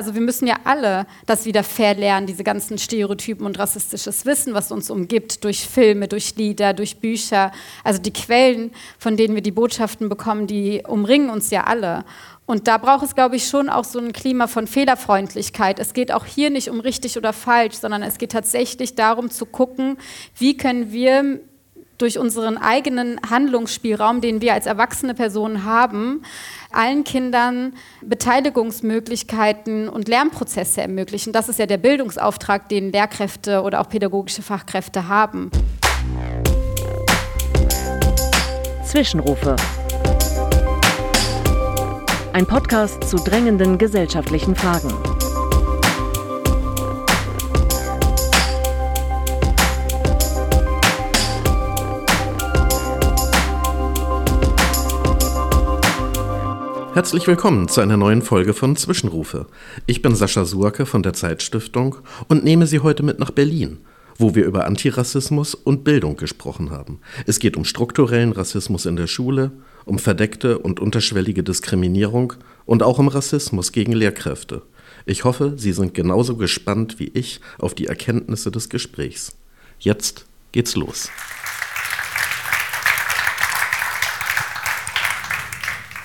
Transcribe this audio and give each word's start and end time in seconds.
Also 0.00 0.14
wir 0.14 0.22
müssen 0.22 0.46
ja 0.46 0.56
alle 0.64 1.04
das 1.26 1.44
wieder 1.44 1.62
verlernen, 1.62 2.26
diese 2.26 2.42
ganzen 2.42 2.78
Stereotypen 2.78 3.44
und 3.44 3.58
rassistisches 3.58 4.24
Wissen, 4.24 4.54
was 4.54 4.72
uns 4.72 4.88
umgibt, 4.88 5.44
durch 5.44 5.68
Filme, 5.68 6.08
durch 6.08 6.36
Lieder, 6.36 6.72
durch 6.72 7.00
Bücher. 7.00 7.52
Also 7.84 8.00
die 8.00 8.10
Quellen, 8.10 8.70
von 8.98 9.18
denen 9.18 9.34
wir 9.34 9.42
die 9.42 9.50
Botschaften 9.50 10.08
bekommen, 10.08 10.46
die 10.46 10.82
umringen 10.88 11.28
uns 11.28 11.50
ja 11.50 11.64
alle. 11.64 12.06
Und 12.46 12.66
da 12.66 12.78
braucht 12.78 13.04
es, 13.04 13.14
glaube 13.14 13.36
ich, 13.36 13.46
schon 13.46 13.68
auch 13.68 13.84
so 13.84 13.98
ein 13.98 14.14
Klima 14.14 14.46
von 14.46 14.66
Fehlerfreundlichkeit. 14.66 15.78
Es 15.78 15.92
geht 15.92 16.12
auch 16.12 16.24
hier 16.24 16.48
nicht 16.48 16.70
um 16.70 16.80
richtig 16.80 17.18
oder 17.18 17.34
falsch, 17.34 17.74
sondern 17.74 18.02
es 18.02 18.16
geht 18.16 18.32
tatsächlich 18.32 18.94
darum 18.94 19.30
zu 19.30 19.44
gucken, 19.44 19.98
wie 20.38 20.56
können 20.56 20.92
wir 20.92 21.40
durch 22.00 22.18
unseren 22.18 22.56
eigenen 22.56 23.20
Handlungsspielraum, 23.28 24.20
den 24.20 24.40
wir 24.40 24.54
als 24.54 24.66
erwachsene 24.66 25.14
Personen 25.14 25.64
haben, 25.64 26.22
allen 26.72 27.04
Kindern 27.04 27.74
Beteiligungsmöglichkeiten 28.02 29.88
und 29.88 30.08
Lernprozesse 30.08 30.82
ermöglichen. 30.82 31.32
Das 31.32 31.48
ist 31.48 31.58
ja 31.58 31.66
der 31.66 31.78
Bildungsauftrag, 31.78 32.68
den 32.68 32.92
Lehrkräfte 32.92 33.62
oder 33.62 33.80
auch 33.80 33.88
pädagogische 33.88 34.42
Fachkräfte 34.42 35.08
haben. 35.08 35.50
Zwischenrufe. 38.84 39.56
Ein 42.32 42.46
Podcast 42.46 43.08
zu 43.08 43.16
drängenden 43.16 43.76
gesellschaftlichen 43.76 44.54
Fragen. 44.54 45.09
Herzlich 56.92 57.28
willkommen 57.28 57.68
zu 57.68 57.80
einer 57.80 57.96
neuen 57.96 58.20
Folge 58.20 58.52
von 58.52 58.74
Zwischenrufe. 58.74 59.46
Ich 59.86 60.02
bin 60.02 60.16
Sascha 60.16 60.44
Suake 60.44 60.86
von 60.86 61.04
der 61.04 61.12
Zeitstiftung 61.12 61.98
und 62.26 62.42
nehme 62.42 62.66
Sie 62.66 62.80
heute 62.80 63.04
mit 63.04 63.20
nach 63.20 63.30
Berlin, 63.30 63.78
wo 64.18 64.34
wir 64.34 64.44
über 64.44 64.66
Antirassismus 64.66 65.54
und 65.54 65.84
Bildung 65.84 66.16
gesprochen 66.16 66.70
haben. 66.72 66.98
Es 67.26 67.38
geht 67.38 67.56
um 67.56 67.64
strukturellen 67.64 68.32
Rassismus 68.32 68.86
in 68.86 68.96
der 68.96 69.06
Schule, 69.06 69.52
um 69.84 70.00
verdeckte 70.00 70.58
und 70.58 70.80
unterschwellige 70.80 71.44
Diskriminierung 71.44 72.32
und 72.66 72.82
auch 72.82 72.98
um 72.98 73.06
Rassismus 73.06 73.70
gegen 73.70 73.92
Lehrkräfte. 73.92 74.62
Ich 75.06 75.22
hoffe, 75.22 75.54
Sie 75.56 75.72
sind 75.72 75.94
genauso 75.94 76.36
gespannt 76.36 76.98
wie 76.98 77.12
ich 77.14 77.40
auf 77.58 77.72
die 77.72 77.86
Erkenntnisse 77.86 78.50
des 78.50 78.68
Gesprächs. 78.68 79.36
Jetzt 79.78 80.26
geht's 80.50 80.74
los. 80.74 81.08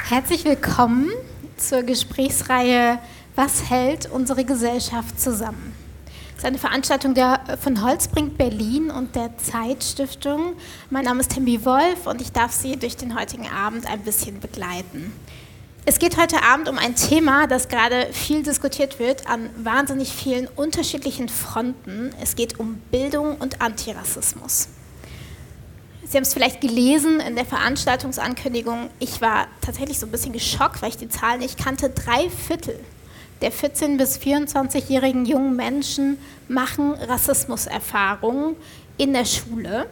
Herzlich 0.08 0.46
willkommen 0.46 1.10
zur 1.58 1.82
Gesprächsreihe 1.82 3.00
Was 3.34 3.72
hält 3.72 4.08
unsere 4.08 4.46
Gesellschaft 4.46 5.20
zusammen? 5.20 5.74
Das 6.06 6.44
ist 6.44 6.46
eine 6.46 6.60
Veranstaltung 6.60 7.16
der, 7.16 7.40
von 7.60 7.84
Holzbrink 7.84 8.38
Berlin 8.38 8.92
und 8.92 9.16
der 9.16 9.36
Zeitstiftung. 9.40 10.58
Mein 10.92 11.06
Name 11.06 11.22
ist 11.22 11.34
Tembi 11.34 11.66
Wolf 11.66 12.06
und 12.06 12.22
ich 12.22 12.32
darf 12.32 12.52
Sie 12.52 12.78
durch 12.78 12.96
den 12.96 13.20
heutigen 13.20 13.48
Abend 13.48 13.90
ein 13.90 14.02
bisschen 14.02 14.40
begleiten. 14.40 15.12
Es 15.86 15.98
geht 15.98 16.18
heute 16.18 16.44
Abend 16.44 16.70
um 16.70 16.78
ein 16.78 16.96
Thema, 16.96 17.48
das 17.48 17.68
gerade 17.68 18.06
viel 18.12 18.44
diskutiert 18.44 19.00
wird 19.00 19.28
an 19.28 19.50
wahnsinnig 19.58 20.14
vielen 20.14 20.48
unterschiedlichen 20.56 21.30
Fronten. 21.30 22.14
Es 22.22 22.36
geht 22.36 22.60
um 22.60 22.76
Bildung 22.92 23.38
und 23.38 23.60
Antirassismus. 23.60 24.68
Sie 26.08 26.18
haben 26.18 26.24
es 26.24 26.34
vielleicht 26.34 26.62
gelesen 26.62 27.20
in 27.20 27.36
der 27.36 27.46
Veranstaltungsankündigung. 27.46 28.90
Ich 29.00 29.22
war 29.22 29.48
tatsächlich 29.62 29.98
so 30.00 30.06
ein 30.06 30.12
bisschen 30.12 30.34
geschockt, 30.34 30.82
weil 30.82 30.90
ich 30.90 30.98
die 30.98 31.10
Zahl 31.10 31.40
nicht 31.40 31.58
kannte. 31.58 31.90
Drei 31.90 32.30
Viertel 32.30 32.80
der 33.42 33.52
14- 33.52 33.98
bis 33.98 34.18
24-jährigen 34.18 35.26
jungen 35.26 35.56
Menschen 35.56 36.18
machen 36.48 36.94
Rassismuserfahrungen 36.94 38.56
in 38.98 39.14
der 39.14 39.26
Schule. 39.26 39.88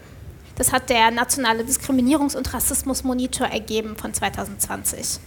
Das 0.56 0.72
hat 0.72 0.90
der 0.90 1.12
Nationale 1.12 1.64
Diskriminierungs- 1.64 2.38
und 2.38 2.54
Rassismusmonitor 2.54 3.48
ergeben 3.48 3.98
von 3.98 4.14
2020. 4.14 5.20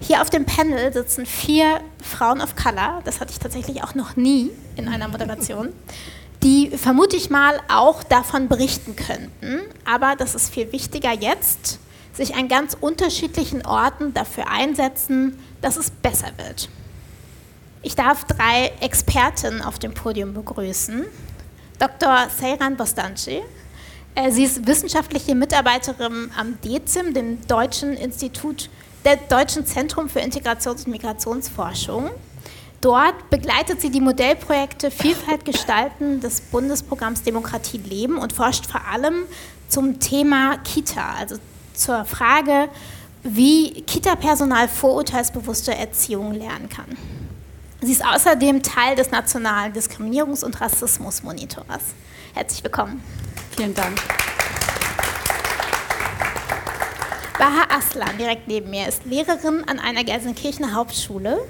Hier 0.00 0.22
auf 0.22 0.30
dem 0.30 0.46
Panel 0.46 0.92
sitzen 0.94 1.26
vier 1.26 1.82
Frauen 2.02 2.40
of 2.40 2.56
Color. 2.56 3.02
Das 3.04 3.20
hatte 3.20 3.32
ich 3.32 3.38
tatsächlich 3.38 3.84
auch 3.84 3.94
noch 3.94 4.16
nie 4.16 4.50
in 4.76 4.88
einer 4.88 5.08
Moderation 5.08 5.74
die 6.42 6.70
vermute 6.76 7.16
ich 7.16 7.30
mal 7.30 7.60
auch 7.68 8.02
davon 8.02 8.48
berichten 8.48 8.96
könnten. 8.96 9.60
Aber 9.84 10.16
das 10.16 10.34
ist 10.34 10.52
viel 10.52 10.72
wichtiger 10.72 11.12
jetzt, 11.12 11.78
sich 12.12 12.34
an 12.34 12.48
ganz 12.48 12.76
unterschiedlichen 12.80 13.66
Orten 13.66 14.14
dafür 14.14 14.48
einsetzen, 14.48 15.38
dass 15.60 15.76
es 15.76 15.90
besser 15.90 16.30
wird. 16.38 16.68
Ich 17.82 17.94
darf 17.94 18.24
drei 18.24 18.72
Expertinnen 18.80 19.62
auf 19.62 19.78
dem 19.78 19.94
Podium 19.94 20.34
begrüßen. 20.34 21.04
Dr. 21.78 22.28
Seyran 22.38 22.76
Bostanci. 22.76 23.40
Äh, 24.14 24.30
sie 24.32 24.44
ist 24.44 24.66
wissenschaftliche 24.66 25.34
Mitarbeiterin 25.34 26.30
am 26.36 26.58
DEZIM, 26.62 27.14
dem 27.14 27.46
Deutschen 27.46 27.94
Institut, 27.94 28.68
der 29.04 29.16
Deutschen 29.16 29.64
Zentrum 29.64 30.08
für 30.08 30.20
Integrations- 30.20 30.84
und 30.84 30.88
Migrationsforschung. 30.88 32.10
Dort 32.80 33.28
begleitet 33.28 33.82
sie 33.82 33.90
die 33.90 34.00
Modellprojekte 34.00 34.90
Vielfalt 34.90 35.44
gestalten 35.44 36.20
des 36.20 36.40
Bundesprogramms 36.40 37.22
Demokratie 37.22 37.76
leben 37.76 38.16
und 38.16 38.32
forscht 38.32 38.64
vor 38.66 38.80
allem 38.90 39.24
zum 39.68 40.00
Thema 40.00 40.56
Kita, 40.58 41.14
also 41.18 41.36
zur 41.74 42.06
Frage, 42.06 42.70
wie 43.22 43.82
Kita-Personal 43.82 44.66
vorurteilsbewusste 44.66 45.74
Erziehung 45.74 46.32
lernen 46.32 46.70
kann. 46.70 46.96
Sie 47.82 47.92
ist 47.92 48.04
außerdem 48.04 48.62
Teil 48.62 48.96
des 48.96 49.10
Nationalen 49.10 49.74
Diskriminierungs- 49.74 50.42
und 50.42 50.58
Rassismusmonitors. 50.58 51.82
Herzlich 52.32 52.64
willkommen. 52.64 53.02
Vielen 53.56 53.74
Dank. 53.74 54.00
Baha 57.38 57.76
Aslan, 57.76 58.16
direkt 58.18 58.48
neben 58.48 58.70
mir, 58.70 58.88
ist 58.88 59.04
Lehrerin 59.04 59.64
an 59.66 59.78
einer 59.78 60.04
Gelsenkirchener 60.04 60.74
Hauptschule 60.74 61.40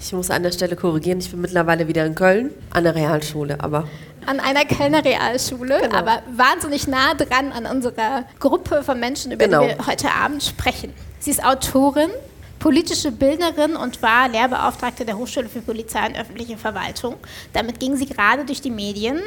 ich 0.00 0.12
muss 0.12 0.30
an 0.30 0.42
der 0.42 0.52
Stelle 0.52 0.76
korrigieren, 0.76 1.18
ich 1.18 1.30
bin 1.30 1.40
mittlerweile 1.40 1.88
wieder 1.88 2.04
in 2.06 2.14
Köln 2.14 2.50
an 2.70 2.84
der 2.84 2.94
Realschule, 2.94 3.60
aber 3.60 3.88
an 4.26 4.40
einer 4.40 4.64
Kölner 4.66 5.04
Realschule, 5.04 5.80
genau. 5.80 5.96
aber 5.96 6.22
wahnsinnig 6.30 6.86
nah 6.86 7.14
dran 7.14 7.50
an 7.50 7.64
unserer 7.64 8.24
Gruppe 8.38 8.82
von 8.82 9.00
Menschen, 9.00 9.32
über 9.32 9.46
genau. 9.46 9.62
die 9.62 9.68
wir 9.68 9.86
heute 9.86 10.10
Abend 10.10 10.42
sprechen. 10.42 10.92
Sie 11.18 11.30
ist 11.30 11.42
Autorin, 11.42 12.10
politische 12.58 13.10
Bildnerin 13.10 13.74
und 13.74 14.02
war 14.02 14.28
Lehrbeauftragte 14.28 15.04
der 15.06 15.16
Hochschule 15.16 15.48
für 15.48 15.62
Polizei 15.62 16.06
und 16.06 16.18
öffentliche 16.18 16.58
Verwaltung. 16.58 17.14
Damit 17.54 17.80
ging 17.80 17.96
sie 17.96 18.06
gerade 18.06 18.44
durch 18.44 18.60
die 18.60 18.70
Medien. 18.70 19.20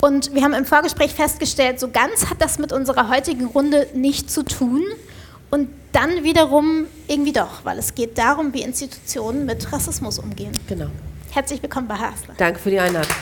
Und 0.00 0.34
wir 0.34 0.42
haben 0.42 0.54
im 0.54 0.64
Vorgespräch 0.64 1.14
festgestellt, 1.14 1.80
so 1.80 1.90
ganz 1.90 2.30
hat 2.30 2.40
das 2.40 2.58
mit 2.58 2.72
unserer 2.72 3.08
heutigen 3.08 3.46
Runde 3.46 3.88
nichts 3.94 4.32
zu 4.34 4.44
tun. 4.44 4.82
Und 5.50 5.68
dann 5.92 6.24
wiederum 6.24 6.86
irgendwie 7.06 7.32
doch, 7.32 7.64
weil 7.64 7.78
es 7.78 7.94
geht 7.94 8.18
darum, 8.18 8.52
wie 8.54 8.62
Institutionen 8.62 9.44
mit 9.46 9.72
Rassismus 9.72 10.18
umgehen. 10.18 10.52
Genau. 10.66 10.88
Herzlich 11.30 11.62
willkommen 11.62 11.86
bei 11.86 11.94
Hasler. 11.94 12.34
Danke 12.36 12.58
für 12.58 12.70
die 12.70 12.80
Einladung. 12.80 13.12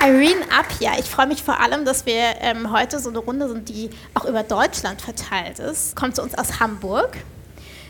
Irene 0.00 0.42
Appia, 0.50 0.98
ich 0.98 1.04
freue 1.04 1.28
mich 1.28 1.44
vor 1.44 1.60
allem, 1.60 1.84
dass 1.84 2.06
wir 2.06 2.34
ähm, 2.40 2.72
heute 2.72 2.98
so 2.98 3.10
eine 3.10 3.18
Runde 3.18 3.48
sind, 3.48 3.68
die 3.68 3.88
auch 4.14 4.24
über 4.24 4.42
Deutschland 4.42 5.00
verteilt 5.00 5.60
ist. 5.60 5.94
Kommt 5.94 6.16
zu 6.16 6.22
uns 6.22 6.34
aus 6.34 6.58
Hamburg. 6.58 7.18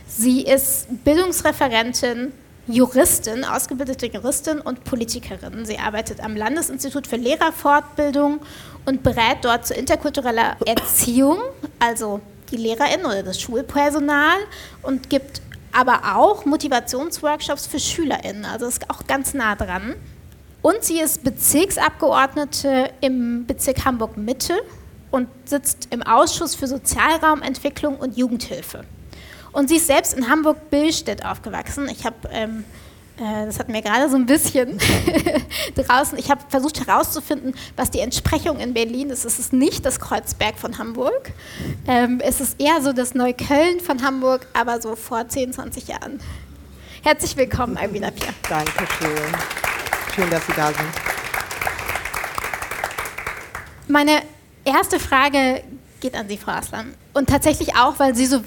Sie 0.06 0.42
ist 0.42 0.88
Bildungsreferentin 1.04 2.32
Juristin, 2.68 3.44
ausgebildete 3.44 4.06
Juristin 4.06 4.60
und 4.60 4.84
Politikerin. 4.84 5.64
Sie 5.64 5.78
arbeitet 5.78 6.20
am 6.20 6.36
Landesinstitut 6.36 7.08
für 7.08 7.16
Lehrerfortbildung 7.16 8.40
und 8.84 9.02
berät 9.02 9.38
dort 9.42 9.66
zu 9.66 9.74
interkultureller 9.74 10.56
Erziehung, 10.66 11.38
also 11.78 12.20
die 12.50 12.56
LehrerInnen 12.56 13.06
oder 13.06 13.22
das 13.22 13.40
Schulpersonal 13.40 14.38
und 14.82 15.08
gibt 15.08 15.40
aber 15.72 16.16
auch 16.16 16.44
Motivationsworkshops 16.44 17.66
für 17.66 17.80
SchülerInnen, 17.80 18.44
also 18.44 18.66
ist 18.66 18.90
auch 18.90 19.06
ganz 19.06 19.34
nah 19.34 19.54
dran. 19.54 19.94
Und 20.60 20.84
sie 20.84 21.00
ist 21.00 21.24
Bezirksabgeordnete 21.24 22.90
im 23.00 23.46
Bezirk 23.46 23.84
Hamburg 23.84 24.16
Mitte 24.16 24.54
und 25.10 25.28
sitzt 25.44 25.88
im 25.90 26.02
Ausschuss 26.02 26.54
für 26.54 26.68
Sozialraumentwicklung 26.68 27.96
und 27.96 28.16
Jugendhilfe. 28.16 28.84
Und 29.52 29.68
sie 29.68 29.76
ist 29.76 29.86
selbst 29.86 30.14
in 30.14 30.28
Hamburg-Billstedt 30.28 31.24
aufgewachsen. 31.24 31.88
Ich 31.88 32.06
habe, 32.06 32.16
ähm, 32.30 32.64
äh, 32.64 32.81
das 33.16 33.58
hat 33.58 33.68
mir 33.68 33.82
gerade 33.82 34.08
so 34.08 34.16
ein 34.16 34.26
bisschen 34.26 34.78
draußen, 35.74 36.18
ich 36.18 36.30
habe 36.30 36.40
versucht 36.48 36.86
herauszufinden, 36.86 37.54
was 37.76 37.90
die 37.90 38.00
Entsprechung 38.00 38.58
in 38.58 38.74
Berlin 38.74 39.10
ist. 39.10 39.24
Es 39.24 39.38
ist 39.38 39.52
nicht 39.52 39.84
das 39.84 40.00
Kreuzberg 40.00 40.58
von 40.58 40.78
Hamburg. 40.78 41.32
Ähm, 41.86 42.20
es 42.24 42.40
ist 42.40 42.60
eher 42.60 42.80
so 42.80 42.92
das 42.92 43.14
Neukölln 43.14 43.80
von 43.80 44.02
Hamburg, 44.02 44.46
aber 44.54 44.80
so 44.80 44.96
vor 44.96 45.28
10, 45.28 45.52
20 45.52 45.88
Jahren. 45.88 46.20
Herzlich 47.02 47.36
willkommen, 47.36 47.76
Albina 47.76 48.10
Pierre. 48.10 48.34
Dankeschön. 48.48 49.36
Schön, 50.14 50.30
dass 50.30 50.46
Sie 50.46 50.52
da 50.54 50.68
sind. 50.68 51.12
Meine 53.88 54.22
erste 54.64 55.00
Frage 55.00 55.62
geht 56.00 56.14
an 56.14 56.28
Sie, 56.28 56.38
Frau 56.38 56.52
Aslan. 56.52 56.94
Und 57.12 57.28
tatsächlich 57.28 57.74
auch, 57.76 57.98
weil 57.98 58.14
Sie 58.14 58.26
so 58.26 58.42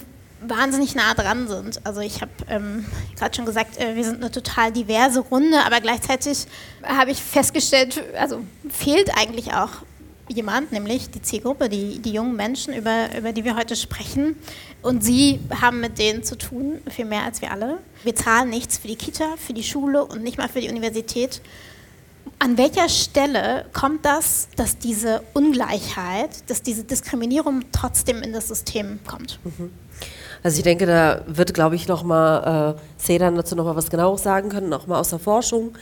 wahnsinnig 0.50 0.96
nah 0.96 1.14
dran 1.14 1.48
sind. 1.48 1.86
Also 1.86 2.02
ich 2.02 2.22
habe 2.22 2.32
ähm, 2.50 2.86
gerade 3.18 3.36
schon 3.36 3.46
gesagt, 3.46 3.80
äh, 3.80 3.96
wir 3.96 4.04
sind 4.04 4.18
eine 4.18 4.32
total 4.32 4.72
diverse 4.72 5.20
Runde, 5.20 5.58
aber 5.66 5.82
gleichzeitig 5.82 6.46
habe 6.84 7.12
ich 7.12 7.22
festgestellt, 7.22 8.02
also 8.18 8.42
fehlt 8.70 9.12
eigentlich 9.18 9.54
auch 9.54 9.70
jemand, 10.28 10.72
nämlich 10.72 11.12
die 11.12 11.22
Zielgruppe, 11.22 11.70
die, 11.70 12.00
die 12.00 12.12
jungen 12.12 12.36
Menschen, 12.36 12.74
über, 12.74 13.16
über 13.16 13.32
die 13.32 13.44
wir 13.44 13.56
heute 13.56 13.76
sprechen. 13.76 14.36
Und 14.82 15.04
sie 15.04 15.40
haben 15.62 15.80
mit 15.80 16.00
denen 16.00 16.24
zu 16.24 16.38
tun, 16.38 16.80
viel 16.90 17.06
mehr 17.06 17.24
als 17.24 17.42
wir 17.42 17.52
alle. 17.52 17.80
Wir 18.04 18.16
zahlen 18.16 18.50
nichts 18.50 18.78
für 18.78 18.88
die 18.88 18.96
Kita, 18.96 19.36
für 19.38 19.54
die 19.54 19.64
Schule 19.64 20.04
und 20.04 20.24
nicht 20.24 20.38
mal 20.38 20.50
für 20.50 20.62
die 20.62 20.70
Universität. 20.70 21.42
An 22.40 22.58
welcher 22.58 22.90
Stelle 22.90 23.66
kommt 23.72 24.04
das, 24.04 24.50
dass 24.56 24.78
diese 24.78 25.24
Ungleichheit, 25.34 26.50
dass 26.50 26.62
diese 26.62 26.84
Diskriminierung 26.84 27.64
trotzdem 27.72 28.22
in 28.22 28.34
das 28.34 28.48
System 28.48 29.00
kommt? 29.06 29.40
Mhm. 29.44 29.72
Also 30.46 30.58
ich 30.58 30.64
denke, 30.64 30.86
da 30.86 31.22
wird, 31.26 31.56
glaube 31.56 31.74
ich, 31.74 31.88
nochmal 31.88 32.76
äh, 32.78 32.82
Sedan 32.98 33.34
dazu 33.34 33.56
nochmal 33.56 33.76
was 33.76 33.90
genaueres 33.90 34.22
sagen 34.22 34.50
können, 34.50 34.70
nochmal 34.70 35.00
aus 35.00 35.10
der 35.10 35.18
Forschung. 35.18 35.76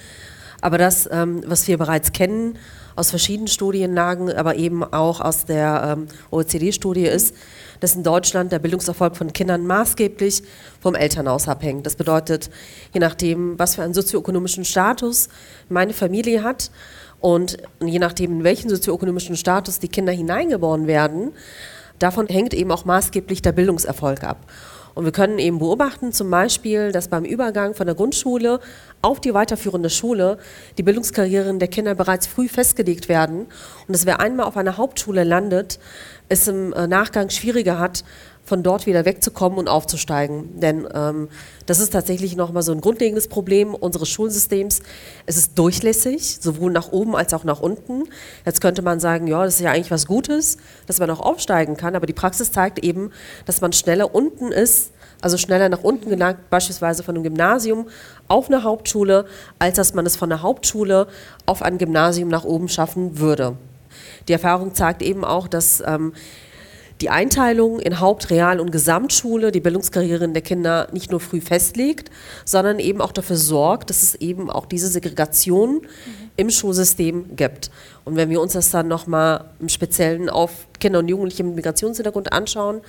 Aber 0.61 0.77
das, 0.77 1.09
ähm, 1.11 1.43
was 1.45 1.67
wir 1.67 1.77
bereits 1.77 2.13
kennen, 2.13 2.57
aus 2.95 3.09
verschiedenen 3.09 3.49
Studienlagen, 3.49 4.31
aber 4.31 4.55
eben 4.55 4.81
auch 4.81 5.19
aus 5.19 5.43
der 5.43 5.97
ähm, 5.97 6.07
OECD-Studie 6.31 7.03
ist, 7.03 7.35
dass 7.81 7.95
in 7.95 8.03
Deutschland 8.03 8.53
der 8.53 8.59
Bildungserfolg 8.59 9.17
von 9.17 9.33
Kindern 9.33 9.67
maßgeblich 9.67 10.43
vom 10.79 10.95
Elternhaus 10.95 11.49
abhängt. 11.49 11.85
Das 11.85 11.97
bedeutet, 11.97 12.49
je 12.93 13.01
nachdem, 13.01 13.59
was 13.59 13.75
für 13.75 13.83
einen 13.83 13.93
sozioökonomischen 13.93 14.63
Status 14.63 15.27
meine 15.67 15.91
Familie 15.91 16.41
hat 16.41 16.71
und 17.19 17.57
je 17.83 17.99
nachdem, 17.99 18.31
in 18.31 18.43
welchen 18.45 18.69
sozioökonomischen 18.69 19.35
Status 19.35 19.79
die 19.79 19.89
Kinder 19.89 20.13
hineingeboren 20.13 20.87
werden, 20.87 21.33
davon 21.99 22.27
hängt 22.27 22.53
eben 22.53 22.71
auch 22.71 22.85
maßgeblich 22.85 23.41
der 23.41 23.51
Bildungserfolg 23.51 24.23
ab. 24.23 24.45
Und 24.95 25.05
wir 25.05 25.11
können 25.11 25.39
eben 25.39 25.57
beobachten, 25.57 26.11
zum 26.11 26.29
Beispiel, 26.29 26.91
dass 26.91 27.07
beim 27.07 27.25
Übergang 27.25 27.73
von 27.73 27.87
der 27.87 27.95
Grundschule 27.95 28.59
auf 29.01 29.19
die 29.19 29.33
weiterführende 29.33 29.89
Schule 29.89 30.37
die 30.77 30.83
Bildungskarrieren 30.83 31.57
der 31.57 31.67
Kinder 31.67 31.95
bereits 31.95 32.27
früh 32.27 32.47
festgelegt 32.47 33.09
werden 33.09 33.47
und 33.87 33.95
dass 33.95 34.05
wer 34.05 34.19
einmal 34.19 34.45
auf 34.45 34.55
einer 34.55 34.77
Hauptschule 34.77 35.23
landet, 35.23 35.79
es 36.29 36.47
im 36.47 36.73
äh, 36.73 36.87
Nachgang 36.87 37.29
schwieriger 37.29 37.79
hat, 37.79 38.03
von 38.45 38.61
dort 38.61 38.85
wieder 38.85 39.05
wegzukommen 39.05 39.57
und 39.57 39.69
aufzusteigen. 39.69 40.59
Denn 40.59 40.87
ähm, 40.93 41.29
das 41.65 41.79
ist 41.79 41.93
tatsächlich 41.93 42.35
nochmal 42.35 42.61
so 42.63 42.73
ein 42.73 42.81
grundlegendes 42.81 43.27
Problem 43.27 43.73
unseres 43.73 44.09
Schulsystems. 44.09 44.81
Es 45.25 45.37
ist 45.37 45.57
durchlässig, 45.57 46.39
sowohl 46.41 46.71
nach 46.71 46.91
oben 46.91 47.15
als 47.15 47.33
auch 47.33 47.45
nach 47.45 47.61
unten. 47.61 48.03
Jetzt 48.45 48.59
könnte 48.59 48.81
man 48.81 48.99
sagen, 48.99 49.27
ja, 49.27 49.43
das 49.45 49.55
ist 49.55 49.61
ja 49.61 49.71
eigentlich 49.71 49.91
was 49.91 50.07
Gutes, 50.07 50.57
dass 50.87 50.99
man 50.99 51.09
auch 51.09 51.21
aufsteigen 51.21 51.77
kann, 51.77 51.95
aber 51.95 52.05
die 52.05 52.13
Praxis 52.13 52.51
zeigt 52.51 52.83
eben, 52.83 53.11
dass 53.45 53.61
man 53.61 53.71
schneller 53.71 54.13
unten 54.13 54.51
ist, 54.51 54.91
also 55.21 55.37
schneller 55.37 55.69
nach 55.69 55.83
unten 55.83 56.09
gelangt, 56.09 56.49
beispielsweise 56.49 57.01
von 57.01 57.15
einem 57.15 57.23
Gymnasium 57.23 57.87
auf 58.27 58.47
eine 58.47 58.63
Hauptschule, 58.63 59.25
als 59.57 59.77
dass 59.77 59.93
man 59.93 60.05
es 60.05 60.17
von 60.17 60.27
der 60.27 60.41
Hauptschule 60.41 61.07
auf 61.45 61.61
ein 61.61 61.77
Gymnasium 61.77 62.27
nach 62.27 62.43
oben 62.43 62.67
schaffen 62.67 63.19
würde. 63.19 63.55
Die 64.27 64.33
Erfahrung 64.33 64.73
zeigt 64.73 65.01
eben 65.01 65.23
auch, 65.23 65.47
dass 65.47 65.81
ähm, 65.85 66.13
die 67.03 67.09
Einteilung 67.09 67.81
in 67.81 67.99
Haupt-, 67.99 68.29
Real- 68.29 68.61
und 68.61 68.71
Gesamtschule 68.71 69.51
die 69.51 69.59
Bildungskarrieren 69.59 70.31
der 70.31 70.41
Kinder 70.41 70.87
nicht 70.93 71.11
nur 71.11 71.19
früh 71.19 71.41
festlegt, 71.41 72.09
sondern 72.45 72.79
eben 72.79 73.01
auch 73.01 73.11
dafür 73.11 73.35
sorgt, 73.35 73.89
dass 73.89 74.03
es 74.03 74.15
eben 74.15 74.49
auch 74.49 74.65
diese 74.65 74.87
Segregation 74.87 75.81
mhm. 75.81 76.29
im 76.37 76.49
Schulsystem 76.49 77.35
gibt. 77.35 77.71
Und 78.05 78.15
wenn 78.15 78.29
wir 78.29 78.39
uns 78.39 78.53
das 78.53 78.69
dann 78.69 78.87
nochmal 78.87 79.43
im 79.59 79.67
Speziellen 79.67 80.29
auf 80.29 80.65
Kinder 80.79 80.99
und 80.99 81.09
Jugendliche 81.09 81.43
mit 81.43 81.55
Migrationshintergrund 81.55 82.31
anschauen, 82.31 82.79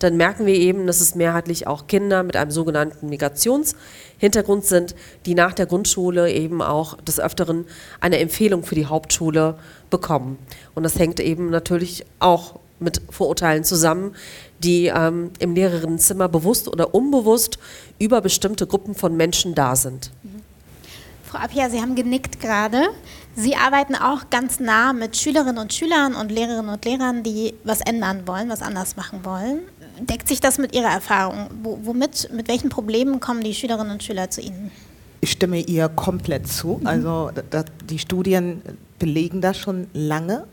dann 0.00 0.18
merken 0.18 0.44
wir 0.44 0.54
eben, 0.54 0.86
dass 0.86 1.00
es 1.00 1.14
mehrheitlich 1.14 1.66
auch 1.66 1.86
Kinder 1.86 2.22
mit 2.22 2.36
einem 2.36 2.50
sogenannten 2.50 3.08
Migrationshintergrund 3.08 4.66
sind, 4.66 4.94
die 5.24 5.34
nach 5.34 5.54
der 5.54 5.64
Grundschule 5.64 6.30
eben 6.30 6.60
auch 6.60 7.00
des 7.00 7.18
Öfteren 7.18 7.64
eine 8.00 8.18
Empfehlung 8.18 8.64
für 8.64 8.74
die 8.74 8.84
Hauptschule 8.84 9.56
bekommen. 9.88 10.36
Und 10.74 10.82
das 10.82 10.98
hängt 10.98 11.20
eben 11.20 11.48
natürlich 11.48 12.04
auch 12.18 12.60
mit 12.82 13.00
Vorurteilen 13.10 13.64
zusammen, 13.64 14.14
die 14.58 14.86
ähm, 14.86 15.30
im 15.38 15.54
Lehrerinnenzimmer 15.54 16.28
bewusst 16.28 16.68
oder 16.68 16.94
unbewusst 16.94 17.58
über 17.98 18.20
bestimmte 18.20 18.66
Gruppen 18.66 18.94
von 18.94 19.16
Menschen 19.16 19.54
da 19.54 19.76
sind. 19.76 20.10
Mhm. 20.22 20.42
Frau 21.24 21.38
Appia, 21.38 21.70
Sie 21.70 21.80
haben 21.80 21.94
genickt 21.94 22.40
gerade. 22.40 22.88
Sie 23.34 23.56
arbeiten 23.56 23.94
auch 23.94 24.28
ganz 24.28 24.60
nah 24.60 24.92
mit 24.92 25.16
Schülerinnen 25.16 25.56
und 25.56 25.72
Schülern 25.72 26.14
und 26.14 26.30
Lehrerinnen 26.30 26.68
und 26.68 26.84
Lehrern, 26.84 27.22
die 27.22 27.54
was 27.64 27.80
ändern 27.80 28.26
wollen, 28.26 28.50
was 28.50 28.60
anders 28.60 28.96
machen 28.96 29.24
wollen. 29.24 29.60
Deckt 29.98 30.28
sich 30.28 30.40
das 30.40 30.58
mit 30.58 30.74
Ihrer 30.74 30.90
Erfahrung? 30.90 31.48
womit, 31.62 32.28
mit 32.34 32.48
welchen 32.48 32.68
Problemen 32.68 33.20
kommen 33.20 33.42
die 33.42 33.54
Schülerinnen 33.54 33.92
und 33.92 34.02
Schüler 34.02 34.28
zu 34.28 34.42
Ihnen? 34.42 34.70
Ich 35.22 35.30
stimme 35.32 35.60
ihr 35.60 35.88
komplett 35.88 36.48
zu. 36.48 36.78
Mhm. 36.80 36.86
Also 36.86 37.30
die 37.88 37.98
Studien 37.98 38.60
belegen 38.98 39.40
das 39.40 39.56
schon 39.56 39.86
lange 39.94 40.44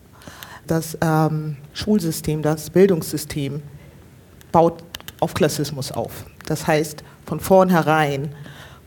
das 0.71 0.98
ähm, 1.01 1.57
Schulsystem, 1.74 2.42
das 2.42 2.69
Bildungssystem 2.69 3.62
baut 4.51 4.83
auf 5.19 5.33
Klassismus 5.33 5.92
auf. 5.92 6.25
Das 6.45 6.68
heißt, 6.68 7.04
von 7.25 7.39
vornherein 7.39 8.30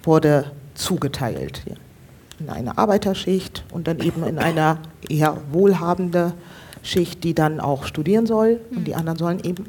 wurde 0.03 0.51
zugeteilt 0.75 1.63
in 2.39 2.49
eine 2.49 2.77
Arbeiterschicht 2.79 3.65
und 3.71 3.87
dann 3.87 4.01
eben 4.01 4.25
in 4.25 4.39
eine 4.39 4.79
eher 5.09 5.37
wohlhabende 5.53 6.35
Schicht, 6.83 7.23
die 7.23 7.35
dann 7.35 7.61
auch 7.61 7.85
studieren 7.85 8.27
soll 8.27 8.61
und 8.75 8.85
die 8.85 8.95
anderen 8.95 9.19
sollen 9.19 9.45
eben 9.45 9.67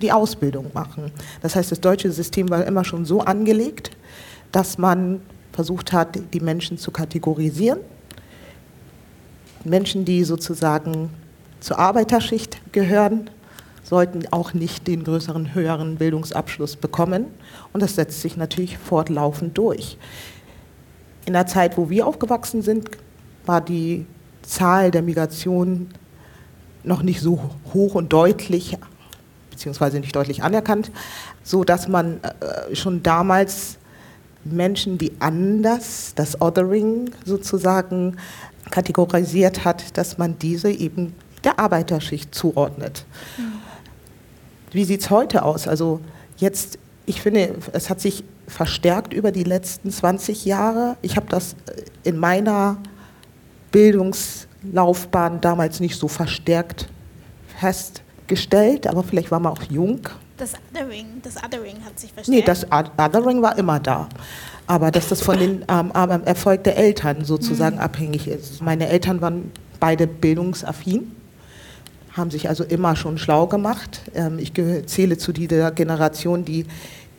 die 0.00 0.12
Ausbildung 0.12 0.70
machen. 0.74 1.10
Das 1.42 1.56
heißt, 1.56 1.72
das 1.72 1.80
deutsche 1.80 2.12
System 2.12 2.50
war 2.50 2.64
immer 2.64 2.84
schon 2.84 3.04
so 3.04 3.20
angelegt, 3.20 3.90
dass 4.52 4.78
man 4.78 5.20
versucht 5.52 5.92
hat, 5.92 6.18
die 6.32 6.40
Menschen 6.40 6.78
zu 6.78 6.90
kategorisieren. 6.90 7.80
Menschen, 9.64 10.04
die 10.04 10.24
sozusagen 10.24 11.10
zur 11.60 11.78
Arbeiterschicht 11.78 12.60
gehören, 12.72 13.30
sollten 13.82 14.26
auch 14.32 14.54
nicht 14.54 14.86
den 14.86 15.04
größeren, 15.04 15.54
höheren 15.54 15.96
Bildungsabschluss 15.96 16.76
bekommen. 16.76 17.26
Und 17.72 17.82
das 17.82 17.94
setzt 17.94 18.22
sich 18.22 18.36
natürlich 18.36 18.78
fortlaufend 18.78 19.56
durch. 19.58 19.98
In 21.26 21.34
der 21.34 21.46
Zeit, 21.46 21.76
wo 21.76 21.90
wir 21.90 22.06
aufgewachsen 22.06 22.62
sind, 22.62 22.90
war 23.46 23.60
die 23.60 24.06
Zahl 24.42 24.90
der 24.90 25.02
Migration 25.02 25.88
noch 26.82 27.02
nicht 27.02 27.20
so 27.20 27.50
hoch 27.72 27.94
und 27.94 28.12
deutlich, 28.12 28.76
beziehungsweise 29.50 30.00
nicht 30.00 30.14
deutlich 30.14 30.42
anerkannt, 30.42 30.90
so 31.42 31.64
dass 31.64 31.88
man 31.88 32.20
äh, 32.22 32.74
schon 32.74 33.02
damals 33.02 33.78
Menschen, 34.44 34.98
die 34.98 35.12
anders, 35.20 36.12
das 36.14 36.40
Othering 36.40 37.10
sozusagen 37.24 38.16
kategorisiert 38.70 39.64
hat, 39.64 39.96
dass 39.96 40.18
man 40.18 40.38
diese 40.38 40.70
eben 40.70 41.14
der 41.44 41.58
Arbeiterschicht 41.58 42.34
zuordnet. 42.34 43.04
Mhm. 43.36 43.52
Wie 44.72 44.84
sieht 44.84 45.02
es 45.02 45.10
heute 45.10 45.44
aus? 45.44 45.68
Also 45.68 46.00
jetzt, 46.36 46.78
ich 47.06 47.22
finde, 47.22 47.56
es 47.72 47.90
hat 47.90 48.00
sich 48.00 48.24
verstärkt 48.48 49.14
über 49.14 49.30
die 49.30 49.44
letzten 49.44 49.90
20 49.90 50.44
Jahre. 50.44 50.96
Ich 51.00 51.16
habe 51.16 51.26
das 51.28 51.52
äh, 51.52 51.82
in 52.08 52.18
meiner 52.18 52.78
Bildungslaufbahn 53.70 55.40
damals 55.40 55.80
nicht 55.80 55.98
so 55.98 56.08
verstärkt 56.08 56.88
festgestellt, 57.58 58.86
aber 58.86 59.02
vielleicht 59.02 59.30
war 59.30 59.40
man 59.40 59.52
auch 59.52 59.62
jung. 59.62 60.00
Das 60.36 60.54
Othering, 60.72 61.22
das 61.22 61.36
Othering 61.36 61.76
hat 61.84 61.98
sich 61.98 62.12
verstärkt? 62.12 62.28
Nee, 62.28 62.42
das 62.42 62.66
Othering 62.70 63.42
war 63.42 63.56
immer 63.56 63.78
da. 63.78 64.08
Aber 64.66 64.90
dass 64.90 65.08
das 65.08 65.20
von 65.20 65.38
dem 65.38 65.64
ähm, 65.68 65.92
Erfolg 66.24 66.64
der 66.64 66.76
Eltern 66.76 67.24
sozusagen 67.24 67.76
mhm. 67.76 67.82
abhängig 67.82 68.26
ist. 68.26 68.60
Meine 68.62 68.88
Eltern 68.88 69.20
waren 69.20 69.52
beide 69.78 70.06
bildungsaffin 70.06 71.12
haben 72.14 72.30
sich 72.30 72.48
also 72.48 72.64
immer 72.64 72.96
schon 72.96 73.18
schlau 73.18 73.46
gemacht. 73.46 74.00
Ähm, 74.14 74.38
ich 74.38 74.52
zähle 74.86 75.18
zu 75.18 75.32
dieser 75.32 75.70
Generation, 75.72 76.44
die 76.44 76.66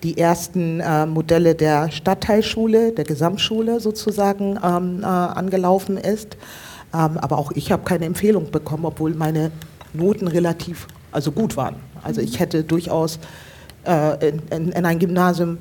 die 0.03 0.17
ersten 0.17 0.81
äh, 0.81 1.05
Modelle 1.05 1.55
der 1.55 1.89
Stadtteilschule, 1.91 2.91
der 2.91 3.05
Gesamtschule 3.05 3.79
sozusagen 3.79 4.59
ähm, 4.63 5.01
äh, 5.01 5.05
angelaufen 5.05 5.97
ist. 5.97 6.37
Ähm, 6.93 7.17
aber 7.17 7.39
auch 7.39 7.51
ich 7.53 7.71
habe 7.71 7.83
keine 7.83 8.05
Empfehlung 8.05 8.51
bekommen, 8.51 8.85
obwohl 8.85 9.15
meine 9.15 9.51
Noten 9.93 10.27
relativ 10.27 10.87
also 11.11 11.31
gut 11.31 11.57
waren. 11.57 11.77
Also 12.03 12.21
ich 12.21 12.39
hätte 12.39 12.63
durchaus 12.63 13.19
äh, 13.87 14.29
in, 14.29 14.41
in, 14.51 14.71
in 14.73 14.85
ein 14.85 14.99
Gymnasium 14.99 15.57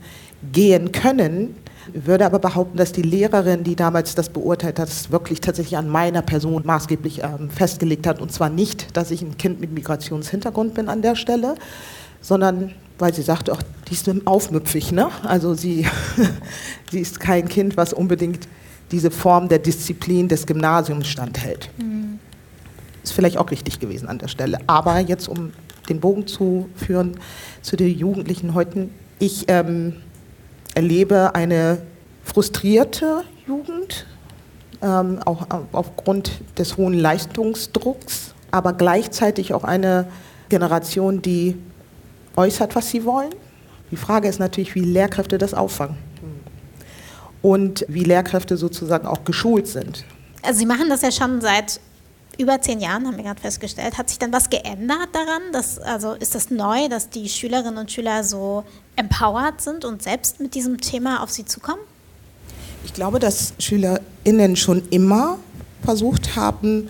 gehen 0.53 0.93
können, 0.93 1.57
würde 1.93 2.27
aber 2.27 2.39
behaupten, 2.39 2.77
dass 2.77 2.93
die 2.93 3.03
Lehrerin, 3.03 3.65
die 3.65 3.77
damals 3.77 4.15
das 4.15 4.29
beurteilt 4.29 4.79
hat, 4.79 4.89
es 4.89 5.11
wirklich 5.11 5.41
tatsächlich 5.41 5.77
an 5.77 5.89
meiner 5.89 6.23
Person 6.23 6.63
maßgeblich 6.65 7.23
ähm, 7.23 7.51
festgelegt 7.51 8.07
hat. 8.07 8.21
Und 8.21 8.33
zwar 8.33 8.49
nicht, 8.49 8.97
dass 8.97 9.11
ich 9.11 9.23
ein 9.23 9.37
Kind 9.37 9.61
mit 9.61 9.73
Migrationshintergrund 9.73 10.75
bin 10.75 10.89
an 10.89 11.03
der 11.03 11.15
Stelle, 11.17 11.55
sondern 12.21 12.73
weil 12.99 13.13
sie 13.13 13.23
sagte, 13.23 13.53
ach, 13.53 13.63
die 13.89 13.95
ist 13.95 14.11
aufmüpfig. 14.25 14.93
Ne? 14.93 15.09
Also 15.25 15.55
sie, 15.55 15.87
sie 16.91 17.01
ist 17.01 17.21
kein 17.21 17.49
Kind, 17.49 17.77
was 17.77 17.93
unbedingt 17.93 18.49
diese 18.91 19.11
Form 19.11 19.49
der 19.49 19.59
Disziplin 19.59 20.29
des 20.29 20.47
Gymnasiums 20.47 21.09
standhält. 21.09 21.71
Mhm. 21.79 22.19
Ist 23.03 23.13
vielleicht 23.13 23.39
auch 23.39 23.51
richtig 23.51 23.81
gewesen 23.81 24.09
an 24.09 24.19
der 24.19 24.29
Stelle. 24.29 24.59
Aber 24.67 24.99
jetzt, 25.01 25.29
um 25.29 25.53
den 25.89 26.01
Bogen 26.01 26.27
zu 26.27 26.69
führen 26.75 27.19
zu 27.63 27.77
den 27.77 27.97
Jugendlichen 27.97 28.55
heute. 28.55 28.89
Ich 29.19 29.45
ähm, 29.49 29.95
erlebe 30.75 31.35
eine 31.35 31.83
frustrierte 32.25 33.23
Jugend, 33.47 34.07
ähm, 34.83 35.21
auch 35.25 35.47
aufgrund 35.73 36.41
des 36.59 36.77
hohen 36.77 36.95
Leistungsdrucks, 36.95 38.35
aber 38.51 38.73
gleichzeitig 38.73 39.55
auch 39.55 39.65
eine 39.65 40.07
Generation, 40.49 41.23
die 41.23 41.57
äußert, 42.37 42.75
was 42.75 42.91
sie 42.91 43.05
wollen. 43.05 43.35
Die 43.91 43.97
Frage 43.97 44.29
ist 44.29 44.41
natürlich, 44.41 44.75
wie 44.75 44.81
Lehrkräfte 44.81 45.39
das 45.39 45.55
auffangen 45.55 45.97
und 47.43 47.85
wie 47.89 48.05
Lehrkräfte 48.05 48.57
sozusagen 48.57 49.07
auch 49.07 49.25
geschult 49.25 49.67
sind. 49.67 50.05
Also 50.43 50.59
Sie 50.59 50.67
machen 50.67 50.89
das 50.89 51.03
ja 51.03 51.13
schon 51.13 51.41
seit 51.41 51.81
über 52.39 52.61
zehn 52.61 52.81
Jahren, 52.81 53.07
haben 53.07 53.17
wir 53.17 53.25
gerade 53.25 53.41
festgestellt. 53.41 53.97
Hat 53.99 54.09
sich 54.09 54.19
dann 54.19 54.33
was 54.33 54.51
geändert 54.51 55.09
daran? 55.13 55.43
Dass, 55.53 55.79
also 55.79 56.13
ist 56.13 56.35
das 56.35 56.51
neu, 56.51 56.89
dass 56.89 57.11
die 57.11 57.29
Schülerinnen 57.29 57.79
und 57.79 57.91
Schüler 57.91 58.25
so 58.25 58.65
empowered 58.97 59.61
sind 59.61 59.85
und 59.85 60.03
selbst 60.03 60.41
mit 60.41 60.55
diesem 60.55 60.81
Thema 60.81 61.23
auf 61.23 61.31
sie 61.31 61.45
zukommen? 61.45 61.81
Ich 62.85 62.93
glaube, 62.93 63.19
dass 63.19 63.55
SchülerInnen 63.59 64.57
schon 64.57 64.83
immer 64.91 65.39
versucht 65.83 66.37
haben, 66.37 66.89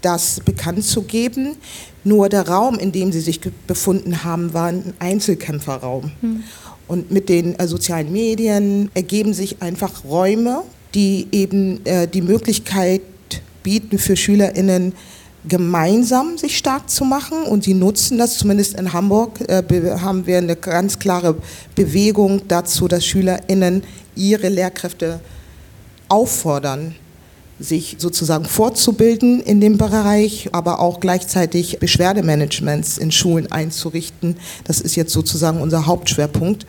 das 0.00 0.40
bekannt 0.40 0.84
zu 0.84 1.02
geben. 1.02 1.56
Nur 2.04 2.28
der 2.28 2.46
Raum, 2.48 2.78
in 2.78 2.92
dem 2.92 3.12
sie 3.12 3.20
sich 3.20 3.40
befunden 3.66 4.24
haben, 4.24 4.52
war 4.52 4.66
ein 4.66 4.94
Einzelkämpferraum. 4.98 6.12
Hm. 6.20 6.44
Und 6.86 7.10
mit 7.10 7.30
den 7.30 7.58
äh, 7.58 7.66
sozialen 7.66 8.12
Medien 8.12 8.90
ergeben 8.94 9.32
sich 9.32 9.62
einfach 9.62 10.04
Räume, 10.04 10.62
die 10.94 11.28
eben 11.32 11.84
äh, 11.86 12.06
die 12.06 12.20
Möglichkeit 12.20 13.00
bieten 13.64 13.98
für 13.98 14.14
SchülerInnen, 14.14 14.92
gemeinsam 15.48 16.38
sich 16.38 16.56
stark 16.56 16.88
zu 16.88 17.04
machen 17.04 17.42
und 17.42 17.64
sie 17.64 17.74
nutzen 17.74 18.16
das, 18.18 18.38
zumindest 18.38 18.78
in 18.78 18.92
Hamburg 18.92 19.40
äh, 19.48 19.62
haben 20.00 20.26
wir 20.26 20.38
eine 20.38 20.56
ganz 20.56 20.98
klare 20.98 21.36
Bewegung 21.74 22.42
dazu, 22.46 22.86
dass 22.86 23.04
SchülerInnen 23.04 23.82
ihre 24.14 24.48
Lehrkräfte 24.48 25.20
auffordern, 26.08 26.94
sich 27.58 27.96
sozusagen 27.98 28.46
fortzubilden 28.46 29.40
in 29.40 29.60
dem 29.60 29.78
Bereich, 29.78 30.48
aber 30.52 30.80
auch 30.80 31.00
gleichzeitig 31.00 31.78
Beschwerdemanagements 31.78 32.98
in 32.98 33.12
Schulen 33.12 33.50
einzurichten. 33.52 34.36
Das 34.64 34.80
ist 34.80 34.96
jetzt 34.96 35.12
sozusagen 35.12 35.60
unser 35.60 35.86
Hauptschwerpunkt. 35.86 36.66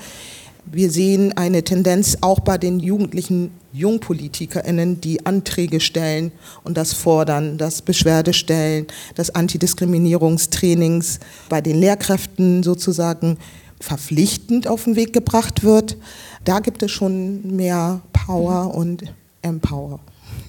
Wir 0.65 0.91
sehen 0.91 1.33
eine 1.37 1.63
Tendenz 1.63 2.17
auch 2.21 2.39
bei 2.39 2.57
den 2.57 2.79
jugendlichen 2.79 3.51
JungpolitikerInnen, 3.75 5.01
die 5.01 5.25
Anträge 5.25 5.79
stellen 5.79 6.31
und 6.63 6.77
das 6.77 6.93
fordern, 6.93 7.57
das 7.57 7.81
Beschwerde 7.81 8.33
stellen, 8.33 8.87
das 9.15 9.29
Antidiskriminierungstrainings 9.29 11.19
bei 11.49 11.61
den 11.61 11.79
Lehrkräften 11.79 12.63
sozusagen 12.63 13.37
verpflichtend 13.79 14.67
auf 14.67 14.85
den 14.85 14.95
Weg 14.95 15.13
gebracht 15.13 15.63
wird. 15.63 15.97
Da 16.43 16.59
gibt 16.59 16.81
es 16.83 16.91
schon 16.91 17.55
mehr 17.55 18.01
Power 18.13 18.73
und 18.73 19.03
Empower. 19.41 19.99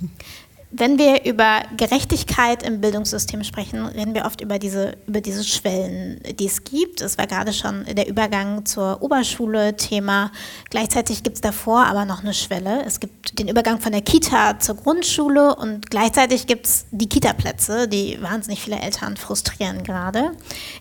Wenn 0.78 0.99
wir 0.99 1.25
über 1.25 1.62
Gerechtigkeit 1.78 2.62
im 2.62 2.83
Bildungssystem 2.83 3.45
sprechen, 3.45 3.87
reden 3.87 4.14
wir 4.14 4.26
oft 4.26 4.42
über 4.42 4.59
diese, 4.59 4.99
über 5.06 5.23
diese 5.23 5.42
Schwellen, 5.42 6.21
die 6.38 6.45
es 6.45 6.64
gibt. 6.64 7.00
Es 7.00 7.16
war 7.16 7.26
gerade 7.26 7.54
schon 7.54 7.87
der 7.87 8.06
Übergang 8.06 8.66
zur 8.66 9.00
Oberschule 9.00 9.78
Thema. 9.78 10.30
Gleichzeitig 10.68 11.23
gibt 11.23 11.37
es 11.37 11.40
davor 11.40 11.87
aber 11.87 12.04
noch 12.04 12.21
eine 12.21 12.35
Schwelle. 12.35 12.85
Es 12.85 13.00
gibt 13.00 13.38
den 13.38 13.49
Übergang 13.49 13.80
von 13.80 13.92
der 13.92 14.02
Kita 14.02 14.59
zur 14.59 14.75
Grundschule 14.75 15.56
und 15.56 15.90
gleichzeitig 15.90 16.47
gibt 16.47 16.66
es 16.66 16.85
die 16.90 17.09
Kita-Plätze, 17.09 17.88
die 17.88 18.23
wahnsinnig 18.23 18.61
viele 18.61 18.78
Eltern 18.78 19.16
frustrieren 19.16 19.83
gerade. 19.83 20.33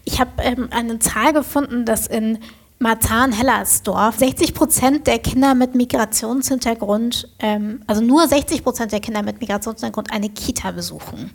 Ich 0.03 0.19
habe 0.19 0.31
ähm, 0.39 0.67
eine 0.71 0.99
Zahl 0.99 1.31
gefunden, 1.31 1.85
dass 1.85 2.07
in 2.07 2.39
Marzahn-Hellersdorf 2.79 4.17
60 4.17 4.53
Prozent 4.53 5.08
der 5.08 5.20
Kinder 5.20 5.55
mit 5.55 5.75
Migrationshintergrund, 5.75 7.29
ähm, 7.39 7.82
also 7.88 8.01
nur 8.01 8.27
60 8.27 8.63
Prozent 8.63 8.91
der 8.91 9.00
Kinder 9.00 9.24
mit 9.24 9.39
Migrationshintergrund 9.39 10.12
eine 10.12 10.29
Kita 10.29 10.72
besuchen. 10.72 11.32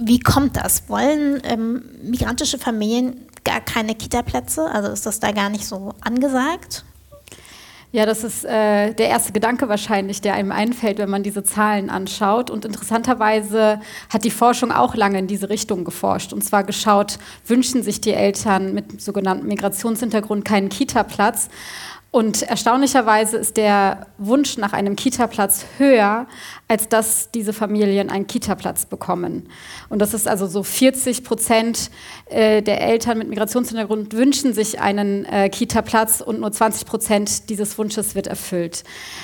Wie 0.00 0.20
kommt 0.20 0.56
das? 0.56 0.88
Wollen 0.88 1.40
ähm, 1.44 1.84
migrantische 2.02 2.58
Familien 2.58 3.26
gar 3.44 3.60
keine 3.60 3.94
Kita-Plätze? 3.94 4.70
Also 4.70 4.90
ist 4.90 5.06
das 5.06 5.18
da 5.18 5.32
gar 5.32 5.48
nicht 5.48 5.66
so 5.66 5.94
angesagt? 6.00 6.84
Ja, 7.92 8.06
das 8.06 8.22
ist 8.22 8.44
äh, 8.44 8.94
der 8.94 9.08
erste 9.08 9.32
Gedanke 9.32 9.68
wahrscheinlich, 9.68 10.20
der 10.20 10.34
einem 10.34 10.52
einfällt, 10.52 10.98
wenn 10.98 11.10
man 11.10 11.24
diese 11.24 11.42
Zahlen 11.42 11.90
anschaut. 11.90 12.48
Und 12.48 12.64
interessanterweise 12.64 13.80
hat 14.08 14.22
die 14.22 14.30
Forschung 14.30 14.70
auch 14.70 14.94
lange 14.94 15.18
in 15.18 15.26
diese 15.26 15.48
Richtung 15.48 15.84
geforscht. 15.84 16.32
Und 16.32 16.44
zwar 16.44 16.62
geschaut, 16.62 17.18
wünschen 17.46 17.82
sich 17.82 18.00
die 18.00 18.12
Eltern 18.12 18.74
mit 18.74 19.02
sogenanntem 19.02 19.48
Migrationshintergrund 19.48 20.44
keinen 20.44 20.68
Kita-Platz. 20.68 21.48
Und 22.12 22.42
erstaunlicherweise 22.42 23.36
ist 23.36 23.56
der 23.56 24.08
Wunsch 24.18 24.58
nach 24.58 24.72
einem 24.72 24.96
Kita-Platz 24.96 25.64
höher, 25.78 26.26
als 26.66 26.88
dass 26.88 27.30
diese 27.30 27.52
Familien 27.52 28.10
einen 28.10 28.26
Kita-Platz 28.26 28.86
bekommen. 28.86 29.48
Und 29.88 30.00
das 30.00 30.12
ist 30.12 30.26
also 30.26 30.48
so 30.48 30.64
40 30.64 31.22
Prozent 31.22 31.90
äh, 32.26 32.62
der 32.62 32.80
Eltern 32.80 33.18
mit 33.18 33.28
Migrationshintergrund 33.28 34.12
wünschen 34.12 34.54
sich 34.54 34.80
einen 34.80 35.24
äh, 35.24 35.48
Kita-Platz 35.50 36.20
und 36.20 36.40
nur 36.40 36.50
20 36.50 36.84
Prozent 36.84 37.48
dieses 37.48 37.78
Wunsches 37.78 38.16
wird 38.16 38.26
erfüllt. 38.26 38.82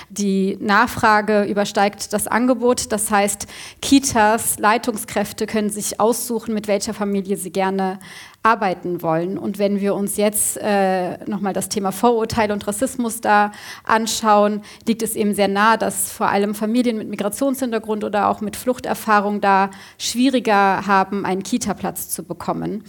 Die 0.09 0.57
Nachfrage 0.61 1.43
übersteigt 1.43 2.13
das 2.13 2.29
Angebot. 2.29 2.93
Das 2.93 3.11
heißt, 3.11 3.49
Kitas, 3.83 4.61
Leitungskräfte 4.61 5.47
können 5.49 5.71
sich 5.71 5.99
aussuchen, 5.99 6.55
mit 6.55 6.69
welcher 6.69 6.95
Familie 6.95 7.37
sie 7.37 7.51
gerne 7.51 7.99
arbeiten 8.47 9.03
wollen. 9.03 9.39
Und 9.39 9.59
wenn 9.59 9.81
wir 9.81 9.97
uns 9.97 10.17
jetzt 10.17 10.57
äh, 10.59 11.19
nochmal 11.27 11.53
das 11.53 11.69
Thema 11.69 11.91
Vorurteile 11.91 12.53
und 12.53 12.65
Rassismus 12.69 13.21
da 13.21 13.51
anschauen, 13.83 14.63
liegt 14.87 15.03
es 15.03 15.17
eben 15.17 15.35
sehr 15.35 15.49
nah, 15.49 15.77
dass 15.77 16.13
vor 16.13 16.29
allem 16.29 16.55
Familien 16.55 16.97
mit 16.97 17.09
Migrationshintergrund 17.09 18.05
oder 18.05 18.29
auch 18.29 18.41
mit 18.41 18.55
Fluchterfahrung 18.55 19.41
da 19.41 19.71
schwieriger 19.99 20.87
haben, 20.87 21.27
einen 21.27 21.43
Kita-Platz 21.43 22.09
zu 22.11 22.23
bekommen. 22.23 22.85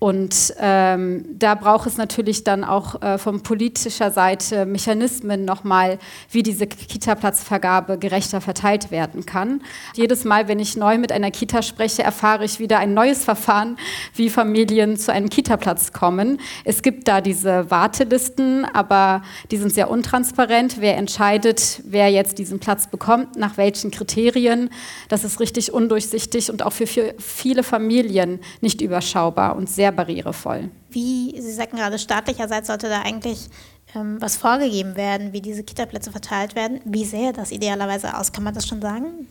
Und 0.00 0.54
ähm, 0.58 1.26
da 1.38 1.54
braucht 1.54 1.86
es 1.86 1.98
natürlich 1.98 2.42
dann 2.42 2.64
auch 2.64 3.02
äh, 3.02 3.18
von 3.18 3.42
politischer 3.42 4.10
Seite 4.10 4.64
Mechanismen 4.64 5.44
nochmal, 5.44 5.98
wie 6.30 6.42
diese 6.42 6.66
Kita-Platzvergabe 6.66 7.98
gerechter 7.98 8.40
verteilt 8.40 8.90
werden 8.90 9.26
kann. 9.26 9.60
Jedes 9.94 10.24
Mal, 10.24 10.48
wenn 10.48 10.58
ich 10.58 10.74
neu 10.74 10.96
mit 10.96 11.12
einer 11.12 11.30
Kita 11.30 11.60
spreche, 11.60 12.02
erfahre 12.02 12.46
ich 12.46 12.58
wieder 12.58 12.78
ein 12.78 12.94
neues 12.94 13.24
Verfahren, 13.24 13.76
wie 14.14 14.30
Familien 14.30 14.96
zu 14.96 15.12
einem 15.12 15.28
Kita-Platz 15.28 15.92
kommen. 15.92 16.40
Es 16.64 16.80
gibt 16.80 17.06
da 17.06 17.20
diese 17.20 17.70
Wartelisten, 17.70 18.64
aber 18.64 19.20
die 19.50 19.58
sind 19.58 19.70
sehr 19.70 19.90
untransparent. 19.90 20.76
Wer 20.80 20.96
entscheidet, 20.96 21.82
wer 21.84 22.08
jetzt 22.08 22.38
diesen 22.38 22.58
Platz 22.58 22.86
bekommt, 22.86 23.36
nach 23.36 23.58
welchen 23.58 23.90
Kriterien, 23.90 24.70
das 25.10 25.24
ist 25.24 25.40
richtig 25.40 25.74
undurchsichtig 25.74 26.50
und 26.50 26.62
auch 26.62 26.72
für 26.72 26.86
viele 27.18 27.62
Familien 27.62 28.40
nicht 28.62 28.80
überschaubar 28.80 29.56
und 29.56 29.68
sehr 29.68 29.89
sehr 29.90 29.92
barrierevoll. 29.92 30.70
Wie, 30.90 31.34
Sie 31.40 31.52
sagten 31.52 31.76
gerade, 31.76 31.98
staatlicherseits 31.98 32.68
sollte 32.68 32.88
da 32.88 33.02
eigentlich 33.02 33.48
ähm, 33.94 34.16
was 34.20 34.36
vorgegeben 34.36 34.96
werden, 34.96 35.32
wie 35.32 35.40
diese 35.40 35.64
Kitaplätze 35.64 36.10
verteilt 36.10 36.54
werden. 36.54 36.80
Wie 36.84 37.04
sähe 37.04 37.32
das 37.32 37.50
idealerweise 37.50 38.16
aus? 38.16 38.32
Kann 38.32 38.44
man 38.44 38.54
das 38.54 38.66
schon 38.66 38.80
sagen? 38.80 39.26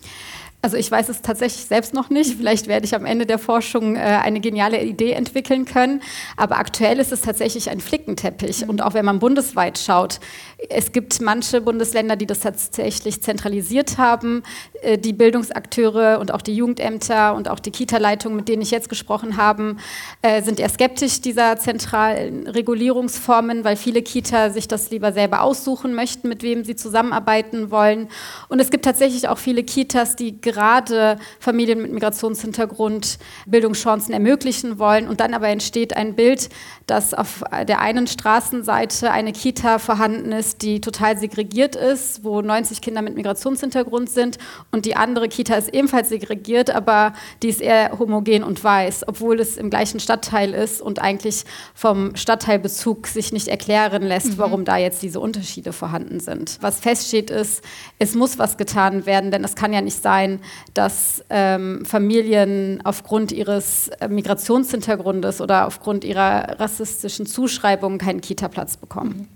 Also 0.62 0.75
ich 0.75 0.92
weiß 0.92 1.08
es 1.08 1.22
tatsächlich 1.22 1.66
selbst 1.66 1.94
noch 1.94 2.10
nicht. 2.10 2.36
Vielleicht 2.36 2.68
werde 2.68 2.86
ich 2.86 2.94
am 2.94 3.06
Ende 3.06 3.25
der 3.25 3.39
Forschung 3.39 3.96
äh, 3.96 4.00
eine 4.00 4.42
geniale 4.42 4.84
Idee 4.84 5.13
entwickeln 5.13 5.63
können. 5.63 6.01
Aber 6.36 6.58
aktuell 6.58 7.00
ist 7.00 7.13
es 7.13 7.22
tatsächlich 7.22 7.70
ein 7.70 7.80
Flickenteppich. 7.80 8.68
Und 8.68 8.82
auch 8.82 8.94
wenn 8.94 9.06
man 9.06 9.20
bundesweit 9.20 9.78
schaut, 9.78 10.20
es 10.68 10.92
gibt 10.92 11.22
manche 11.22 11.62
Bundesländer, 11.62 12.18
die 12.18 12.25
das 12.25 12.42
tatsächlich 12.42 13.22
zentralisiert 13.22 13.98
haben. 13.98 14.44
Äh, 14.82 14.98
die 14.98 15.14
Bildungsakteure 15.14 16.20
und 16.20 16.34
auch 16.34 16.42
die 16.42 16.56
Jugendämter 16.56 17.36
und 17.36 17.50
auch 17.50 17.60
die 17.60 17.72
Kita-Leitungen, 17.72 18.36
mit 18.36 18.48
denen 18.48 18.62
ich 18.62 18.72
jetzt 18.72 18.90
gesprochen 18.90 19.38
habe, 19.38 19.76
äh, 20.22 20.42
sind 20.42 20.60
eher 20.60 20.70
skeptisch 20.70 21.22
dieser 21.22 21.58
zentralen 21.58 22.48
Regulierungsformen, 22.48 23.64
weil 23.64 23.76
viele 23.76 24.02
Kita 24.02 24.50
sich 24.50 24.68
das 24.68 24.90
lieber 24.92 25.12
selber 25.12 25.42
aussuchen 25.42 25.94
möchten, 25.94 26.30
mit 26.30 26.44
wem 26.44 26.64
sie 26.64 26.76
zusammenarbeiten 26.76 27.72
wollen. 27.72 28.10
Und 28.48 28.60
es 28.60 28.70
gibt 28.70 28.86
tatsächlich 28.86 29.28
auch 29.28 29.38
viele 29.38 29.64
Kitas, 29.64 30.16
die 30.16 30.40
gerade 30.40 31.18
Familien 31.40 31.82
mit 31.82 31.92
Migrationshintergrund 31.92 33.20
Bildungschancen 33.48 34.14
ermöglichen 34.14 34.80
wollen. 34.80 35.08
Und 35.08 35.20
dann 35.20 35.34
aber 35.34 35.50
entsteht 35.50 35.96
ein 35.96 36.16
Bild, 36.16 36.50
dass 36.88 37.14
auf 37.14 37.44
der 37.68 37.80
einen 37.80 38.08
Straßenseite 38.08 39.12
eine 39.12 39.32
Kita 39.32 39.80
vorhanden 39.80 40.32
ist, 40.32 40.62
die 40.62 40.82
total 40.82 41.18
segregiert 41.18 41.76
ist, 41.76 42.24
wo 42.24 42.42
90 42.42 42.82
Kinder 42.82 43.02
mit 43.02 43.16
Migrationshintergrund 43.16 44.10
sind. 44.10 44.38
Und 44.72 44.86
die 44.86 44.96
andere 44.96 45.30
Kita 45.30 45.56
ist 45.56 45.74
ebenfalls 45.74 46.10
segregiert, 46.10 46.70
aber 46.70 47.14
die 47.42 47.50
ist 47.50 47.60
eher 47.60 47.98
homogen 47.98 48.44
und 48.44 48.64
weiß, 48.64 49.08
obwohl 49.08 49.40
es 49.40 49.58
im 49.58 49.72
gleichen 49.72 50.00
Stadtteil 50.00 50.54
ist 50.54 50.80
und 50.80 51.00
eigentlich 51.00 51.46
vom 51.74 52.16
Stadtteilbezug 52.16 53.08
sich 53.08 53.34
nicht 53.34 53.48
erklären 53.48 54.04
lässt, 54.04 54.34
mhm. 54.34 54.38
warum 54.38 54.66
da 54.66 54.78
jetzt 54.78 55.02
diese 55.02 55.20
Unterschiede 55.20 55.74
vorhanden 55.74 56.20
sind. 56.20 56.60
Was 56.62 56.80
feststeht 56.80 57.32
ist, 57.32 57.64
es 57.98 58.14
muss 58.14 58.38
was 58.38 58.58
getan 58.58 59.08
werden, 59.08 59.32
denn 59.32 59.44
es 59.44 59.56
kann 59.56 59.74
ja 59.74 59.82
nicht 59.82 60.04
sein, 60.04 60.40
dass 60.76 61.24
ähm, 61.32 61.84
Familien 61.84 62.82
aufgrund 62.84 63.32
ihres 63.32 63.88
äh, 64.00 64.08
Migrationshintergrundes 64.08 65.42
oder 65.42 65.66
aufgrund 65.66 66.04
ihrer 66.04 66.60
rassistischen 66.60 67.26
Zuschreibung 67.26 67.98
keinen 67.98 68.22
Kita-Platz 68.22 68.78
bekommen. 68.78 69.28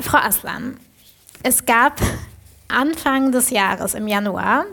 Frau 0.00 0.18
Aslan, 0.18 0.78
es 1.42 1.64
gab 1.64 2.00
Anfang 2.70 3.32
des 3.32 3.50
Jahres, 3.50 3.94
im 3.94 4.08
Januar, 4.08 4.64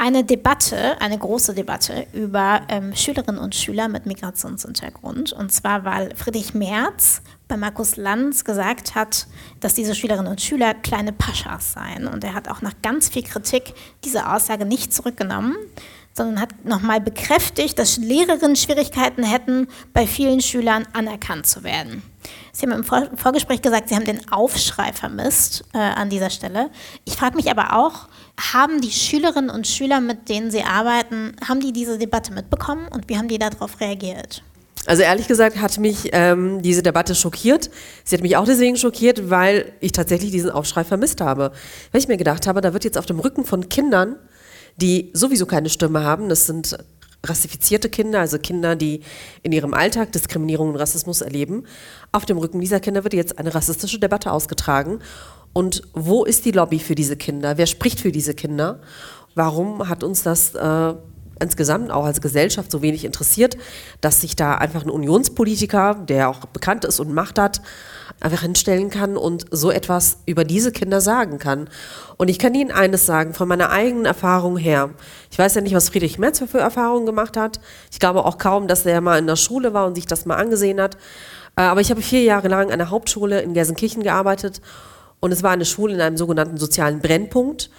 eine 0.00 0.24
Debatte, 0.24 0.98
eine 1.00 1.18
große 1.18 1.52
Debatte 1.54 2.06
über 2.14 2.62
ähm, 2.68 2.94
Schülerinnen 2.96 3.38
und 3.38 3.54
Schüler 3.54 3.86
mit 3.88 4.06
Migrationshintergrund. 4.06 5.34
Und 5.34 5.52
zwar, 5.52 5.84
weil 5.84 6.16
Friedrich 6.16 6.54
Merz 6.54 7.20
bei 7.48 7.58
Markus 7.58 7.96
Lanz 7.96 8.46
gesagt 8.46 8.94
hat, 8.94 9.26
dass 9.60 9.74
diese 9.74 9.94
Schülerinnen 9.94 10.30
und 10.30 10.40
Schüler 10.40 10.72
kleine 10.72 11.12
Paschas 11.12 11.74
seien. 11.74 12.06
Und 12.06 12.24
er 12.24 12.32
hat 12.32 12.48
auch 12.48 12.62
nach 12.62 12.72
ganz 12.82 13.10
viel 13.10 13.24
Kritik 13.24 13.74
diese 14.02 14.32
Aussage 14.32 14.64
nicht 14.64 14.94
zurückgenommen, 14.94 15.54
sondern 16.12 16.40
hat 16.40 16.64
nochmal 16.64 17.00
bekräftigt, 17.00 17.78
dass 17.78 17.96
Lehrerinnen 17.96 18.56
Schwierigkeiten 18.56 19.22
hätten, 19.22 19.68
bei 19.92 20.06
vielen 20.06 20.40
Schülern 20.40 20.86
anerkannt 20.92 21.46
zu 21.46 21.62
werden. 21.62 22.02
Sie 22.52 22.66
haben 22.66 22.72
im 22.72 22.84
Vor 22.84 23.08
Vorgespräch 23.16 23.62
gesagt, 23.62 23.88
Sie 23.88 23.94
haben 23.94 24.04
den 24.04 24.30
Aufschrei 24.30 24.92
vermisst 24.92 25.64
äh, 25.72 25.78
an 25.78 26.10
dieser 26.10 26.30
Stelle. 26.30 26.70
Ich 27.04 27.14
frage 27.14 27.36
mich 27.36 27.50
aber 27.50 27.76
auch, 27.76 28.08
haben 28.52 28.80
die 28.80 28.90
Schülerinnen 28.90 29.50
und 29.50 29.66
Schüler, 29.66 30.00
mit 30.00 30.28
denen 30.28 30.50
Sie 30.50 30.62
arbeiten, 30.62 31.36
haben 31.46 31.60
die 31.60 31.72
diese 31.72 31.98
Debatte 31.98 32.32
mitbekommen 32.32 32.88
und 32.88 33.08
wie 33.08 33.16
haben 33.16 33.28
die 33.28 33.38
darauf 33.38 33.80
reagiert? 33.80 34.42
Also 34.86 35.02
ehrlich 35.02 35.28
gesagt 35.28 35.60
hat 35.60 35.78
mich 35.78 36.08
ähm, 36.12 36.62
diese 36.62 36.82
Debatte 36.82 37.14
schockiert. 37.14 37.70
Sie 38.02 38.16
hat 38.16 38.22
mich 38.22 38.36
auch 38.36 38.46
deswegen 38.46 38.76
schockiert, 38.76 39.28
weil 39.28 39.72
ich 39.80 39.92
tatsächlich 39.92 40.30
diesen 40.30 40.50
Aufschrei 40.50 40.84
vermisst 40.84 41.20
habe. 41.20 41.52
Weil 41.92 42.00
ich 42.00 42.08
mir 42.08 42.16
gedacht 42.16 42.46
habe, 42.46 42.62
da 42.62 42.72
wird 42.72 42.84
jetzt 42.84 42.96
auf 42.96 43.04
dem 43.04 43.20
Rücken 43.20 43.44
von 43.44 43.68
Kindern, 43.68 44.16
die 44.76 45.10
sowieso 45.12 45.46
keine 45.46 45.68
Stimme 45.68 46.04
haben, 46.04 46.28
das 46.28 46.46
sind 46.46 46.76
rassifizierte 47.24 47.90
Kinder, 47.90 48.20
also 48.20 48.38
Kinder, 48.38 48.76
die 48.76 49.02
in 49.42 49.52
ihrem 49.52 49.74
Alltag 49.74 50.12
Diskriminierung 50.12 50.70
und 50.70 50.76
Rassismus 50.76 51.20
erleben, 51.20 51.64
auf 52.12 52.24
dem 52.24 52.38
Rücken 52.38 52.60
dieser 52.60 52.80
Kinder 52.80 53.04
wird 53.04 53.14
jetzt 53.14 53.38
eine 53.38 53.54
rassistische 53.54 53.98
Debatte 53.98 54.32
ausgetragen. 54.32 55.00
Und 55.52 55.82
wo 55.92 56.24
ist 56.24 56.44
die 56.44 56.52
Lobby 56.52 56.78
für 56.78 56.94
diese 56.94 57.16
Kinder? 57.16 57.58
Wer 57.58 57.66
spricht 57.66 58.00
für 58.00 58.12
diese 58.12 58.34
Kinder? 58.34 58.80
Warum 59.34 59.88
hat 59.88 60.02
uns 60.04 60.22
das 60.22 60.54
äh, 60.54 60.94
insgesamt 61.40 61.90
auch 61.90 62.04
als 62.04 62.20
Gesellschaft 62.20 62.70
so 62.70 62.82
wenig 62.82 63.04
interessiert, 63.04 63.56
dass 64.00 64.20
sich 64.20 64.36
da 64.36 64.54
einfach 64.54 64.84
ein 64.84 64.90
Unionspolitiker, 64.90 65.94
der 66.08 66.28
auch 66.28 66.40
bekannt 66.46 66.84
ist 66.84 67.00
und 67.00 67.12
Macht 67.12 67.38
hat, 67.38 67.62
einfach 68.20 68.42
hinstellen 68.42 68.90
kann 68.90 69.16
und 69.16 69.46
so 69.50 69.70
etwas 69.70 70.18
über 70.26 70.44
diese 70.44 70.72
Kinder 70.72 71.00
sagen 71.00 71.38
kann. 71.38 71.68
Und 72.18 72.28
ich 72.28 72.38
kann 72.38 72.54
Ihnen 72.54 72.70
eines 72.70 73.06
sagen, 73.06 73.34
von 73.34 73.48
meiner 73.48 73.70
eigenen 73.70 74.04
Erfahrung 74.04 74.56
her. 74.56 74.90
Ich 75.30 75.38
weiß 75.38 75.54
ja 75.54 75.62
nicht, 75.62 75.74
was 75.74 75.88
Friedrich 75.88 76.18
Merz 76.18 76.42
für 76.46 76.58
Erfahrungen 76.58 77.06
gemacht 77.06 77.36
hat. 77.36 77.60
Ich 77.90 77.98
glaube 77.98 78.24
auch 78.24 78.38
kaum, 78.38 78.68
dass 78.68 78.84
er 78.84 79.00
mal 79.00 79.18
in 79.18 79.26
der 79.26 79.36
Schule 79.36 79.72
war 79.72 79.86
und 79.86 79.94
sich 79.94 80.06
das 80.06 80.26
mal 80.26 80.36
angesehen 80.36 80.80
hat. 80.80 80.96
Äh, 81.56 81.62
aber 81.62 81.80
ich 81.80 81.90
habe 81.90 82.02
vier 82.02 82.22
Jahre 82.22 82.48
lang 82.48 82.70
an 82.70 82.78
der 82.78 82.90
Hauptschule 82.90 83.40
in 83.40 83.54
Gelsenkirchen 83.54 84.02
gearbeitet 84.02 84.60
und 85.20 85.32
es 85.32 85.42
war 85.42 85.50
eine 85.52 85.64
Schule 85.64 85.94
in 85.94 86.00
einem 86.00 86.16
sogenannten 86.16 86.56
sozialen 86.56 87.00
Brennpunkt. 87.00 87.70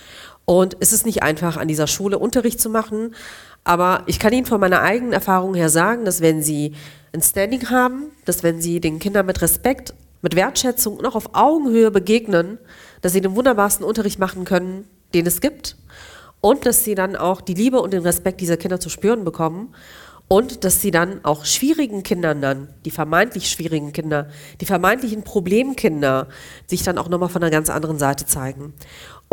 Und 0.46 0.76
es 0.80 0.92
ist 0.92 1.06
nicht 1.06 1.24
einfach, 1.24 1.58
an 1.58 1.68
dieser 1.68 1.88
Schule 1.88 2.18
Unterricht 2.20 2.60
zu 2.60 2.70
machen. 2.70 3.16
Aber 3.64 4.04
ich 4.08 4.20
kann 4.20 4.34
Ihnen 4.34 4.46
von 4.46 4.60
meiner 4.60 4.82
eigenen 4.82 5.14
Erfahrung 5.14 5.54
her 5.54 5.70
sagen, 5.70 6.06
dass 6.06 6.22
wenn 6.22 6.42
Sie 6.42 6.74
ein 7.14 7.22
Standing 7.22 7.70
haben, 7.70 8.12
dass 8.26 8.44
wenn 8.44 8.62
Sie 8.62 8.80
den 8.80 9.00
Kindern 9.00 9.26
mit 9.26 9.42
Respekt, 9.42 9.94
mit 10.22 10.36
Wertschätzung 10.36 10.98
und 10.98 11.06
auch 11.06 11.16
auf 11.16 11.34
Augenhöhe 11.34 11.92
begegnen, 11.92 12.58
dass 13.02 13.14
Sie 13.14 13.22
den 13.22 13.36
wunderbarsten 13.36 13.86
Unterricht 13.86 14.20
machen 14.20 14.46
können, 14.46 14.88
den 15.14 15.28
es 15.28 15.42
gibt. 15.42 15.78
Und 16.42 16.66
dass 16.66 16.84
Sie 16.84 16.96
dann 16.96 17.16
auch 17.16 17.42
die 17.42 17.54
Liebe 17.54 17.82
und 17.82 17.94
den 17.94 18.02
Respekt 18.04 18.42
dieser 18.42 18.58
Kinder 18.58 18.80
zu 18.80 18.90
spüren 18.90 19.24
bekommen 19.24 19.74
und 20.32 20.64
dass 20.64 20.80
sie 20.80 20.92
dann 20.92 21.26
auch 21.26 21.44
schwierigen 21.44 22.04
Kindern 22.04 22.40
dann, 22.40 22.70
die 22.86 22.92
vermeintlich 22.92 23.50
schwierigen 23.50 23.92
Kinder, 23.92 24.30
die 24.62 24.66
vermeintlichen 24.66 25.24
Problemkinder, 25.24 26.30
sich 26.68 26.84
dann 26.84 26.98
auch 26.98 27.10
nochmal 27.10 27.28
von 27.28 27.44
einer 27.44 27.52
ganz 27.52 27.70
anderen 27.70 28.00
Seite 28.00 28.26
zeigen. 28.26 28.74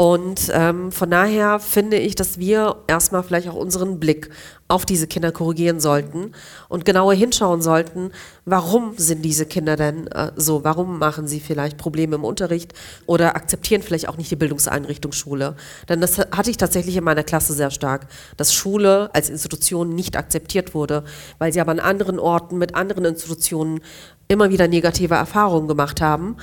Und 0.01 0.53
ähm, 0.55 0.93
von 0.93 1.11
daher 1.11 1.59
finde 1.59 1.97
ich, 1.99 2.15
dass 2.15 2.39
wir 2.39 2.77
erstmal 2.87 3.25
vielleicht 3.25 3.49
auch 3.49 3.57
unseren 3.57 3.99
Blick 3.99 4.31
auf 4.69 4.87
diese 4.87 5.09
Kinder 5.09 5.33
korrigieren 5.33 5.81
sollten 5.81 6.35
und 6.69 6.85
genauer 6.85 7.15
hinschauen 7.15 7.63
sollten, 7.63 8.13
warum 8.45 8.93
sind 8.97 9.25
diese 9.25 9.45
Kinder 9.45 9.75
denn 9.75 10.07
äh, 10.07 10.31
so, 10.37 10.63
warum 10.63 11.01
machen 11.01 11.27
sie 11.27 11.41
vielleicht 11.41 11.79
Probleme 11.79 12.15
im 12.15 12.23
Unterricht 12.23 12.75
oder 13.07 13.35
akzeptieren 13.35 13.83
vielleicht 13.83 14.09
auch 14.09 14.17
nicht 14.17 14.31
die 14.31 14.37
Bildungseinrichtung 14.37 15.11
Schule. 15.11 15.57
Denn 15.89 16.01
das 16.01 16.17
hatte 16.19 16.51
ich 16.51 16.59
tatsächlich 16.59 16.97
in 16.97 17.03
meiner 17.03 17.25
Klasse 17.25 17.53
sehr 17.53 17.73
stark, 17.73 18.07
dass 18.37 18.55
Schule 18.55 19.11
als 19.15 19.31
Institution 19.31 19.97
nicht 19.97 20.17
akzeptiert 20.17 20.75
wurde, 20.75 21.03
weil 21.39 21.53
sie 21.53 21.61
aber 21.61 21.73
an 21.73 21.81
anderen 21.81 22.21
Orten 22.21 22.57
mit 22.57 22.77
anderen 22.77 23.05
Institutionen 23.05 23.81
immer 24.29 24.51
wieder 24.51 24.69
negative 24.69 25.15
Erfahrungen 25.15 25.69
gemacht 25.69 26.01
haben. 26.01 26.37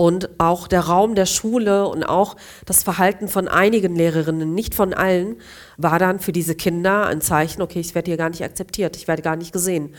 Und 0.00 0.30
auch 0.38 0.66
der 0.66 0.80
Raum 0.80 1.14
der 1.14 1.26
Schule 1.26 1.86
und 1.86 2.04
auch 2.04 2.36
das 2.64 2.82
Verhalten 2.82 3.28
von 3.28 3.48
einigen 3.48 3.94
Lehrerinnen, 3.94 4.54
nicht 4.54 4.74
von 4.74 4.94
allen, 4.94 5.36
war 5.76 5.98
dann 5.98 6.20
für 6.20 6.32
diese 6.32 6.54
Kinder 6.54 7.04
ein 7.04 7.20
Zeichen, 7.20 7.60
okay, 7.60 7.80
ich 7.80 7.94
werde 7.94 8.10
hier 8.10 8.16
gar 8.16 8.30
nicht 8.30 8.42
akzeptiert, 8.42 8.96
ich 8.96 9.08
werde 9.08 9.20
gar 9.20 9.36
nicht 9.36 9.52
gesehen. 9.52 9.94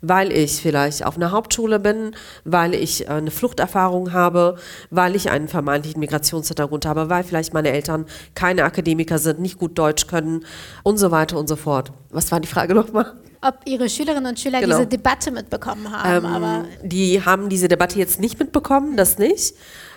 Weil 0.00 0.32
ich 0.32 0.60
vielleicht 0.60 1.06
auf 1.06 1.14
einer 1.14 1.30
Hauptschule 1.30 1.78
bin, 1.78 2.16
weil 2.42 2.74
ich 2.74 3.08
eine 3.08 3.30
Fluchterfahrung 3.30 4.12
habe, 4.12 4.56
weil 4.90 5.14
ich 5.14 5.30
einen 5.30 5.46
vermeintlichen 5.46 6.00
Migrationshintergrund 6.00 6.84
habe, 6.84 7.08
weil 7.08 7.22
vielleicht 7.22 7.54
meine 7.54 7.70
Eltern 7.70 8.06
keine 8.34 8.64
Akademiker 8.64 9.20
sind, 9.20 9.38
nicht 9.38 9.58
gut 9.58 9.78
Deutsch 9.78 10.08
können 10.08 10.44
und 10.82 10.96
so 10.96 11.12
weiter 11.12 11.38
und 11.38 11.46
so 11.48 11.54
fort. 11.54 11.92
Was 12.10 12.32
war 12.32 12.40
die 12.40 12.48
Frage 12.48 12.74
nochmal? 12.74 13.12
Ob 13.44 13.60
Ihre 13.66 13.88
Schülerinnen 13.88 14.26
und 14.26 14.40
Schüler 14.40 14.60
genau. 14.60 14.76
diese 14.76 14.88
Debatte 14.88 15.30
mitbekommen 15.30 15.90
haben. 15.90 16.24
Ähm, 16.24 16.32
aber 16.32 16.64
die 16.82 17.24
haben 17.24 17.48
diese 17.48 17.68
Debatte 17.68 17.98
jetzt 17.98 18.20
nicht 18.20 18.38
mitbekommen, 18.38 18.96
das 18.96 19.18
nicht. 19.18 19.54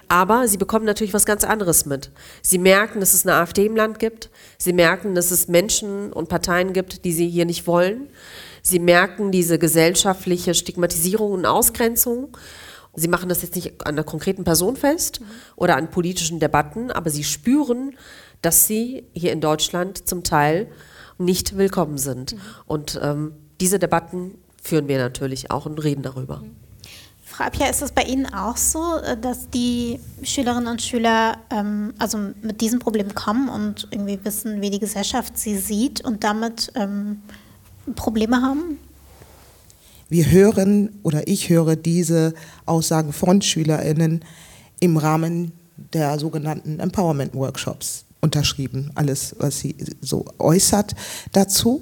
Aber 0.09 0.47
sie 0.47 0.57
bekommen 0.57 0.85
natürlich 0.85 1.13
was 1.13 1.25
ganz 1.25 1.43
anderes 1.43 1.85
mit. 1.85 2.11
Sie 2.41 2.57
merken, 2.57 3.01
dass 3.01 3.13
es 3.13 3.25
eine 3.25 3.35
AfD 3.35 3.65
im 3.65 3.75
Land 3.75 3.99
gibt. 3.99 4.29
Sie 4.57 4.71
merken, 4.71 5.15
dass 5.15 5.31
es 5.31 5.47
Menschen 5.49 6.13
und 6.13 6.29
Parteien 6.29 6.71
gibt, 6.71 7.03
die 7.03 7.11
sie 7.11 7.27
hier 7.27 7.45
nicht 7.45 7.67
wollen. 7.67 8.09
Sie 8.61 8.79
merken 8.79 9.31
diese 9.31 9.59
gesellschaftliche 9.59 10.53
Stigmatisierung 10.53 11.33
und 11.33 11.45
Ausgrenzung. 11.45 12.37
Sie 12.95 13.07
machen 13.09 13.29
das 13.29 13.41
jetzt 13.41 13.55
nicht 13.55 13.85
an 13.85 13.95
einer 13.95 14.03
konkreten 14.03 14.43
Person 14.43 14.75
fest 14.75 15.21
oder 15.55 15.75
an 15.75 15.91
politischen 15.91 16.39
Debatten, 16.39 16.89
aber 16.89 17.09
sie 17.09 17.23
spüren, 17.23 17.95
dass 18.41 18.65
sie 18.65 19.05
hier 19.13 19.33
in 19.33 19.41
Deutschland 19.41 20.07
zum 20.07 20.23
Teil 20.23 20.67
nicht 21.17 21.57
willkommen 21.57 21.97
sind. 21.97 22.33
Mhm. 22.33 22.39
Und 22.65 22.99
ähm, 23.01 23.33
diese 23.59 23.79
Debatten 23.79 24.35
führen 24.61 24.87
wir 24.87 24.97
natürlich 24.97 25.51
auch 25.51 25.65
und 25.65 25.83
reden 25.83 26.03
darüber. 26.03 26.37
Mhm. 26.37 26.55
Frau 27.37 27.43
Appia, 27.43 27.67
ist 27.67 27.83
es 27.83 27.91
bei 27.91 28.03
Ihnen 28.03 28.25
auch 28.25 28.57
so, 28.57 28.97
äh, 28.97 29.15
dass 29.15 29.49
die 29.49 29.99
Schülerinnen 30.23 30.67
und 30.67 30.81
Schüler 30.81 31.37
ähm, 31.51 31.93
also 31.99 32.17
mit 32.41 32.61
diesem 32.61 32.79
Problem 32.79 33.13
kommen 33.13 33.49
und 33.49 33.87
irgendwie 33.91 34.19
wissen, 34.23 34.61
wie 34.61 34.71
die 34.71 34.79
Gesellschaft 34.79 35.37
sie 35.37 35.57
sieht 35.57 36.03
und 36.03 36.23
damit 36.23 36.71
ähm, 36.73 37.21
Probleme 37.95 38.41
haben? 38.41 38.79
Wir 40.09 40.31
hören 40.31 40.97
oder 41.03 41.27
ich 41.27 41.49
höre 41.49 41.75
diese 41.75 42.33
Aussagen 42.65 43.13
von 43.13 43.41
SchülerInnen 43.41 44.23
im 44.79 44.97
Rahmen 44.97 45.51
der 45.93 46.17
sogenannten 46.17 46.79
Empowerment 46.79 47.35
Workshops 47.35 48.05
unterschrieben, 48.27 48.91
alles, 48.95 49.35
was 49.39 49.59
sie 49.59 49.75
so 50.01 50.25
äußert 50.37 50.95
dazu. 51.31 51.81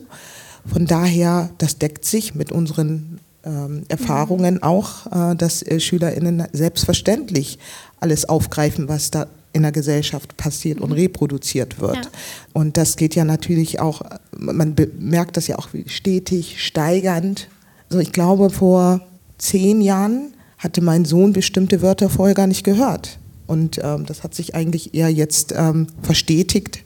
Von 0.72 0.86
daher, 0.86 1.50
das 1.58 1.78
deckt 1.80 2.06
sich 2.06 2.36
mit 2.36 2.52
unseren 2.52 3.20
ähm, 3.44 3.84
Erfahrungen 3.88 4.62
auch, 4.62 5.08
äh, 5.08 5.36
dass 5.36 5.64
äh, 5.64 5.80
SchülerInnen 5.80 6.44
selbstverständlich 6.54 7.58
alles 8.00 8.30
aufgreifen, 8.30 8.88
was 8.88 9.10
da 9.10 9.28
in 9.54 9.64
der 9.64 9.72
Gesellschaft 9.72 10.38
passiert 10.38 10.82
und 10.82 10.90
mhm. 10.90 10.96
reproduziert 10.96 11.80
wird. 11.80 11.96
Ja. 11.96 12.12
Und 12.54 12.78
das 12.78 12.96
geht 12.96 13.16
ja 13.16 13.24
natürlich 13.24 13.80
auch, 13.80 14.02
man 14.38 14.76
merkt 15.00 15.38
das 15.38 15.48
ja 15.48 15.58
auch 15.58 15.70
stetig 15.88 16.64
steigernd. 16.64 17.48
Also 17.90 18.00
ich 18.00 18.12
glaube, 18.12 18.50
vor 18.50 19.02
zehn 19.38 19.82
Jahren 19.82 20.34
hatte 20.58 20.82
mein 20.82 21.06
Sohn 21.06 21.34
bestimmte 21.34 21.82
Wörter 21.82 22.10
vorher 22.10 22.36
gar 22.36 22.48
nicht 22.48 22.64
gehört. 22.64 23.18
Und 23.48 23.80
ähm, 23.84 24.06
das 24.06 24.24
hat 24.24 24.34
sich 24.34 24.56
eigentlich 24.56 24.94
eher 24.94 25.10
jetzt 25.10 25.54
ähm, 25.56 25.88
verstetigt 26.02 26.84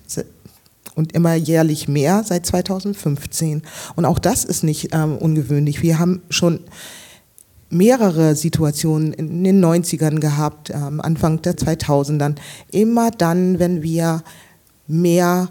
und 0.95 1.13
immer 1.13 1.33
jährlich 1.33 1.87
mehr 1.87 2.23
seit 2.25 2.45
2015. 2.45 3.63
Und 3.95 4.05
auch 4.05 4.19
das 4.19 4.43
ist 4.43 4.63
nicht 4.63 4.93
ähm, 4.93 5.17
ungewöhnlich. 5.17 5.81
Wir 5.81 5.99
haben 5.99 6.21
schon 6.29 6.59
mehrere 7.69 8.35
Situationen 8.35 9.13
in 9.13 9.43
den 9.43 9.63
90ern 9.63 10.19
gehabt, 10.19 10.71
ähm, 10.71 10.99
Anfang 11.01 11.41
der 11.41 11.55
2000ern. 11.55 12.35
Immer 12.71 13.11
dann, 13.11 13.59
wenn 13.59 13.83
wir 13.83 14.23
mehr 14.87 15.49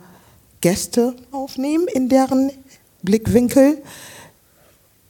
Gäste 0.60 1.14
aufnehmen 1.30 1.86
in 1.92 2.08
deren 2.08 2.50
Blickwinkel, 3.02 3.78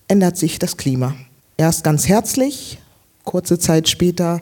ändert 0.07 0.37
sich 0.37 0.59
das 0.59 0.77
Klima. 0.77 1.15
Erst 1.57 1.83
ganz 1.83 2.07
herzlich, 2.07 2.79
kurze 3.25 3.59
Zeit 3.59 3.89
später 3.89 4.41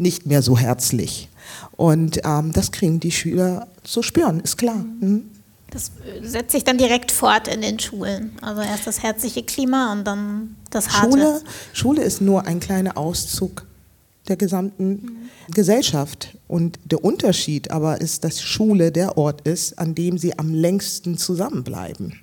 nicht 0.00 0.26
mehr 0.26 0.42
so 0.42 0.58
herzlich. 0.58 1.28
Und 1.76 2.20
ähm, 2.24 2.52
das 2.52 2.72
kriegen 2.72 3.00
die 3.00 3.10
Schüler 3.10 3.68
zu 3.84 4.02
spüren, 4.02 4.40
ist 4.40 4.56
klar. 4.56 4.84
Mhm. 5.00 5.30
Das 5.70 5.92
äh, 6.04 6.26
setzt 6.26 6.52
sich 6.52 6.64
dann 6.64 6.78
direkt 6.78 7.12
fort 7.12 7.48
in 7.48 7.60
den 7.62 7.78
Schulen. 7.78 8.32
Also 8.42 8.62
erst 8.62 8.86
das 8.86 9.02
herzliche 9.02 9.42
Klima 9.42 9.92
und 9.92 10.04
dann 10.04 10.56
das 10.70 10.90
harte. 10.90 11.10
Schule, 11.10 11.40
Schule 11.72 12.02
ist 12.02 12.20
nur 12.20 12.46
ein 12.46 12.60
kleiner 12.60 12.96
Auszug 12.96 13.64
der 14.28 14.36
gesamten 14.36 14.90
mhm. 14.90 15.52
Gesellschaft. 15.54 16.36
Und 16.48 16.78
der 16.84 17.04
Unterschied 17.04 17.70
aber 17.70 18.00
ist, 18.00 18.24
dass 18.24 18.42
Schule 18.42 18.92
der 18.92 19.16
Ort 19.16 19.42
ist, 19.42 19.78
an 19.78 19.94
dem 19.94 20.18
sie 20.18 20.38
am 20.38 20.52
längsten 20.52 21.18
zusammenbleiben 21.18 22.20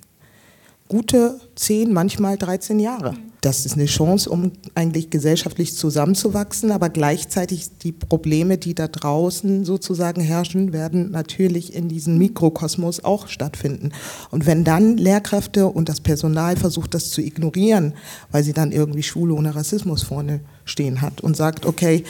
gute 0.88 1.38
10, 1.54 1.92
manchmal 1.92 2.36
13 2.36 2.80
Jahre. 2.80 3.14
Das 3.40 3.64
ist 3.64 3.74
eine 3.74 3.86
Chance, 3.86 4.28
um 4.28 4.50
eigentlich 4.74 5.10
gesellschaftlich 5.10 5.76
zusammenzuwachsen, 5.76 6.72
aber 6.72 6.88
gleichzeitig 6.88 7.68
die 7.78 7.92
Probleme, 7.92 8.58
die 8.58 8.74
da 8.74 8.88
draußen 8.88 9.64
sozusagen 9.64 10.20
herrschen, 10.20 10.72
werden 10.72 11.12
natürlich 11.12 11.72
in 11.72 11.88
diesem 11.88 12.18
Mikrokosmos 12.18 13.04
auch 13.04 13.28
stattfinden. 13.28 13.92
Und 14.30 14.46
wenn 14.46 14.64
dann 14.64 14.96
Lehrkräfte 14.96 15.68
und 15.68 15.88
das 15.88 16.00
Personal 16.00 16.56
versucht, 16.56 16.94
das 16.94 17.10
zu 17.10 17.20
ignorieren, 17.20 17.94
weil 18.32 18.42
sie 18.42 18.52
dann 18.52 18.72
irgendwie 18.72 19.04
Schule 19.04 19.34
ohne 19.34 19.54
Rassismus 19.54 20.02
vorne 20.02 20.40
stehen 20.64 21.00
hat 21.00 21.20
und 21.20 21.36
sagt, 21.36 21.64
okay, 21.64 22.02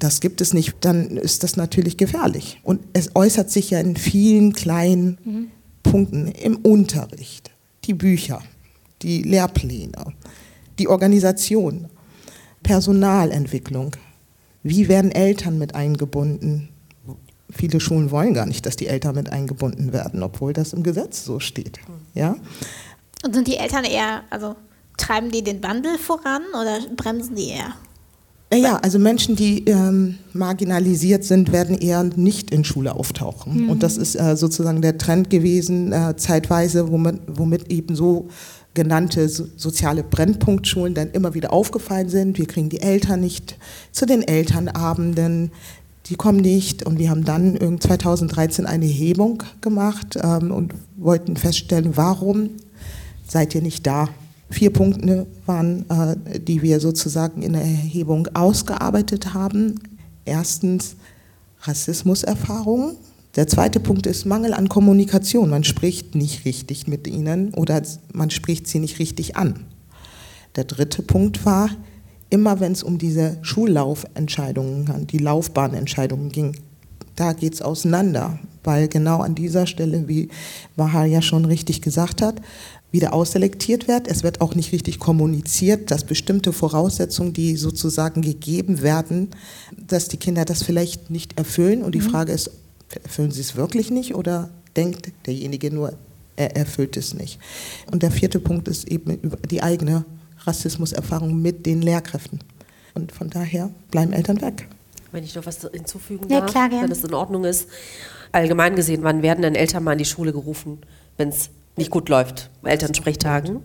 das 0.00 0.20
gibt 0.20 0.42
es 0.42 0.52
nicht, 0.52 0.74
dann 0.80 1.16
ist 1.16 1.44
das 1.44 1.56
natürlich 1.56 1.96
gefährlich. 1.96 2.60
Und 2.62 2.82
es 2.92 3.16
äußert 3.16 3.50
sich 3.50 3.70
ja 3.70 3.80
in 3.80 3.96
vielen 3.96 4.52
kleinen 4.52 5.18
mhm. 5.24 5.50
Punkten 5.82 6.28
im 6.28 6.56
Unterricht 6.56 7.53
die 7.84 7.94
Bücher, 7.94 8.42
die 9.02 9.22
Lehrpläne, 9.22 10.14
die 10.78 10.88
Organisation, 10.88 11.88
Personalentwicklung. 12.62 13.96
Wie 14.62 14.88
werden 14.88 15.12
Eltern 15.12 15.58
mit 15.58 15.74
eingebunden? 15.74 16.70
Viele 17.50 17.78
Schulen 17.78 18.10
wollen 18.10 18.34
gar 18.34 18.46
nicht, 18.46 18.66
dass 18.66 18.76
die 18.76 18.86
Eltern 18.86 19.14
mit 19.14 19.30
eingebunden 19.30 19.92
werden, 19.92 20.22
obwohl 20.22 20.52
das 20.52 20.72
im 20.72 20.82
Gesetz 20.82 21.24
so 21.24 21.38
steht. 21.38 21.78
Ja? 22.14 22.36
Und 23.24 23.34
sind 23.34 23.46
die 23.46 23.58
Eltern 23.58 23.84
eher, 23.84 24.22
also 24.30 24.56
treiben 24.96 25.30
die 25.30 25.44
den 25.44 25.62
Wandel 25.62 25.98
voran 25.98 26.42
oder 26.50 26.80
bremsen 26.96 27.36
die 27.36 27.50
eher? 27.50 27.74
Ja, 28.52 28.76
also 28.76 28.98
Menschen, 28.98 29.36
die 29.36 29.64
ähm, 29.64 30.18
marginalisiert 30.32 31.24
sind, 31.24 31.50
werden 31.52 31.76
eher 31.76 32.04
nicht 32.04 32.50
in 32.50 32.64
Schule 32.64 32.94
auftauchen. 32.94 33.64
Mhm. 33.64 33.70
Und 33.70 33.82
das 33.82 33.96
ist 33.96 34.14
äh, 34.14 34.36
sozusagen 34.36 34.80
der 34.80 34.98
Trend 34.98 35.30
gewesen, 35.30 35.92
äh, 35.92 36.14
zeitweise, 36.16 36.90
womit, 36.90 37.20
womit 37.26 37.72
eben 37.72 37.96
so 37.96 38.28
genannte 38.74 39.28
so, 39.28 39.46
soziale 39.56 40.02
Brennpunktschulen 40.02 40.94
dann 40.94 41.10
immer 41.10 41.34
wieder 41.34 41.52
aufgefallen 41.52 42.08
sind. 42.08 42.38
Wir 42.38 42.46
kriegen 42.46 42.68
die 42.68 42.80
Eltern 42.80 43.20
nicht 43.20 43.56
zu 43.92 44.06
den 44.06 44.22
Elternabenden, 44.22 45.50
die 46.06 46.16
kommen 46.16 46.40
nicht. 46.40 46.84
Und 46.84 46.98
wir 46.98 47.10
haben 47.10 47.24
dann 47.24 47.80
2013 47.80 48.66
eine 48.66 48.84
Erhebung 48.84 49.42
gemacht 49.62 50.18
ähm, 50.22 50.50
und 50.50 50.74
wollten 50.96 51.36
feststellen, 51.36 51.96
warum 51.96 52.50
seid 53.26 53.54
ihr 53.54 53.62
nicht 53.62 53.86
da? 53.86 54.08
Vier 54.50 54.72
Punkte 54.72 55.26
waren, 55.46 55.84
äh, 55.88 56.38
die 56.38 56.62
wir 56.62 56.80
sozusagen 56.80 57.42
in 57.42 57.54
der 57.54 57.62
Erhebung 57.62 58.28
ausgearbeitet 58.34 59.34
haben. 59.34 59.80
Erstens 60.24 60.96
Rassismuserfahrungen. 61.62 62.96
Der 63.36 63.48
zweite 63.48 63.80
Punkt 63.80 64.06
ist 64.06 64.26
Mangel 64.26 64.54
an 64.54 64.68
Kommunikation. 64.68 65.50
Man 65.50 65.64
spricht 65.64 66.14
nicht 66.14 66.44
richtig 66.44 66.86
mit 66.86 67.08
ihnen 67.08 67.52
oder 67.54 67.82
man 68.12 68.30
spricht 68.30 68.68
sie 68.68 68.78
nicht 68.78 68.98
richtig 68.98 69.36
an. 69.36 69.64
Der 70.56 70.64
dritte 70.64 71.02
Punkt 71.02 71.44
war, 71.44 71.70
immer 72.30 72.60
wenn 72.60 72.72
es 72.72 72.82
um 72.82 72.98
diese 72.98 73.38
Schullaufentscheidungen, 73.42 75.06
die 75.08 75.18
Laufbahnentscheidungen 75.18 76.30
ging, 76.30 76.56
da 77.16 77.32
geht 77.32 77.54
es 77.54 77.62
auseinander, 77.62 78.38
weil 78.62 78.88
genau 78.88 79.20
an 79.20 79.34
dieser 79.34 79.66
Stelle, 79.66 80.08
wie 80.08 80.28
Wahar 80.76 81.04
ja 81.04 81.22
schon 81.22 81.44
richtig 81.44 81.82
gesagt 81.82 82.22
hat, 82.22 82.40
wieder 82.94 83.12
ausselektiert 83.12 83.88
wird. 83.88 84.06
Es 84.06 84.22
wird 84.22 84.40
auch 84.40 84.54
nicht 84.54 84.72
richtig 84.72 85.00
kommuniziert, 85.00 85.90
dass 85.90 86.04
bestimmte 86.04 86.52
Voraussetzungen, 86.52 87.32
die 87.32 87.56
sozusagen 87.56 88.22
gegeben 88.22 88.82
werden, 88.82 89.30
dass 89.76 90.06
die 90.06 90.16
Kinder 90.16 90.44
das 90.44 90.62
vielleicht 90.62 91.10
nicht 91.10 91.36
erfüllen. 91.36 91.82
Und 91.82 91.96
die 91.96 92.00
mhm. 92.00 92.10
Frage 92.10 92.32
ist, 92.32 92.52
erfüllen 93.02 93.32
sie 93.32 93.40
es 93.40 93.56
wirklich 93.56 93.90
nicht 93.90 94.14
oder 94.14 94.50
denkt 94.76 95.10
derjenige 95.26 95.74
nur, 95.74 95.94
er 96.36 96.56
erfüllt 96.56 96.96
es 96.96 97.14
nicht. 97.14 97.40
Und 97.90 98.04
der 98.04 98.12
vierte 98.12 98.38
Punkt 98.38 98.68
ist 98.68 98.86
eben 98.86 99.18
die 99.50 99.60
eigene 99.60 100.04
Rassismuserfahrung 100.44 101.42
mit 101.42 101.66
den 101.66 101.82
Lehrkräften. 101.82 102.38
Und 102.94 103.10
von 103.10 103.28
daher 103.28 103.70
bleiben 103.90 104.12
Eltern 104.12 104.40
weg. 104.40 104.68
Wenn 105.10 105.24
ich 105.24 105.34
noch 105.34 105.46
was 105.46 105.68
hinzufügen 105.72 106.28
darf, 106.28 106.54
ja, 106.54 106.68
klar, 106.68 106.82
wenn 106.82 106.92
es 106.92 107.02
in 107.02 107.14
Ordnung 107.14 107.44
ist. 107.44 107.68
Allgemein 108.30 108.76
gesehen, 108.76 109.02
wann 109.02 109.22
werden 109.22 109.42
denn 109.42 109.56
Eltern 109.56 109.82
mal 109.82 109.92
in 109.92 109.98
die 109.98 110.04
Schule 110.04 110.32
gerufen, 110.32 110.78
wenn 111.16 111.30
es 111.30 111.50
nicht 111.76 111.90
gut 111.90 112.08
läuft, 112.08 112.50
Elternsprechtagen. 112.62 113.62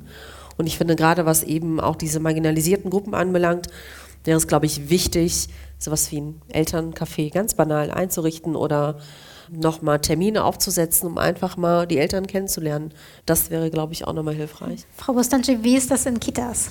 Und 0.58 0.68
ich 0.68 0.78
finde 0.78 0.96
gerade, 0.96 1.26
was 1.26 1.44
eben 1.44 1.80
auch 1.80 1.96
diese 1.96 2.20
marginalisierten 2.20 2.90
Gruppen 2.92 3.14
anbelangt, 3.14 3.68
wäre 4.26 4.38
es, 4.38 4.48
glaube 4.48 4.66
ich, 4.66 4.90
wichtig, 4.90 5.48
sowas 5.78 6.12
wie 6.12 6.22
ein 6.22 6.42
Elterncafé 6.54 7.32
ganz 7.32 7.54
banal 7.54 7.92
einzurichten 7.92 8.56
oder 8.56 8.98
nochmal 9.50 10.00
Termine 10.00 10.44
aufzusetzen, 10.44 11.08
um 11.08 11.18
einfach 11.18 11.58
mal 11.58 11.88
die 11.88 11.98
Eltern 11.98 12.28
kennenzulernen. 12.28 12.94
Das 13.26 13.50
wäre, 13.50 13.70
glaube 13.70 13.94
ich, 13.94 14.06
auch 14.06 14.14
nochmal 14.14 14.36
hilfreich. 14.36 14.86
Frau 14.96 15.14
Bostanci, 15.14 15.64
wie 15.64 15.76
ist 15.76 15.90
das 15.90 16.06
in 16.06 16.20
Kitas? 16.20 16.70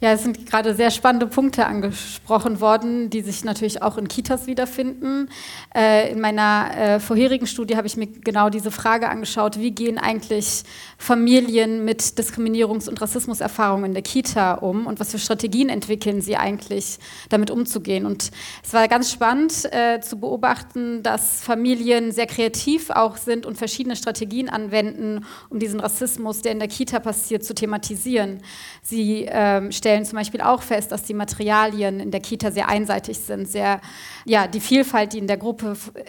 Ja, 0.00 0.12
es 0.12 0.22
sind 0.22 0.46
gerade 0.46 0.76
sehr 0.76 0.92
spannende 0.92 1.26
Punkte 1.26 1.66
angesprochen 1.66 2.60
worden, 2.60 3.10
die 3.10 3.20
sich 3.20 3.42
natürlich 3.44 3.82
auch 3.82 3.98
in 3.98 4.06
Kitas 4.06 4.46
wiederfinden. 4.46 5.28
Äh, 5.74 6.12
in 6.12 6.20
meiner 6.20 6.70
äh, 6.72 7.00
vorherigen 7.00 7.48
Studie 7.48 7.76
habe 7.76 7.88
ich 7.88 7.96
mir 7.96 8.06
genau 8.06 8.48
diese 8.48 8.70
Frage 8.70 9.08
angeschaut, 9.08 9.58
wie 9.58 9.72
gehen 9.72 9.98
eigentlich 9.98 10.62
Familien 10.98 11.84
mit 11.84 12.00
Diskriminierungs- 12.00 12.88
und 12.88 13.00
Rassismuserfahrungen 13.00 13.86
in 13.86 13.94
der 13.94 14.04
Kita 14.04 14.54
um 14.54 14.86
und 14.86 15.00
was 15.00 15.10
für 15.10 15.18
Strategien 15.18 15.68
entwickeln 15.68 16.20
sie 16.20 16.36
eigentlich, 16.36 17.00
damit 17.28 17.50
umzugehen. 17.50 18.06
Und 18.06 18.30
es 18.62 18.72
war 18.72 18.86
ganz 18.86 19.10
spannend 19.10 19.64
äh, 19.72 19.98
zu 20.00 20.20
beobachten, 20.20 21.02
dass 21.02 21.40
Familien 21.40 22.12
sehr 22.12 22.26
kreativ 22.26 22.90
auch 22.90 23.16
sind 23.16 23.46
und 23.46 23.58
verschiedene 23.58 23.96
Strategien 23.96 24.48
anwenden, 24.48 25.24
um 25.50 25.58
diesen 25.58 25.80
Rassismus, 25.80 26.40
der 26.40 26.52
in 26.52 26.60
der 26.60 26.68
Kita 26.68 27.00
passiert, 27.00 27.42
zu 27.42 27.52
thematisieren. 27.52 28.38
Sie 28.80 29.26
ähm, 29.28 29.72
stellen 29.72 29.87
zum 30.04 30.16
Beispiel 30.16 30.40
auch 30.40 30.62
fest, 30.62 30.92
dass 30.92 31.02
die 31.02 31.14
Materialien 31.14 32.00
in 32.00 32.10
der 32.10 32.20
Kita 32.20 32.50
sehr 32.50 32.68
einseitig 32.68 33.18
sind, 33.18 33.48
sehr, 33.48 33.80
ja, 34.24 34.46
die 34.46 34.60
Vielfalt, 34.60 35.12
die 35.12 35.18
in 35.18 35.26
der 35.26 35.36
Gruppe 35.36 35.76
äh, 35.94 36.02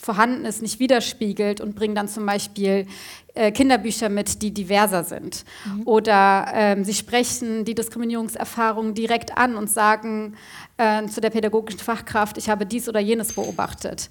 vorhanden 0.00 0.44
ist, 0.44 0.62
nicht 0.62 0.78
widerspiegelt 0.78 1.60
und 1.60 1.74
bringen 1.74 1.94
dann 1.94 2.08
zum 2.08 2.24
Beispiel 2.24 2.86
äh, 3.34 3.52
Kinderbücher 3.52 4.08
mit, 4.08 4.42
die 4.42 4.52
diverser 4.52 5.04
sind. 5.04 5.44
Mhm. 5.64 5.82
Oder 5.86 6.46
ähm, 6.54 6.84
sie 6.84 6.94
sprechen 6.94 7.64
die 7.64 7.74
Diskriminierungserfahrungen 7.74 8.94
direkt 8.94 9.36
an 9.36 9.56
und 9.56 9.68
sagen 9.68 10.36
äh, 10.76 11.06
zu 11.06 11.20
der 11.20 11.30
pädagogischen 11.30 11.80
Fachkraft, 11.80 12.38
ich 12.38 12.48
habe 12.48 12.66
dies 12.66 12.88
oder 12.88 13.00
jenes 13.00 13.32
beobachtet. 13.32 14.08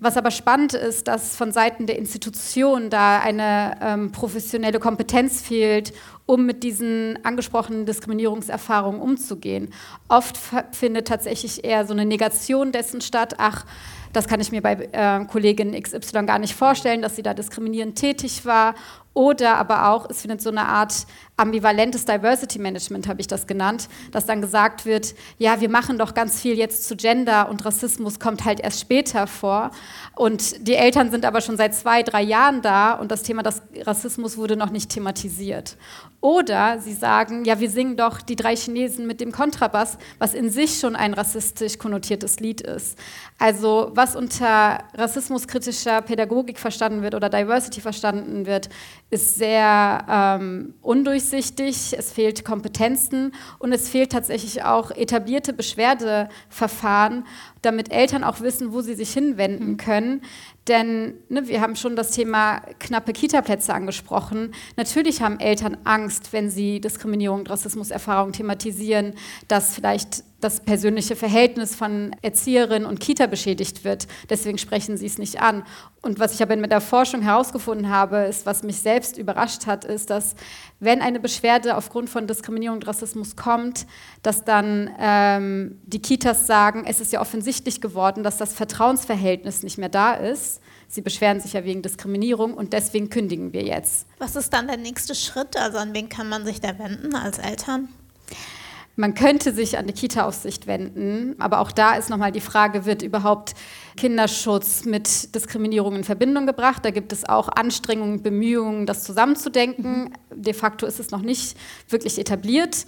Was 0.00 0.16
aber 0.16 0.30
spannend 0.30 0.72
ist, 0.72 1.08
dass 1.08 1.36
von 1.36 1.52
Seiten 1.52 1.86
der 1.86 1.98
Institution 1.98 2.88
da 2.88 3.20
eine 3.20 3.76
ähm, 3.82 4.12
professionelle 4.12 4.78
Kompetenz 4.78 5.42
fehlt, 5.42 5.92
um 6.26 6.46
mit 6.46 6.62
diesen 6.62 7.18
angesprochenen 7.24 7.86
Diskriminierungserfahrungen 7.86 9.00
umzugehen. 9.00 9.72
Oft 10.08 10.38
findet 10.72 11.08
tatsächlich 11.08 11.64
eher 11.64 11.84
so 11.84 11.92
eine 11.92 12.06
Negation 12.06 12.72
dessen 12.72 13.00
statt, 13.00 13.34
ach, 13.38 13.66
das 14.12 14.26
kann 14.26 14.40
ich 14.40 14.50
mir 14.50 14.62
bei 14.62 14.88
äh, 14.92 15.24
Kollegin 15.26 15.80
XY 15.80 16.26
gar 16.26 16.38
nicht 16.38 16.54
vorstellen, 16.54 17.02
dass 17.02 17.16
sie 17.16 17.22
da 17.22 17.34
diskriminierend 17.34 17.96
tätig 17.96 18.44
war. 18.44 18.74
Oder 19.12 19.56
aber 19.56 19.88
auch, 19.88 20.08
es 20.08 20.20
findet 20.20 20.40
so 20.40 20.50
eine 20.50 20.66
Art 20.66 21.06
ambivalentes 21.36 22.04
Diversity 22.04 22.58
Management, 22.58 23.08
habe 23.08 23.20
ich 23.20 23.26
das 23.26 23.46
genannt, 23.46 23.88
dass 24.12 24.26
dann 24.26 24.40
gesagt 24.40 24.86
wird, 24.86 25.14
ja, 25.38 25.60
wir 25.60 25.68
machen 25.68 25.98
doch 25.98 26.14
ganz 26.14 26.40
viel 26.40 26.56
jetzt 26.56 26.86
zu 26.86 26.94
Gender 26.96 27.48
und 27.48 27.64
Rassismus 27.64 28.20
kommt 28.20 28.44
halt 28.44 28.60
erst 28.60 28.80
später 28.80 29.26
vor. 29.26 29.72
Und 30.14 30.66
die 30.66 30.74
Eltern 30.74 31.10
sind 31.10 31.24
aber 31.24 31.40
schon 31.40 31.56
seit 31.56 31.74
zwei, 31.74 32.02
drei 32.02 32.22
Jahren 32.22 32.62
da 32.62 32.92
und 32.92 33.10
das 33.10 33.22
Thema 33.22 33.42
des 33.42 33.62
Rassismus 33.80 34.36
wurde 34.36 34.56
noch 34.56 34.70
nicht 34.70 34.90
thematisiert. 34.90 35.76
Oder 36.22 36.78
sie 36.80 36.92
sagen, 36.92 37.46
ja, 37.46 37.60
wir 37.60 37.70
singen 37.70 37.96
doch 37.96 38.20
die 38.20 38.36
drei 38.36 38.54
Chinesen 38.54 39.06
mit 39.06 39.22
dem 39.22 39.32
Kontrabass, 39.32 39.96
was 40.18 40.34
in 40.34 40.50
sich 40.50 40.78
schon 40.78 40.94
ein 40.94 41.14
rassistisch 41.14 41.78
konnotiertes 41.78 42.40
Lied 42.40 42.60
ist. 42.60 42.98
Also 43.38 43.90
was 43.94 44.16
unter 44.16 44.84
rassismuskritischer 44.92 46.02
Pädagogik 46.02 46.58
verstanden 46.58 47.00
wird 47.00 47.14
oder 47.14 47.30
Diversity 47.30 47.80
verstanden 47.80 48.44
wird, 48.44 48.68
ist 49.08 49.36
sehr 49.36 50.04
ähm, 50.10 50.74
undurchsichtig, 50.82 51.94
es 51.96 52.12
fehlt 52.12 52.44
Kompetenzen 52.44 53.32
und 53.58 53.72
es 53.72 53.88
fehlt 53.88 54.12
tatsächlich 54.12 54.62
auch 54.62 54.90
etablierte 54.90 55.54
Beschwerdeverfahren, 55.54 57.24
damit 57.62 57.92
Eltern 57.92 58.24
auch 58.24 58.40
wissen, 58.40 58.72
wo 58.72 58.80
sie 58.80 58.94
sich 58.94 59.12
hinwenden 59.12 59.76
können. 59.76 60.22
Denn 60.68 61.14
ne, 61.28 61.48
wir 61.48 61.60
haben 61.60 61.76
schon 61.76 61.96
das 61.96 62.12
Thema 62.12 62.60
knappe 62.78 63.12
Kita-Plätze 63.12 63.74
angesprochen. 63.74 64.54
Natürlich 64.76 65.22
haben 65.22 65.40
Eltern 65.40 65.76
Angst, 65.84 66.32
wenn 66.32 66.50
sie 66.50 66.80
Diskriminierung 66.80 67.40
und 67.40 67.50
Rassismuserfahrung 67.50 68.32
thematisieren, 68.32 69.14
dass 69.48 69.74
vielleicht 69.74 70.24
das 70.40 70.60
persönliche 70.60 71.16
Verhältnis 71.16 71.74
von 71.74 72.16
Erzieherin 72.22 72.84
und 72.84 73.00
Kita 73.00 73.26
beschädigt 73.26 73.84
wird. 73.84 74.06
Deswegen 74.28 74.58
sprechen 74.58 74.96
sie 74.96 75.06
es 75.06 75.18
nicht 75.18 75.40
an. 75.40 75.64
Und 76.02 76.18
was 76.18 76.34
ich 76.34 76.42
aber 76.42 76.56
mit 76.56 76.72
der 76.72 76.80
Forschung 76.80 77.22
herausgefunden 77.22 77.90
habe, 77.90 78.18
ist, 78.18 78.46
was 78.46 78.62
mich 78.62 78.80
selbst 78.80 79.18
überrascht 79.18 79.66
hat, 79.66 79.84
ist, 79.84 80.10
dass 80.10 80.34
wenn 80.78 81.02
eine 81.02 81.20
Beschwerde 81.20 81.76
aufgrund 81.76 82.08
von 82.08 82.26
Diskriminierung 82.26 82.76
und 82.76 82.86
Rassismus 82.86 83.36
kommt, 83.36 83.86
dass 84.22 84.44
dann 84.44 84.90
ähm, 84.98 85.78
die 85.84 86.00
Kitas 86.00 86.46
sagen, 86.46 86.84
es 86.86 87.00
ist 87.00 87.12
ja 87.12 87.20
offensichtlich 87.20 87.80
geworden, 87.82 88.22
dass 88.22 88.38
das 88.38 88.54
Vertrauensverhältnis 88.54 89.62
nicht 89.62 89.76
mehr 89.76 89.90
da 89.90 90.14
ist. 90.14 90.60
Sie 90.88 91.02
beschweren 91.02 91.38
sich 91.38 91.52
ja 91.52 91.64
wegen 91.64 91.82
Diskriminierung 91.82 92.54
und 92.54 92.72
deswegen 92.72 93.10
kündigen 93.10 93.52
wir 93.52 93.62
jetzt. 93.62 94.06
Was 94.18 94.36
ist 94.36 94.52
dann 94.52 94.66
der 94.66 94.78
nächste 94.78 95.14
Schritt? 95.14 95.56
Also 95.56 95.78
an 95.78 95.94
wen 95.94 96.08
kann 96.08 96.28
man 96.28 96.44
sich 96.44 96.60
da 96.60 96.78
wenden 96.78 97.14
als 97.14 97.38
Eltern? 97.38 97.90
Man 99.00 99.14
könnte 99.14 99.54
sich 99.54 99.78
an 99.78 99.86
die 99.86 99.94
Kita-Aufsicht 99.94 100.66
wenden, 100.66 101.34
aber 101.38 101.60
auch 101.60 101.72
da 101.72 101.94
ist 101.94 102.10
nochmal 102.10 102.32
die 102.32 102.42
Frage, 102.42 102.84
wird 102.84 103.00
überhaupt 103.00 103.54
Kinderschutz 103.96 104.84
mit 104.84 105.34
Diskriminierung 105.34 105.96
in 105.96 106.04
Verbindung 106.04 106.46
gebracht? 106.46 106.84
Da 106.84 106.90
gibt 106.90 107.10
es 107.14 107.26
auch 107.26 107.48
Anstrengungen, 107.48 108.22
Bemühungen, 108.22 108.84
das 108.84 109.04
zusammenzudenken. 109.04 110.12
De 110.30 110.52
facto 110.52 110.84
ist 110.84 111.00
es 111.00 111.12
noch 111.12 111.22
nicht 111.22 111.56
wirklich 111.88 112.18
etabliert. 112.18 112.84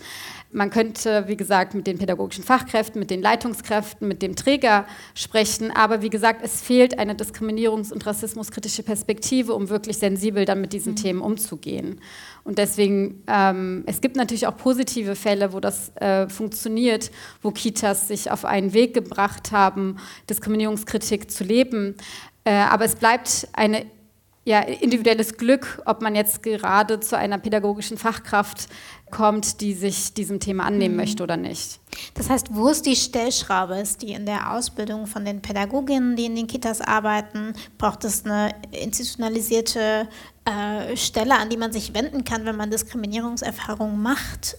Man 0.53 0.69
könnte, 0.69 1.29
wie 1.29 1.37
gesagt, 1.37 1.75
mit 1.75 1.87
den 1.87 1.97
pädagogischen 1.97 2.45
Fachkräften, 2.45 2.99
mit 2.99 3.11
den 3.11 3.23
Leitungskräften, 3.23 4.07
mit 4.07 4.21
dem 4.21 4.37
Träger 4.37 4.87
sprechen. 5.15 5.71
Aber 5.71 6.03
wie 6.03 6.11
gesagt, 6.11 6.41
es 6.45 6.61
fehlt 6.61 6.99
eine 6.99 7.15
diskriminierungs- 7.15 7.91
und 7.91 8.05
rassismuskritische 8.05 8.83
Perspektive, 8.83 9.55
um 9.55 9.71
wirklich 9.71 9.97
sensibel 9.97 10.45
dann 10.45 10.61
mit 10.61 10.75
diesen 10.75 10.93
mhm. 10.93 10.97
Themen 10.97 11.21
umzugehen. 11.23 12.01
Und 12.45 12.59
deswegen, 12.59 13.23
ähm, 13.29 13.85
es 13.87 14.03
gibt 14.03 14.17
natürlich 14.17 14.47
auch 14.47 14.57
positive 14.57 15.17
Fälle, 15.17 15.55
wo 15.55 15.61
das 15.61 15.97
äh, 15.97 16.29
funktioniert, 16.29 17.11
wo 17.41 17.51
Kitas 17.51 18.09
sich 18.09 18.31
auf 18.31 18.45
einen 18.45 18.75
Weg 18.75 18.93
gebracht 18.93 19.53
haben, 19.53 19.97
Diskriminierungskritik 20.29 21.31
zu 21.31 21.45
leben. 21.45 21.97
Äh, 22.45 22.53
aber 22.53 22.85
es 22.85 22.97
bleibt 22.97 23.49
eine 23.55 23.87
ja, 24.45 24.61
individuelles 24.61 25.37
Glück, 25.37 25.81
ob 25.87 26.03
man 26.03 26.17
jetzt 26.17 26.43
gerade 26.43 26.99
zu 26.99 27.17
einer 27.17 27.39
pädagogischen 27.39 27.97
Fachkraft 27.97 28.69
kommt, 29.13 29.61
die 29.61 29.75
sich 29.75 30.15
diesem 30.15 30.41
Thema 30.41 30.65
annehmen 30.65 30.97
mhm. 30.97 31.01
möchte 31.01 31.23
oder 31.23 31.37
nicht. 31.37 31.79
Das 32.15 32.29
heißt, 32.29 32.49
wo 32.51 32.69
ist 32.69 32.87
die 32.87 32.97
Stellschraube? 32.97 33.77
Ist 33.79 34.03
die 34.03 34.13
in 34.13 34.27
der 34.27 34.53
Ausbildung 34.53 35.07
von 35.07 35.25
den 35.25 35.41
Pädagoginnen, 35.41 36.17
die 36.17 36.25
in 36.25 36.35
den 36.35 36.49
Kitas 36.49 36.81
arbeiten? 36.81 37.53
Braucht 37.79 38.05
es 38.05 38.25
eine 38.25 38.53
institutionalisierte 38.73 40.09
äh, 40.45 40.97
Stelle, 40.97 41.37
an 41.39 41.51
die 41.51 41.57
man 41.57 41.73
sich 41.73 41.95
wenden 41.95 42.25
kann, 42.25 42.45
wenn 42.45 42.57
man 42.57 42.71
Diskriminierungserfahrungen 42.71 44.03
macht? 44.03 44.57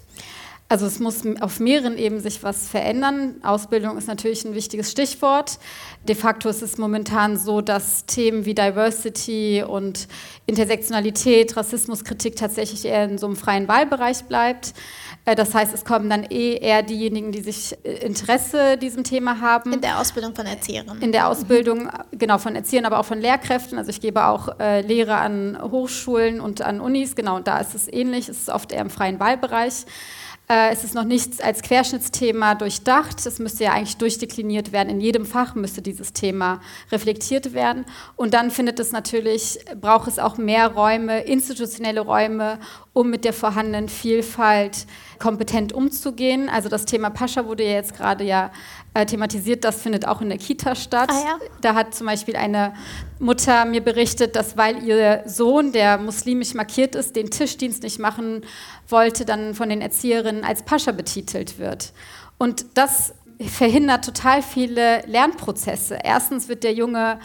Also 0.73 0.87
es 0.87 0.99
muss 0.99 1.21
auf 1.39 1.59
mehreren 1.59 1.99
Ebenen 1.99 2.19
sich 2.19 2.41
was 2.41 2.67
verändern. 2.67 3.35
Ausbildung 3.43 3.95
ist 3.95 4.07
natürlich 4.07 4.43
ein 4.43 4.55
wichtiges 4.55 4.89
Stichwort. 4.89 5.59
De 6.07 6.15
facto 6.15 6.49
ist 6.49 6.63
es 6.63 6.79
momentan 6.79 7.37
so, 7.37 7.61
dass 7.61 8.07
Themen 8.07 8.45
wie 8.45 8.55
Diversity 8.55 9.63
und 9.67 10.07
Intersektionalität, 10.47 11.55
Rassismuskritik 11.55 12.37
tatsächlich 12.37 12.85
eher 12.85 13.03
in 13.03 13.19
so 13.19 13.27
einem 13.27 13.35
freien 13.35 13.67
Wahlbereich 13.67 14.23
bleibt. 14.23 14.73
Äh, 15.25 15.35
das 15.35 15.53
heißt, 15.53 15.75
es 15.75 15.85
kommen 15.85 16.09
dann 16.09 16.23
eh 16.23 16.55
eher 16.55 16.81
diejenigen, 16.81 17.31
die 17.31 17.41
sich 17.41 17.77
äh, 17.83 18.03
Interesse 18.03 18.75
diesem 18.75 19.03
Thema 19.03 19.41
haben. 19.41 19.73
In 19.73 19.81
der 19.81 19.99
Ausbildung 19.99 20.33
von 20.33 20.47
Erzieherinnen. 20.47 21.03
In 21.03 21.11
der 21.11 21.27
Ausbildung, 21.27 21.87
genau, 22.13 22.39
von 22.39 22.55
Erziehern, 22.55 22.85
aber 22.85 22.97
auch 22.97 23.05
von 23.05 23.21
Lehrkräften. 23.21 23.77
Also 23.77 23.91
ich 23.91 24.01
gebe 24.01 24.25
auch 24.25 24.59
äh, 24.59 24.81
Lehre 24.81 25.17
an 25.17 25.55
Hochschulen 25.61 26.41
und 26.41 26.63
an 26.63 26.81
Unis, 26.81 27.15
genau, 27.15 27.35
und 27.35 27.47
da 27.47 27.59
ist 27.59 27.75
es 27.75 27.87
ähnlich, 27.87 28.27
es 28.27 28.39
ist 28.39 28.49
oft 28.49 28.71
eher 28.71 28.81
im 28.81 28.89
freien 28.89 29.19
Wahlbereich. 29.19 29.85
Äh, 30.49 30.71
es 30.73 30.83
ist 30.83 30.93
noch 30.93 31.05
nicht 31.05 31.41
als 31.41 31.61
Querschnittsthema 31.61 32.55
durchdacht. 32.55 33.25
Es 33.25 33.39
müsste 33.39 33.63
ja 33.63 33.73
eigentlich 33.73 33.97
durchdekliniert 33.97 34.71
werden. 34.71 34.89
In 34.89 34.99
jedem 34.99 35.25
Fach 35.25 35.55
müsste 35.55 35.81
dieses 35.81 36.11
Thema 36.11 36.59
reflektiert 36.91 37.53
werden. 37.53 37.85
Und 38.15 38.33
dann 38.33 38.51
findet 38.51 38.79
es 38.79 38.91
natürlich, 38.91 39.59
braucht 39.79 40.07
es 40.07 40.19
auch 40.19 40.37
mehr 40.37 40.67
Räume, 40.67 41.21
institutionelle 41.21 42.01
Räume, 42.01 42.59
um 42.91 43.09
mit 43.09 43.23
der 43.23 43.33
vorhandenen 43.33 43.87
Vielfalt 43.87 44.85
kompetent 45.17 45.71
umzugehen. 45.71 46.49
Also 46.49 46.67
das 46.67 46.85
Thema 46.85 47.09
Pascha 47.09 47.45
wurde 47.45 47.63
ja 47.63 47.71
jetzt 47.71 47.95
gerade 47.95 48.25
ja 48.25 48.51
äh, 48.93 49.05
thematisiert, 49.05 49.63
das 49.63 49.81
findet 49.81 50.07
auch 50.07 50.21
in 50.21 50.29
der 50.29 50.37
Kita 50.37 50.75
statt. 50.75 51.09
Ah, 51.11 51.23
ja? 51.25 51.39
Da 51.61 51.73
hat 51.73 51.95
zum 51.95 52.07
Beispiel 52.07 52.35
eine 52.35 52.73
Mutter 53.19 53.65
mir 53.65 53.81
berichtet, 53.81 54.35
dass 54.35 54.55
weil 54.57 54.83
ihr 54.83 55.23
Sohn, 55.25 55.71
der 55.71 55.97
muslimisch 55.97 56.53
markiert 56.53 56.95
ist, 56.95 57.15
den 57.15 57.29
Tischdienst 57.29 57.83
nicht 57.83 57.99
machen 57.99 58.41
wollte, 58.87 59.25
dann 59.25 59.55
von 59.55 59.69
den 59.69 59.81
Erzieherinnen 59.81 60.43
als 60.43 60.63
Pascha 60.63 60.91
betitelt 60.91 61.57
wird. 61.57 61.93
Und 62.37 62.65
das 62.75 63.13
verhindert 63.39 64.05
total 64.05 64.41
viele 64.41 65.03
Lernprozesse. 65.07 65.97
Erstens 66.03 66.47
wird 66.47 66.63
der 66.63 66.73
Junge 66.73 67.19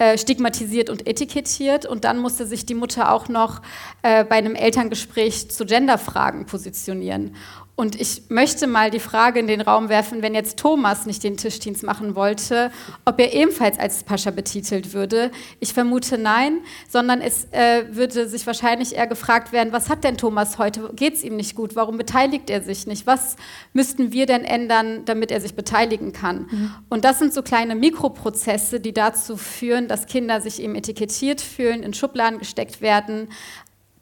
äh, 0.00 0.16
stigmatisiert 0.16 0.88
und 0.88 1.06
etikettiert 1.06 1.84
und 1.84 2.04
dann 2.04 2.18
musste 2.18 2.46
sich 2.46 2.64
die 2.64 2.74
Mutter 2.74 3.12
auch 3.12 3.28
noch 3.28 3.60
äh, 4.00 4.24
bei 4.24 4.36
einem 4.36 4.54
Elterngespräch 4.54 5.50
zu 5.50 5.66
Genderfragen 5.66 6.46
positionieren. 6.46 7.36
Und 7.80 7.98
ich 7.98 8.24
möchte 8.28 8.66
mal 8.66 8.90
die 8.90 9.00
Frage 9.00 9.40
in 9.40 9.46
den 9.46 9.62
Raum 9.62 9.88
werfen, 9.88 10.20
wenn 10.20 10.34
jetzt 10.34 10.58
Thomas 10.58 11.06
nicht 11.06 11.24
den 11.24 11.38
Tischdienst 11.38 11.82
machen 11.82 12.14
wollte, 12.14 12.70
ob 13.06 13.18
er 13.18 13.32
ebenfalls 13.32 13.78
als 13.78 14.02
Pascha 14.02 14.30
betitelt 14.30 14.92
würde. 14.92 15.30
Ich 15.60 15.72
vermute 15.72 16.18
nein, 16.18 16.58
sondern 16.90 17.22
es 17.22 17.46
äh, 17.52 17.86
würde 17.88 18.28
sich 18.28 18.46
wahrscheinlich 18.46 18.96
eher 18.96 19.06
gefragt 19.06 19.52
werden, 19.52 19.72
was 19.72 19.88
hat 19.88 20.04
denn 20.04 20.18
Thomas 20.18 20.58
heute? 20.58 20.90
Geht 20.94 21.14
es 21.14 21.24
ihm 21.24 21.36
nicht 21.36 21.54
gut? 21.54 21.74
Warum 21.74 21.96
beteiligt 21.96 22.50
er 22.50 22.60
sich 22.60 22.86
nicht? 22.86 23.06
Was 23.06 23.36
müssten 23.72 24.12
wir 24.12 24.26
denn 24.26 24.44
ändern, 24.44 25.06
damit 25.06 25.30
er 25.30 25.40
sich 25.40 25.54
beteiligen 25.54 26.12
kann? 26.12 26.48
Mhm. 26.50 26.74
Und 26.90 27.06
das 27.06 27.18
sind 27.18 27.32
so 27.32 27.40
kleine 27.40 27.76
Mikroprozesse, 27.76 28.80
die 28.80 28.92
dazu 28.92 29.38
führen, 29.38 29.88
dass 29.88 30.04
Kinder 30.04 30.42
sich 30.42 30.60
eben 30.60 30.74
etikettiert 30.74 31.40
fühlen, 31.40 31.82
in 31.82 31.94
Schubladen 31.94 32.40
gesteckt 32.40 32.82
werden, 32.82 33.28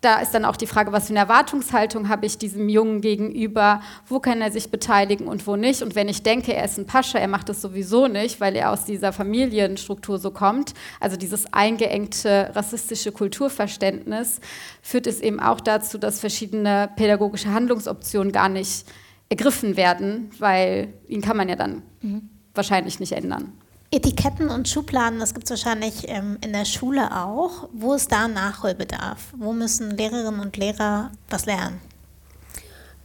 da 0.00 0.20
ist 0.20 0.32
dann 0.32 0.44
auch 0.44 0.56
die 0.56 0.68
Frage, 0.68 0.92
was 0.92 1.06
für 1.06 1.12
eine 1.12 1.18
Erwartungshaltung 1.18 2.08
habe 2.08 2.24
ich 2.24 2.38
diesem 2.38 2.68
Jungen 2.68 3.00
gegenüber, 3.00 3.82
wo 4.06 4.20
kann 4.20 4.40
er 4.40 4.52
sich 4.52 4.70
beteiligen 4.70 5.26
und 5.26 5.46
wo 5.46 5.56
nicht. 5.56 5.82
Und 5.82 5.96
wenn 5.96 6.08
ich 6.08 6.22
denke, 6.22 6.54
er 6.54 6.64
ist 6.64 6.78
ein 6.78 6.86
Pascha, 6.86 7.18
er 7.18 7.26
macht 7.26 7.48
das 7.48 7.60
sowieso 7.60 8.06
nicht, 8.06 8.40
weil 8.40 8.54
er 8.54 8.70
aus 8.70 8.84
dieser 8.84 9.12
Familienstruktur 9.12 10.18
so 10.18 10.30
kommt, 10.30 10.74
also 11.00 11.16
dieses 11.16 11.52
eingeengte 11.52 12.52
rassistische 12.54 13.10
Kulturverständnis, 13.10 14.40
führt 14.82 15.08
es 15.08 15.20
eben 15.20 15.40
auch 15.40 15.60
dazu, 15.60 15.98
dass 15.98 16.20
verschiedene 16.20 16.90
pädagogische 16.94 17.52
Handlungsoptionen 17.52 18.30
gar 18.30 18.48
nicht 18.48 18.86
ergriffen 19.28 19.76
werden, 19.76 20.30
weil 20.38 20.94
ihn 21.08 21.22
kann 21.22 21.36
man 21.36 21.48
ja 21.48 21.56
dann 21.56 21.82
mhm. 22.02 22.28
wahrscheinlich 22.54 23.00
nicht 23.00 23.12
ändern. 23.12 23.52
Etiketten 23.90 24.50
und 24.50 24.68
Schubladen, 24.68 25.18
das 25.18 25.32
gibt 25.32 25.44
es 25.44 25.50
wahrscheinlich 25.50 26.08
ähm, 26.08 26.36
in 26.44 26.52
der 26.52 26.66
Schule 26.66 27.10
auch. 27.16 27.68
Wo 27.72 27.94
ist 27.94 28.12
da 28.12 28.28
Nachholbedarf? 28.28 29.32
Wo 29.36 29.52
müssen 29.54 29.96
Lehrerinnen 29.96 30.40
und 30.40 30.56
Lehrer 30.58 31.10
was 31.30 31.46
lernen? 31.46 31.80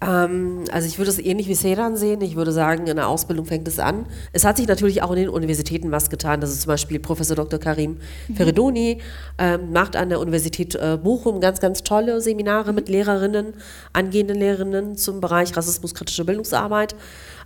Ähm, 0.05 0.65
also 0.71 0.87
ich 0.87 0.97
würde 0.97 1.11
es 1.11 1.19
ähnlich 1.19 1.47
wie 1.47 1.55
Sedan 1.55 1.95
sehen. 1.95 2.21
Ich 2.21 2.35
würde 2.35 2.51
sagen, 2.51 2.87
in 2.87 2.97
der 2.97 3.07
Ausbildung 3.07 3.45
fängt 3.45 3.67
es 3.67 3.79
an. 3.79 4.05
Es 4.33 4.43
hat 4.43 4.57
sich 4.57 4.67
natürlich 4.67 5.01
auch 5.01 5.11
in 5.11 5.17
den 5.17 5.29
Universitäten 5.29 5.91
was 5.91 6.09
getan. 6.09 6.41
Das 6.41 6.51
ist 6.51 6.61
zum 6.61 6.69
Beispiel 6.69 6.99
Professor 6.99 7.35
Dr. 7.35 7.59
Karim 7.59 7.99
mhm. 8.27 8.35
Feridoni 8.35 8.99
ähm, 9.37 9.71
macht 9.71 9.95
an 9.95 10.09
der 10.09 10.19
Universität 10.19 10.75
äh, 10.75 10.97
Bochum 11.01 11.39
ganz, 11.39 11.59
ganz 11.59 11.83
tolle 11.83 12.21
Seminare 12.21 12.73
mit 12.73 12.89
Lehrerinnen, 12.89 13.53
angehenden 13.93 14.37
Lehrerinnen 14.37 14.97
zum 14.97 15.21
Bereich 15.21 15.55
rassismuskritische 15.55 16.25
Bildungsarbeit. 16.25 16.95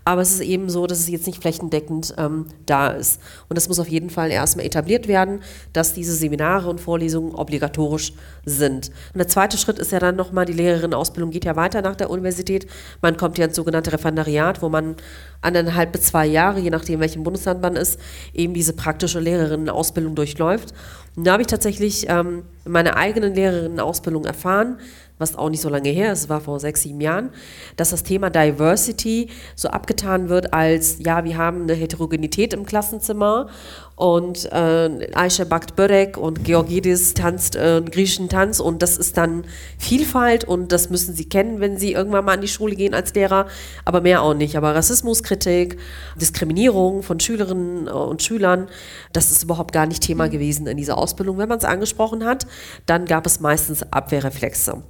Aber 0.07 0.21
es 0.21 0.31
ist 0.31 0.39
eben 0.39 0.69
so, 0.69 0.87
dass 0.87 0.99
es 0.99 1.09
jetzt 1.09 1.27
nicht 1.27 1.41
flächendeckend 1.41 2.15
ähm, 2.17 2.45
da 2.65 2.87
ist. 2.87 3.19
Und 3.49 3.57
das 3.57 3.67
muss 3.67 3.77
auf 3.77 3.89
jeden 3.89 4.09
Fall 4.09 4.31
erstmal 4.31 4.65
etabliert 4.65 5.09
werden, 5.09 5.41
dass 5.73 5.93
diese 5.93 6.15
Seminare 6.15 6.69
und 6.69 6.79
Vorlesungen 6.79 7.35
obligatorisch 7.35 8.13
sind. 8.45 8.87
Und 9.13 9.17
der 9.17 9.27
zweite 9.27 9.57
Schritt 9.57 9.79
ist 9.79 9.91
ja 9.91 9.99
dann 9.99 10.15
nochmal, 10.15 10.45
die 10.45 10.53
Lehrerinnenausbildung 10.53 11.29
geht 11.29 11.43
ja 11.43 11.57
weiter 11.57 11.81
nach 11.81 11.97
der 11.97 12.09
Universität. 12.09 12.67
Man 13.01 13.17
kommt 13.17 13.37
ja 13.37 13.43
ins 13.43 13.57
sogenannte 13.57 13.91
Referendariat, 13.91 14.61
wo 14.61 14.69
man 14.69 14.95
anderthalb 15.41 15.91
bis 15.91 16.03
zwei 16.03 16.25
Jahre, 16.25 16.61
je 16.61 16.69
nachdem 16.69 17.01
welchem 17.01 17.23
Bundesland 17.23 17.61
man 17.61 17.75
ist, 17.75 17.99
eben 18.33 18.53
diese 18.53 18.71
praktische 18.71 19.19
Lehrerinnenausbildung 19.19 20.15
durchläuft. 20.15 20.73
Und 21.17 21.27
da 21.27 21.33
habe 21.33 21.41
ich 21.41 21.47
tatsächlich 21.47 22.05
ähm, 22.07 22.43
meine 22.63 22.95
eigenen 22.95 23.35
Lehrerinnenausbildung 23.35 24.23
erfahren, 24.23 24.77
was 25.17 25.35
auch 25.35 25.49
nicht 25.49 25.61
so 25.61 25.69
lange 25.69 25.89
her 25.89 26.13
ist, 26.13 26.21
es 26.21 26.29
war 26.29 26.41
vor 26.41 26.59
sechs, 26.59 26.83
sieben 26.83 27.01
Jahren, 27.01 27.29
dass 27.75 27.89
das 27.89 28.03
Thema 28.03 28.29
Diversity 28.29 29.29
so 29.55 29.67
abgetan 29.69 30.29
wird 30.29 30.53
als, 30.53 30.97
ja, 30.99 31.23
wir 31.25 31.37
haben 31.37 31.63
eine 31.63 31.73
Heterogenität 31.73 32.53
im 32.53 32.65
Klassenzimmer 32.65 33.47
und 33.95 34.51
äh, 34.51 35.09
Aisha 35.15 35.43
backt 35.43 35.75
Börek 35.75 36.17
und 36.17 36.45
Georgidis 36.45 37.15
tanzt 37.15 37.55
äh, 37.55 37.81
griechischen 37.81 38.29
Tanz 38.29 38.59
und 38.59 38.81
das 38.81 38.97
ist 38.97 39.17
dann 39.17 39.43
Vielfalt 39.77 40.45
und 40.45 40.71
das 40.71 40.89
müssen 40.89 41.15
sie 41.15 41.25
kennen, 41.25 41.59
wenn 41.59 41.77
sie 41.77 41.93
irgendwann 41.93 42.25
mal 42.25 42.33
an 42.33 42.41
die 42.41 42.47
Schule 42.47 42.75
gehen 42.75 42.93
als 42.93 43.13
Lehrer, 43.13 43.47
aber 43.85 44.01
mehr 44.01 44.21
auch 44.21 44.35
nicht. 44.35 44.55
Aber 44.55 44.75
Rassismus 44.75 45.17
Leistungskritik, 45.17 45.77
Diskriminierung 46.15 47.03
von 47.03 47.19
Schülerinnen 47.19 47.87
und 47.87 48.21
Schülern. 48.21 48.67
Das 49.13 49.31
ist 49.31 49.43
überhaupt 49.43 49.73
gar 49.73 49.85
nicht 49.85 50.03
Thema 50.03 50.29
gewesen 50.29 50.67
in 50.67 50.77
dieser 50.77 50.97
Ausbildung. 50.97 51.37
Wenn 51.37 51.49
man 51.49 51.57
es 51.57 51.65
angesprochen 51.65 52.25
hat, 52.25 52.47
dann 52.85 53.05
gab 53.05 53.25
es 53.25 53.39
meistens 53.39 53.83
Abwehrreflexe. 53.91 54.83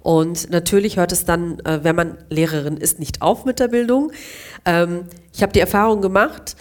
Und 0.00 0.50
natürlich 0.50 0.96
hört 0.96 1.12
es 1.12 1.24
dann, 1.24 1.60
äh, 1.60 1.80
wenn 1.82 1.94
man 1.94 2.18
Lehrerin 2.30 2.76
ist, 2.76 2.98
nicht 2.98 3.22
auf 3.22 3.44
mit 3.44 3.60
der 3.60 3.68
Bildung. 3.68 4.12
Ähm, 4.64 5.04
ich 5.32 5.42
habe 5.42 5.52
die 5.52 5.60
Erfahrung 5.60 6.00
gemacht, 6.00 6.56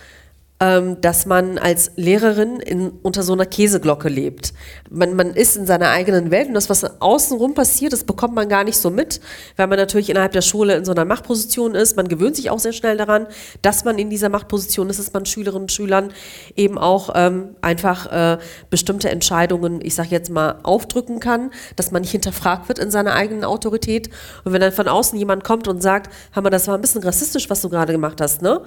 ähm, 0.60 1.00
dass 1.02 1.26
man 1.26 1.58
als 1.58 1.92
Lehrerin 1.96 2.60
in, 2.60 2.90
unter 3.02 3.24
so 3.24 3.34
einer 3.34 3.46
Käseglocke 3.46 4.10
lebt. 4.10 4.54
Man, 4.90 5.16
man 5.16 5.34
ist 5.34 5.56
in 5.56 5.66
seiner 5.66 5.90
eigenen 5.90 6.32
Welt 6.32 6.50
und 6.50 6.54
das, 6.54 6.70
was 6.70 7.02
außenrum 7.02 7.54
passiert, 7.54 7.94
das 7.94 8.04
bekommt 8.04 8.36
man 8.36 8.50
gar 8.50 8.66
nicht 8.66 8.78
so 8.78 8.90
mit, 8.90 9.22
weil 9.56 9.68
man 9.68 9.78
natürlich 9.78 10.10
innerhalb 10.10 10.34
der 10.34 10.42
Schule 10.42 10.76
in 10.76 10.84
so 10.84 10.92
einer 10.92 11.06
Machtposition 11.06 11.76
ist. 11.76 11.96
Man 11.96 12.10
gewöhnt 12.10 12.36
sich 12.36 12.50
auch 12.50 12.60
sehr 12.60 12.74
schnell 12.74 12.98
daran, 12.98 13.28
dass 13.62 13.86
man 13.86 13.98
in 13.98 14.10
dieser 14.10 14.28
Machtposition 14.30 14.90
ist, 14.90 15.00
dass 15.00 15.14
man 15.14 15.26
Schülerinnen 15.26 15.64
und 15.64 15.72
Schülern 15.72 16.12
eben 16.56 16.78
auch 16.78 17.12
ähm, 17.16 17.56
einfach 17.62 18.12
äh, 18.12 18.38
bestimmte 18.70 19.10
Entscheidungen, 19.10 19.80
ich 19.82 19.96
sage 19.96 20.10
jetzt 20.12 20.30
mal, 20.30 20.60
aufdrücken 20.64 21.22
kann, 21.22 21.52
dass 21.78 21.92
man 21.92 22.02
nicht 22.02 22.12
hinterfragt 22.12 22.68
wird 22.68 22.80
in 22.80 22.92
seiner 22.92 23.14
eigenen 23.14 23.46
Autorität. 23.46 24.10
Und 24.44 24.52
wenn 24.52 24.62
dann 24.62 24.74
von 24.74 24.90
außen 24.90 25.18
jemand 25.18 25.46
kommt 25.46 25.70
und 25.70 25.82
sagt, 25.82 26.14
Hammer, 26.36 26.50
das 26.50 26.68
war 26.68 26.76
ein 26.76 26.82
bisschen 26.82 27.04
rassistisch, 27.04 27.50
was 27.50 27.62
du 27.62 27.70
gerade 27.70 27.94
gemacht 27.94 28.20
hast, 28.20 28.42
ne? 28.42 28.62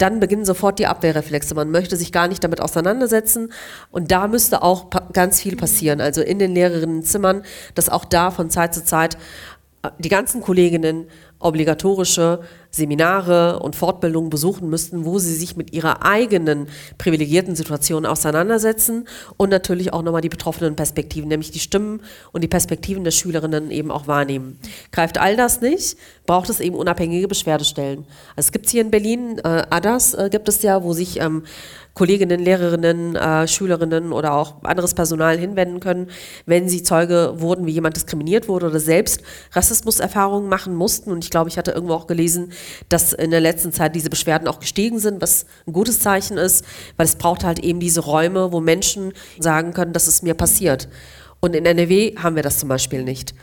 Dann 0.00 0.20
beginnen 0.20 0.44
sofort 0.44 0.78
die 0.78 0.86
Abwehrreflexe. 0.86 1.54
Man 1.54 1.70
möchte 1.70 1.96
sich 1.96 2.12
gar 2.12 2.28
nicht 2.28 2.42
damit 2.42 2.60
auseinandersetzen. 2.60 3.52
Und 3.90 4.10
da 4.10 4.28
müsste 4.28 4.62
auch 4.62 4.90
ganz 5.12 5.40
viel 5.40 5.56
passieren. 5.56 6.00
Also 6.00 6.22
in 6.22 6.38
den 6.38 6.54
Lehrerinnenzimmern, 6.54 7.42
dass 7.74 7.88
auch 7.88 8.04
da 8.04 8.30
von 8.30 8.50
Zeit 8.50 8.74
zu 8.74 8.84
Zeit 8.84 9.16
äh, 9.82 9.90
die 9.98 10.08
ganzen 10.08 10.40
Kolleginnen 10.40 11.06
obligatorische 11.38 12.40
Seminare 12.70 13.58
und 13.60 13.74
Fortbildungen 13.74 14.30
besuchen 14.30 14.70
müssten, 14.70 15.04
wo 15.04 15.18
sie 15.18 15.34
sich 15.34 15.56
mit 15.56 15.72
ihrer 15.72 16.04
eigenen 16.04 16.68
privilegierten 16.98 17.56
Situation 17.56 18.06
auseinandersetzen 18.06 19.08
und 19.36 19.50
natürlich 19.50 19.92
auch 19.92 20.02
nochmal 20.02 20.20
die 20.20 20.28
betroffenen 20.28 20.76
Perspektiven, 20.76 21.28
nämlich 21.28 21.50
die 21.50 21.58
Stimmen 21.58 22.00
und 22.32 22.42
die 22.42 22.48
Perspektiven 22.48 23.02
der 23.02 23.10
Schülerinnen 23.10 23.70
eben 23.70 23.90
auch 23.90 24.06
wahrnehmen. 24.06 24.58
Greift 24.92 25.18
all 25.18 25.36
das 25.36 25.60
nicht, 25.60 25.96
braucht 26.26 26.48
es 26.48 26.60
eben 26.60 26.76
unabhängige 26.76 27.26
Beschwerdestellen. 27.26 28.06
Also 28.36 28.48
es 28.48 28.52
gibt 28.52 28.68
hier 28.68 28.82
in 28.82 28.90
Berlin, 28.90 29.38
äh, 29.38 29.64
ADAS 29.70 30.14
äh, 30.14 30.28
gibt 30.30 30.48
es 30.48 30.62
ja, 30.62 30.82
wo 30.84 30.92
sich 30.92 31.20
ähm, 31.20 31.44
Kolleginnen, 32.00 32.40
Lehrerinnen, 32.40 33.14
äh, 33.14 33.46
Schülerinnen 33.46 34.14
oder 34.14 34.32
auch 34.32 34.64
anderes 34.64 34.94
Personal 34.94 35.36
hinwenden 35.36 35.80
können, 35.80 36.08
wenn 36.46 36.66
sie 36.66 36.82
Zeuge 36.82 37.34
wurden, 37.36 37.66
wie 37.66 37.72
jemand 37.72 37.94
diskriminiert 37.94 38.48
wurde 38.48 38.68
oder 38.68 38.80
selbst 38.80 39.20
Rassismuserfahrungen 39.52 40.48
machen 40.48 40.74
mussten. 40.74 41.10
Und 41.10 41.24
ich 41.24 41.30
glaube, 41.30 41.50
ich 41.50 41.58
hatte 41.58 41.72
irgendwo 41.72 41.92
auch 41.92 42.06
gelesen, 42.06 42.52
dass 42.88 43.12
in 43.12 43.30
der 43.30 43.42
letzten 43.42 43.70
Zeit 43.70 43.94
diese 43.94 44.08
Beschwerden 44.08 44.48
auch 44.48 44.60
gestiegen 44.60 44.98
sind, 44.98 45.20
was 45.20 45.44
ein 45.66 45.74
gutes 45.74 46.00
Zeichen 46.00 46.38
ist, 46.38 46.64
weil 46.96 47.04
es 47.04 47.16
braucht 47.16 47.44
halt 47.44 47.58
eben 47.58 47.80
diese 47.80 48.00
Räume, 48.00 48.50
wo 48.50 48.60
Menschen 48.60 49.12
sagen 49.38 49.74
können, 49.74 49.92
dass 49.92 50.06
es 50.06 50.22
mir 50.22 50.32
passiert. 50.32 50.88
Und 51.40 51.54
in 51.54 51.66
NRW 51.66 52.16
haben 52.16 52.34
wir 52.34 52.42
das 52.42 52.60
zum 52.60 52.70
Beispiel 52.70 53.04
nicht. 53.04 53.34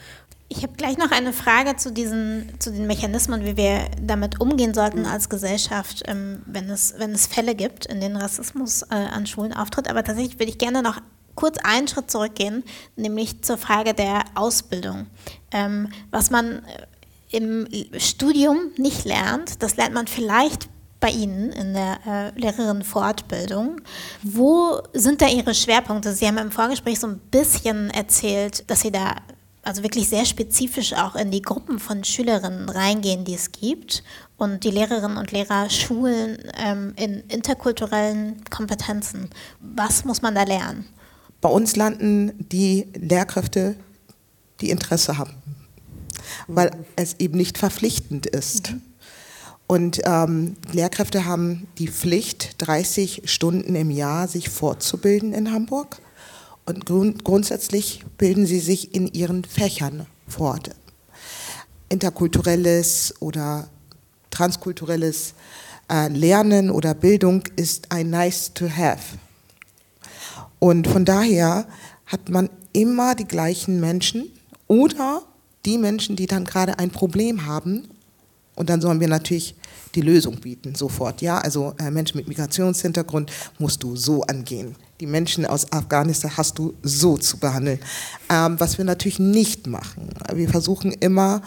Ich 0.49 0.63
habe 0.63 0.73
gleich 0.77 0.97
noch 0.97 1.11
eine 1.11 1.33
Frage 1.33 1.75
zu, 1.75 1.91
diesen, 1.91 2.53
zu 2.59 2.71
den 2.71 2.87
Mechanismen, 2.87 3.43
wie 3.43 3.57
wir 3.57 3.89
damit 4.01 4.39
umgehen 4.39 4.73
sollten 4.73 5.05
als 5.05 5.27
Gesellschaft, 5.27 6.03
ähm, 6.05 6.41
wenn, 6.45 6.69
es, 6.69 6.95
wenn 6.97 7.11
es 7.11 7.27
Fälle 7.27 7.53
gibt, 7.53 7.85
in 7.85 7.99
denen 7.99 8.15
Rassismus 8.15 8.83
äh, 8.83 8.95
an 8.95 9.27
Schulen 9.27 9.53
auftritt. 9.53 9.89
Aber 9.89 10.03
tatsächlich 10.03 10.39
würde 10.39 10.49
ich 10.49 10.57
gerne 10.57 10.81
noch 10.81 11.01
kurz 11.35 11.57
einen 11.63 11.87
Schritt 11.89 12.09
zurückgehen, 12.09 12.63
nämlich 12.95 13.41
zur 13.43 13.57
Frage 13.57 13.93
der 13.93 14.23
Ausbildung. 14.35 15.07
Ähm, 15.51 15.89
was 16.11 16.29
man 16.29 16.63
äh, 16.65 17.37
im 17.37 17.67
Studium 17.97 18.71
nicht 18.77 19.03
lernt, 19.03 19.61
das 19.61 19.75
lernt 19.75 19.93
man 19.93 20.07
vielleicht 20.07 20.69
bei 21.01 21.09
Ihnen 21.09 21.51
in 21.51 21.73
der 21.73 21.99
äh, 22.07 22.39
Lehrerinnenfortbildung. 22.39 23.81
Wo 24.23 24.81
sind 24.93 25.21
da 25.21 25.27
Ihre 25.27 25.53
Schwerpunkte? 25.53 26.13
Sie 26.13 26.25
haben 26.25 26.37
im 26.37 26.51
Vorgespräch 26.51 26.99
so 26.99 27.07
ein 27.07 27.19
bisschen 27.19 27.89
erzählt, 27.91 28.69
dass 28.69 28.81
Sie 28.81 28.91
da 28.91 29.17
also 29.67 29.83
wirklich 29.83 30.07
sehr 30.07 30.25
spezifisch 30.25 30.93
auch 30.93 31.15
in 31.15 31.29
die 31.29 31.41
Gruppen 31.41 31.77
von 31.77 32.03
Schülerinnen 32.05 32.69
reingehen, 32.69 33.25
die 33.25 33.33
es 33.33 33.51
gibt 33.51 34.01
und 34.37 34.63
die 34.63 34.71
Lehrerinnen 34.71 35.17
und 35.17 35.33
Lehrer 35.33 35.69
schulen 35.69 36.37
ähm, 36.57 36.93
in 36.95 37.19
interkulturellen 37.27 38.43
Kompetenzen. 38.49 39.29
Was 39.59 40.05
muss 40.05 40.21
man 40.21 40.35
da 40.35 40.43
lernen? 40.43 40.85
Bei 41.41 41.49
uns 41.49 41.75
landen 41.75 42.31
die 42.51 42.87
Lehrkräfte, 42.95 43.75
die 44.61 44.69
Interesse 44.69 45.17
haben, 45.17 45.33
weil 46.47 46.71
es 46.95 47.15
eben 47.19 47.37
nicht 47.37 47.57
verpflichtend 47.57 48.25
ist. 48.25 48.71
Mhm. 48.71 48.81
Und 49.67 49.99
ähm, 50.05 50.55
Lehrkräfte 50.71 51.25
haben 51.25 51.67
die 51.77 51.89
Pflicht, 51.89 52.55
30 52.59 53.23
Stunden 53.25 53.75
im 53.75 53.91
Jahr 53.91 54.29
sich 54.29 54.49
fortzubilden 54.49 55.33
in 55.33 55.51
Hamburg. 55.51 55.99
Und 56.67 56.85
grund 56.85 57.23
grundsätzlich 57.23 58.03
bilden 58.17 58.45
sie 58.45 58.59
sich 58.59 58.93
in 58.93 59.07
ihren 59.07 59.45
Fächern 59.45 60.05
fort. 60.27 60.71
Interkulturelles 61.87 63.15
oder 63.21 63.69
transkulturelles 64.31 65.33
äh, 65.89 66.09
Lernen 66.09 66.69
oder 66.69 66.93
Bildung 66.93 67.43
ist 67.55 67.89
ein 67.93 68.09
nice 68.09 68.53
to 68.53 68.69
have. 68.69 69.17
Und 70.59 70.87
von 70.87 71.05
daher 71.05 71.65
hat 72.05 72.27
man 72.27 72.49
immer 72.73 73.15
die 73.15 73.27
gleichen 73.27 73.79
Menschen 73.79 74.29
oder 74.67 75.21
die 75.65 75.77
Menschen, 75.77 76.17
die 76.17 76.27
dann 76.27 76.43
gerade 76.43 76.79
ein 76.79 76.89
Problem 76.89 77.45
haben. 77.45 77.87
Und 78.55 78.69
dann 78.69 78.81
sollen 78.81 78.99
wir 78.99 79.07
natürlich 79.07 79.55
die 79.95 80.01
Lösung 80.01 80.41
bieten, 80.41 80.75
sofort. 80.75 81.21
Ja, 81.21 81.37
also 81.37 81.75
äh, 81.79 81.89
Menschen 81.91 82.17
mit 82.17 82.27
Migrationshintergrund 82.27 83.31
musst 83.57 83.81
du 83.83 83.95
so 83.95 84.23
angehen 84.23 84.75
die 84.99 85.07
Menschen 85.07 85.45
aus 85.45 85.71
Afghanistan 85.71 86.35
hast 86.37 86.57
du 86.57 86.73
so 86.81 87.17
zu 87.17 87.37
behandeln. 87.37 87.79
Ähm, 88.29 88.59
was 88.59 88.77
wir 88.77 88.85
natürlich 88.85 89.19
nicht 89.19 89.67
machen. 89.67 90.09
Wir 90.33 90.49
versuchen 90.49 90.91
immer 90.91 91.41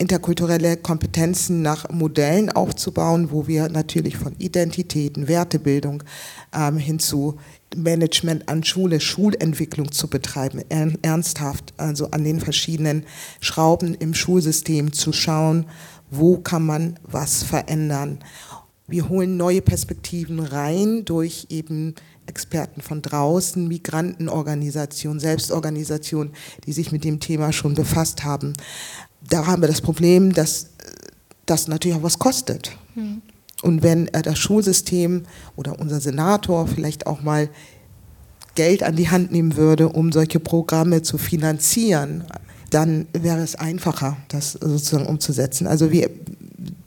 interkulturelle 0.00 0.78
Kompetenzen 0.78 1.60
nach 1.60 1.90
Modellen 1.90 2.50
aufzubauen, 2.50 3.30
wo 3.30 3.46
wir 3.46 3.68
natürlich 3.68 4.16
von 4.16 4.34
Identitäten, 4.38 5.28
Wertebildung 5.28 6.02
ähm, 6.54 6.78
hin 6.78 6.98
zu 6.98 7.36
Management 7.76 8.48
an 8.48 8.64
Schule, 8.64 8.98
Schulentwicklung 8.98 9.92
zu 9.92 10.08
betreiben, 10.08 10.62
ernsthaft, 11.02 11.74
also 11.76 12.10
an 12.10 12.24
den 12.24 12.40
verschiedenen 12.40 13.04
Schrauben 13.40 13.94
im 13.94 14.14
Schulsystem 14.14 14.92
zu 14.92 15.12
schauen, 15.12 15.66
wo 16.10 16.38
kann 16.38 16.64
man 16.64 16.98
was 17.02 17.42
verändern. 17.42 18.20
Wir 18.88 19.08
holen 19.08 19.36
neue 19.36 19.62
Perspektiven 19.62 20.40
rein 20.40 21.04
durch 21.04 21.46
eben 21.50 21.94
Experten 22.30 22.80
von 22.80 23.02
draußen, 23.02 23.68
Migrantenorganisationen, 23.68 25.20
Selbstorganisationen, 25.20 26.32
die 26.64 26.72
sich 26.72 26.92
mit 26.92 27.04
dem 27.04 27.20
Thema 27.20 27.52
schon 27.52 27.74
befasst 27.74 28.24
haben. 28.24 28.54
Da 29.28 29.46
haben 29.46 29.62
wir 29.62 29.68
das 29.68 29.82
Problem, 29.82 30.32
dass 30.32 30.70
das 31.44 31.68
natürlich 31.68 31.98
auch 31.98 32.02
was 32.02 32.18
kostet. 32.18 32.76
Mhm. 32.94 33.20
Und 33.62 33.82
wenn 33.82 34.06
das 34.06 34.38
Schulsystem 34.38 35.24
oder 35.56 35.78
unser 35.78 36.00
Senator 36.00 36.66
vielleicht 36.66 37.06
auch 37.06 37.20
mal 37.22 37.50
Geld 38.54 38.82
an 38.82 38.96
die 38.96 39.10
Hand 39.10 39.32
nehmen 39.32 39.56
würde, 39.56 39.90
um 39.90 40.12
solche 40.12 40.40
Programme 40.40 41.02
zu 41.02 41.18
finanzieren, 41.18 42.24
dann 42.70 43.06
wäre 43.12 43.40
es 43.40 43.56
einfacher, 43.56 44.16
das 44.28 44.52
sozusagen 44.52 45.06
umzusetzen. 45.06 45.66
Also 45.66 45.90
wir 45.90 46.08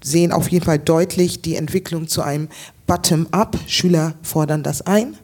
sehen 0.02 0.32
auf 0.32 0.48
jeden 0.48 0.66
Fall 0.66 0.80
deutlich 0.80 1.42
die 1.42 1.56
Entwicklung 1.56 2.08
zu 2.08 2.22
einem 2.22 2.48
Bottom-up. 2.88 3.58
Schüler 3.68 4.16
fordern 4.24 4.64
das 4.64 4.82
ein 4.82 5.16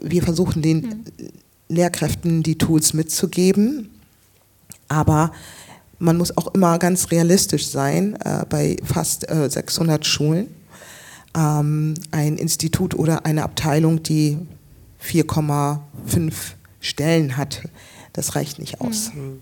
wir 0.00 0.22
versuchen 0.22 0.62
den 0.62 0.80
mhm. 0.80 1.04
Lehrkräften 1.68 2.42
die 2.42 2.58
Tools 2.58 2.94
mitzugeben, 2.94 3.90
aber 4.88 5.32
man 5.98 6.16
muss 6.16 6.36
auch 6.36 6.52
immer 6.54 6.78
ganz 6.78 7.10
realistisch 7.10 7.68
sein 7.68 8.16
äh, 8.24 8.44
bei 8.48 8.76
fast 8.84 9.30
äh, 9.30 9.48
600 9.48 10.04
Schulen. 10.04 10.48
Ähm, 11.34 11.94
ein 12.10 12.36
Institut 12.36 12.94
oder 12.94 13.24
eine 13.24 13.44
Abteilung, 13.44 14.02
die 14.02 14.38
4,5 15.02 16.32
Stellen 16.80 17.36
hat, 17.36 17.62
das 18.12 18.34
reicht 18.34 18.58
nicht 18.58 18.80
aus. 18.80 19.12
Mhm. 19.14 19.40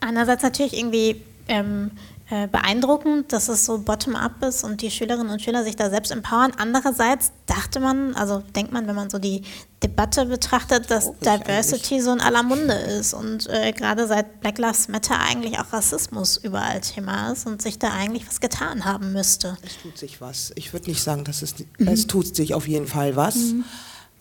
Einerseits 0.00 0.42
natürlich 0.42 0.76
irgendwie 0.76 1.20
ähm, 1.48 1.90
äh, 1.92 2.13
beeindruckend, 2.28 3.32
dass 3.32 3.48
es 3.48 3.66
so 3.66 3.78
bottom-up 3.78 4.42
ist 4.42 4.64
und 4.64 4.80
die 4.80 4.90
Schülerinnen 4.90 5.30
und 5.30 5.42
Schüler 5.42 5.62
sich 5.62 5.76
da 5.76 5.90
selbst 5.90 6.10
empowern. 6.10 6.52
Andererseits 6.56 7.32
dachte 7.44 7.80
man, 7.80 8.14
also 8.14 8.42
denkt 8.56 8.72
man, 8.72 8.86
wenn 8.86 8.94
man 8.94 9.10
so 9.10 9.18
die 9.18 9.42
Debatte 9.82 10.24
betrachtet, 10.24 10.90
dass 10.90 11.08
oh, 11.08 11.16
Diversity 11.20 12.00
so 12.00 12.12
in 12.12 12.20
aller 12.20 12.42
Munde 12.42 12.72
ist 12.72 13.12
und 13.12 13.46
äh, 13.50 13.72
gerade 13.72 14.06
seit 14.06 14.40
Black 14.40 14.56
Lives 14.56 14.88
Matter 14.88 15.20
eigentlich 15.20 15.58
auch 15.58 15.70
Rassismus 15.74 16.38
überall 16.38 16.80
Thema 16.80 17.32
ist 17.32 17.46
und 17.46 17.60
sich 17.60 17.78
da 17.78 17.92
eigentlich 17.92 18.26
was 18.26 18.40
getan 18.40 18.86
haben 18.86 19.12
müsste. 19.12 19.58
Es 19.62 19.76
tut 19.82 19.98
sich 19.98 20.22
was. 20.22 20.52
Ich 20.54 20.72
würde 20.72 20.88
nicht 20.88 21.02
sagen, 21.02 21.24
dass 21.24 21.42
es, 21.42 21.54
mhm. 21.78 21.88
es 21.88 22.06
tut 22.06 22.34
sich 22.34 22.54
auf 22.54 22.66
jeden 22.66 22.86
Fall 22.86 23.16
was. 23.16 23.36
Mhm. 23.36 23.64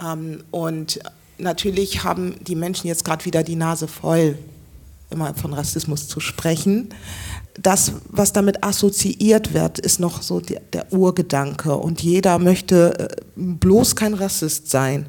Ähm, 0.05 0.43
und 0.51 0.99
natürlich 1.37 2.03
haben 2.03 2.35
die 2.43 2.55
Menschen 2.55 2.87
jetzt 2.87 3.05
gerade 3.05 3.23
wieder 3.23 3.43
die 3.43 3.55
Nase 3.55 3.87
voll 3.87 4.37
immer 5.13 5.33
von 5.35 5.53
Rassismus 5.53 6.07
zu 6.07 6.19
sprechen. 6.19 6.89
Das, 7.61 7.93
was 8.09 8.33
damit 8.33 8.63
assoziiert 8.63 9.53
wird, 9.53 9.79
ist 9.79 9.99
noch 9.99 10.21
so 10.21 10.39
der, 10.39 10.61
der 10.73 10.91
Urgedanke. 10.91 11.75
Und 11.75 12.01
jeder 12.01 12.39
möchte 12.39 12.99
äh, 12.99 13.15
bloß 13.35 13.95
kein 13.95 14.15
Rassist 14.15 14.69
sein. 14.69 15.05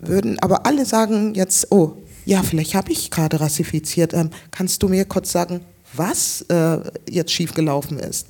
Würden 0.00 0.38
aber 0.40 0.66
alle 0.66 0.86
sagen 0.86 1.34
jetzt, 1.34 1.70
oh, 1.70 1.96
ja, 2.24 2.42
vielleicht 2.42 2.74
habe 2.74 2.90
ich 2.90 3.10
gerade 3.10 3.40
rassifiziert. 3.40 4.14
Ähm, 4.14 4.30
kannst 4.50 4.82
du 4.82 4.88
mir 4.88 5.04
kurz 5.04 5.30
sagen, 5.30 5.60
was 5.94 6.42
äh, 6.48 6.78
jetzt 7.08 7.32
schiefgelaufen 7.32 7.98
ist? 7.98 8.28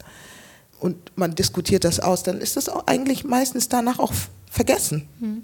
Und 0.80 0.96
man 1.16 1.34
diskutiert 1.34 1.84
das 1.84 2.00
aus, 2.00 2.24
dann 2.24 2.40
ist 2.40 2.56
das 2.56 2.68
auch 2.68 2.86
eigentlich 2.86 3.24
meistens 3.24 3.68
danach 3.68 3.98
auch 3.98 4.12
vergessen. 4.50 5.08
Mhm. 5.18 5.42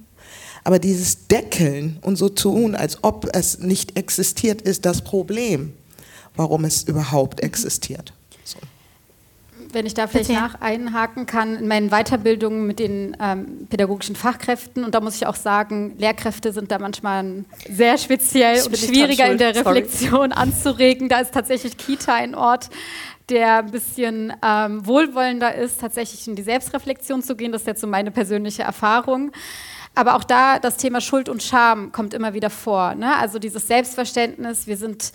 Aber 0.64 0.78
dieses 0.78 1.26
Deckeln 1.26 1.98
und 2.02 2.16
so 2.16 2.28
tun, 2.28 2.74
als 2.74 3.02
ob 3.02 3.28
es 3.34 3.58
nicht 3.58 3.96
existiert, 3.96 4.62
ist 4.62 4.84
das 4.84 5.02
Problem, 5.02 5.72
warum 6.36 6.64
es 6.64 6.82
überhaupt 6.82 7.40
existiert. 7.42 8.12
So. 8.44 8.58
Wenn 9.72 9.86
ich 9.86 9.94
da 9.94 10.06
vielleicht 10.06 10.30
nach 10.30 10.60
einhaken 10.60 11.26
kann, 11.26 11.56
in 11.56 11.68
meinen 11.68 11.90
Weiterbildungen 11.90 12.66
mit 12.66 12.78
den 12.78 13.16
ähm, 13.20 13.66
pädagogischen 13.68 14.16
Fachkräften, 14.16 14.84
und 14.84 14.94
da 14.94 15.00
muss 15.00 15.16
ich 15.16 15.26
auch 15.26 15.36
sagen, 15.36 15.94
Lehrkräfte 15.96 16.52
sind 16.52 16.70
da 16.70 16.78
manchmal 16.78 17.44
sehr 17.68 17.96
speziell 17.96 18.62
und 18.66 18.76
schwieriger 18.76 19.30
in 19.30 19.38
der 19.38 19.54
Reflexion 19.54 20.30
Sorry. 20.30 20.32
anzuregen. 20.32 21.08
Da 21.08 21.20
ist 21.20 21.32
tatsächlich 21.32 21.76
Kita 21.76 22.14
ein 22.14 22.34
Ort, 22.34 22.68
der 23.30 23.58
ein 23.58 23.70
bisschen 23.70 24.32
ähm, 24.44 24.84
wohlwollender 24.86 25.54
ist, 25.54 25.80
tatsächlich 25.80 26.26
in 26.26 26.34
die 26.34 26.42
Selbstreflexion 26.42 27.22
zu 27.22 27.36
gehen. 27.36 27.52
Das 27.52 27.62
ist 27.62 27.66
jetzt 27.66 27.80
so 27.80 27.86
meine 27.86 28.10
persönliche 28.10 28.64
Erfahrung. 28.64 29.30
Aber 29.94 30.16
auch 30.16 30.24
da 30.24 30.58
das 30.58 30.76
Thema 30.76 31.00
Schuld 31.00 31.28
und 31.28 31.42
Scham 31.42 31.92
kommt 31.92 32.14
immer 32.14 32.34
wieder 32.34 32.50
vor. 32.50 32.94
Ne? 32.94 33.16
Also 33.16 33.38
dieses 33.38 33.66
Selbstverständnis, 33.66 34.66
wir 34.66 34.76
sind 34.76 35.12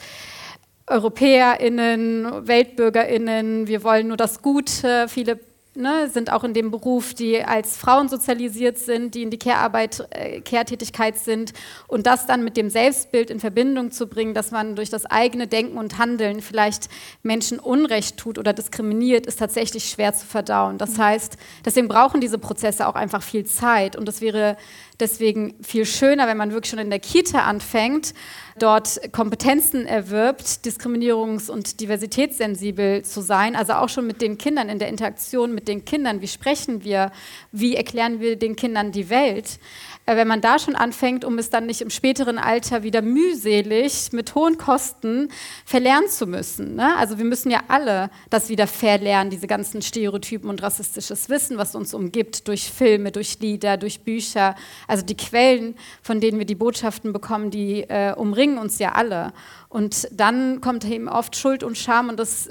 EuropäerInnen, 0.87 2.47
WeltbürgerInnen, 2.47 3.67
wir 3.67 3.83
wollen 3.83 4.07
nur 4.07 4.17
das 4.17 4.41
Gute. 4.41 5.07
Viele 5.07 5.39
ne, 5.75 6.09
sind 6.09 6.31
auch 6.31 6.43
in 6.43 6.53
dem 6.53 6.71
Beruf, 6.71 7.13
die 7.13 7.43
als 7.43 7.77
Frauen 7.77 8.09
sozialisiert 8.09 8.77
sind, 8.77 9.15
die 9.15 9.23
in 9.23 9.29
die 9.29 9.37
Care-Arbeit, 9.37 10.07
äh, 10.11 10.41
Care-Tätigkeit 10.41 11.17
sind. 11.17 11.53
Und 11.87 12.07
das 12.07 12.25
dann 12.27 12.43
mit 12.43 12.57
dem 12.57 12.69
Selbstbild 12.69 13.29
in 13.29 13.39
Verbindung 13.39 13.91
zu 13.91 14.07
bringen, 14.07 14.33
dass 14.33 14.51
man 14.51 14.75
durch 14.75 14.89
das 14.89 15.05
eigene 15.05 15.47
Denken 15.47 15.77
und 15.77 15.97
Handeln 15.97 16.41
vielleicht 16.41 16.89
Menschen 17.23 17.59
Unrecht 17.59 18.17
tut 18.17 18.37
oder 18.37 18.53
diskriminiert, 18.53 19.25
ist 19.25 19.39
tatsächlich 19.39 19.89
schwer 19.89 20.13
zu 20.13 20.25
verdauen. 20.25 20.77
Das 20.77 20.97
heißt, 20.97 21.37
deswegen 21.65 21.87
brauchen 21.87 22.21
diese 22.21 22.37
Prozesse 22.37 22.87
auch 22.87 22.95
einfach 22.95 23.21
viel 23.21 23.45
Zeit. 23.45 23.95
Und 23.95 24.07
es 24.09 24.21
wäre 24.21 24.57
deswegen 24.99 25.55
viel 25.61 25.85
schöner, 25.85 26.27
wenn 26.27 26.37
man 26.37 26.51
wirklich 26.51 26.69
schon 26.69 26.79
in 26.79 26.89
der 26.89 26.99
Kita 26.99 27.39
anfängt, 27.39 28.13
dort 28.57 29.11
Kompetenzen 29.11 29.85
erwirbt, 29.85 30.45
diskriminierungs- 30.63 31.51
und 31.51 31.81
diversitätssensibel 31.81 33.03
zu 33.03 33.21
sein, 33.21 33.55
also 33.55 33.73
auch 33.73 33.89
schon 33.89 34.07
mit 34.07 34.21
den 34.21 34.37
Kindern 34.37 34.69
in 34.69 34.79
der 34.79 34.87
Interaktion 34.87 35.53
mit 35.53 35.67
den 35.67 35.83
Kindern, 35.83 36.21
wie 36.21 36.27
sprechen 36.27 36.83
wir, 36.83 37.11
wie 37.51 37.75
erklären 37.75 38.21
wir 38.21 38.37
den 38.37 38.55
Kindern 38.55 38.91
die 38.91 39.09
Welt. 39.09 39.59
Äh, 40.05 40.15
wenn 40.15 40.27
man 40.27 40.41
da 40.41 40.59
schon 40.59 40.75
anfängt, 40.75 41.25
um 41.25 41.37
es 41.37 41.49
dann 41.49 41.65
nicht 41.65 41.81
im 41.81 41.89
späteren 41.89 42.37
Alter 42.37 42.83
wieder 42.83 43.01
mühselig 43.01 44.11
mit 44.11 44.35
hohen 44.35 44.57
Kosten 44.57 45.29
verlernen 45.65 46.09
zu 46.09 46.27
müssen. 46.27 46.75
Ne? 46.75 46.95
Also 46.97 47.17
wir 47.17 47.25
müssen 47.25 47.51
ja 47.51 47.61
alle 47.67 48.09
das 48.29 48.49
wieder 48.49 48.67
verlernen, 48.67 49.31
diese 49.31 49.47
ganzen 49.47 49.81
Stereotypen 49.81 50.49
und 50.49 50.61
rassistisches 50.61 51.29
Wissen, 51.29 51.57
was 51.57 51.75
uns 51.75 51.93
umgibt, 51.93 52.47
durch 52.47 52.71
Filme, 52.71 53.11
durch 53.11 53.39
Lieder, 53.39 53.77
durch 53.77 54.01
Bücher. 54.01 54.55
Also 54.87 55.03
die 55.03 55.17
Quellen, 55.17 55.75
von 56.01 56.21
denen 56.21 56.37
wir 56.39 56.45
die 56.45 56.55
Botschaften 56.55 57.11
bekommen, 57.11 57.49
die 57.49 57.81
äh, 57.81 58.13
umringen 58.13 58.44
uns 58.57 58.79
ja 58.79 58.93
alle. 58.93 59.33
Und 59.69 60.07
dann 60.11 60.61
kommt 60.61 60.85
eben 60.85 61.09
oft 61.09 61.35
Schuld 61.35 61.63
und 61.63 61.77
Scham 61.77 62.09
und 62.09 62.19
das 62.19 62.49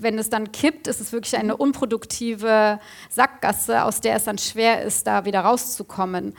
wenn 0.00 0.18
es 0.18 0.30
dann 0.30 0.52
kippt, 0.52 0.86
ist 0.86 1.00
es 1.00 1.12
wirklich 1.12 1.36
eine 1.36 1.56
unproduktive 1.56 2.78
Sackgasse, 3.10 3.82
aus 3.82 4.00
der 4.00 4.16
es 4.16 4.24
dann 4.24 4.38
schwer 4.38 4.82
ist, 4.82 5.06
da 5.06 5.24
wieder 5.24 5.40
rauszukommen. 5.40 6.34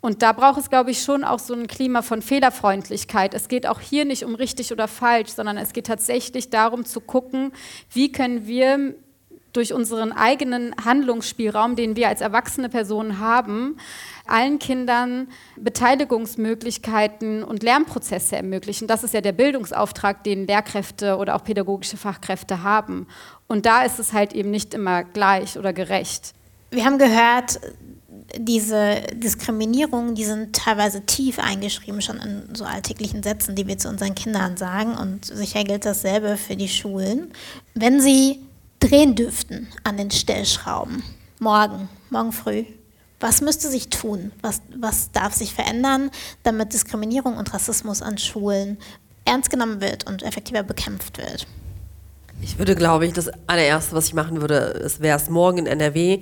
Und 0.00 0.20
da 0.20 0.32
braucht 0.32 0.58
es, 0.58 0.68
glaube 0.68 0.90
ich, 0.90 1.02
schon 1.02 1.24
auch 1.24 1.38
so 1.38 1.54
ein 1.54 1.66
Klima 1.66 2.02
von 2.02 2.20
Fehlerfreundlichkeit. 2.20 3.32
Es 3.32 3.48
geht 3.48 3.66
auch 3.66 3.80
hier 3.80 4.04
nicht 4.04 4.24
um 4.24 4.34
richtig 4.34 4.70
oder 4.70 4.86
falsch, 4.86 5.30
sondern 5.30 5.56
es 5.56 5.72
geht 5.72 5.86
tatsächlich 5.86 6.50
darum 6.50 6.84
zu 6.84 7.00
gucken, 7.00 7.52
wie 7.90 8.12
können 8.12 8.46
wir 8.46 8.94
durch 9.54 9.72
unseren 9.72 10.12
eigenen 10.12 10.74
Handlungsspielraum, 10.84 11.76
den 11.76 11.96
wir 11.96 12.08
als 12.08 12.20
erwachsene 12.20 12.68
Personen 12.68 13.18
haben, 13.18 13.78
allen 14.26 14.58
Kindern 14.58 15.28
Beteiligungsmöglichkeiten 15.56 17.42
und 17.42 17.62
Lernprozesse 17.62 18.36
ermöglichen. 18.36 18.86
Das 18.88 19.04
ist 19.04 19.14
ja 19.14 19.20
der 19.20 19.32
Bildungsauftrag, 19.32 20.24
den 20.24 20.46
Lehrkräfte 20.46 21.16
oder 21.16 21.36
auch 21.36 21.44
pädagogische 21.44 21.96
Fachkräfte 21.96 22.62
haben. 22.62 23.06
Und 23.46 23.66
da 23.66 23.82
ist 23.82 23.98
es 23.98 24.12
halt 24.12 24.32
eben 24.32 24.50
nicht 24.50 24.74
immer 24.74 25.04
gleich 25.04 25.58
oder 25.58 25.72
gerecht. 25.72 26.32
Wir 26.70 26.84
haben 26.84 26.98
gehört, 26.98 27.60
diese 28.38 29.02
Diskriminierungen, 29.14 30.14
die 30.14 30.24
sind 30.24 30.56
teilweise 30.56 31.04
tief 31.04 31.38
eingeschrieben, 31.38 32.00
schon 32.00 32.16
in 32.16 32.54
so 32.54 32.64
alltäglichen 32.64 33.22
Sätzen, 33.22 33.54
die 33.54 33.66
wir 33.66 33.78
zu 33.78 33.88
unseren 33.88 34.14
Kindern 34.14 34.56
sagen. 34.56 34.96
Und 34.96 35.24
sicher 35.26 35.64
gilt 35.64 35.84
dasselbe 35.84 36.36
für 36.36 36.56
die 36.56 36.68
Schulen. 36.68 37.32
Wenn 37.74 38.00
sie 38.00 38.40
drehen 38.80 39.14
dürften 39.14 39.68
an 39.84 39.96
den 39.96 40.10
Stellschrauben, 40.10 41.02
morgen, 41.38 41.88
morgen 42.10 42.32
früh, 42.32 42.64
was 43.24 43.40
müsste 43.40 43.70
sich 43.70 43.88
tun? 43.88 44.32
Was, 44.42 44.60
was 44.78 45.10
darf 45.10 45.32
sich 45.32 45.54
verändern, 45.54 46.10
damit 46.42 46.74
Diskriminierung 46.74 47.38
und 47.38 47.54
Rassismus 47.54 48.02
an 48.02 48.18
Schulen 48.18 48.76
ernst 49.24 49.48
genommen 49.48 49.80
wird 49.80 50.06
und 50.06 50.22
effektiver 50.22 50.62
bekämpft 50.62 51.16
wird? 51.16 51.46
Ich 52.42 52.58
würde, 52.58 52.74
glaube 52.74 53.06
ich, 53.06 53.14
das 53.14 53.30
allererste, 53.46 53.96
was 53.96 54.08
ich 54.08 54.14
machen 54.14 54.42
würde, 54.42 54.90
wäre 54.98 55.16
es 55.16 55.30
morgen 55.30 55.56
in 55.56 55.66
NRW 55.66 56.20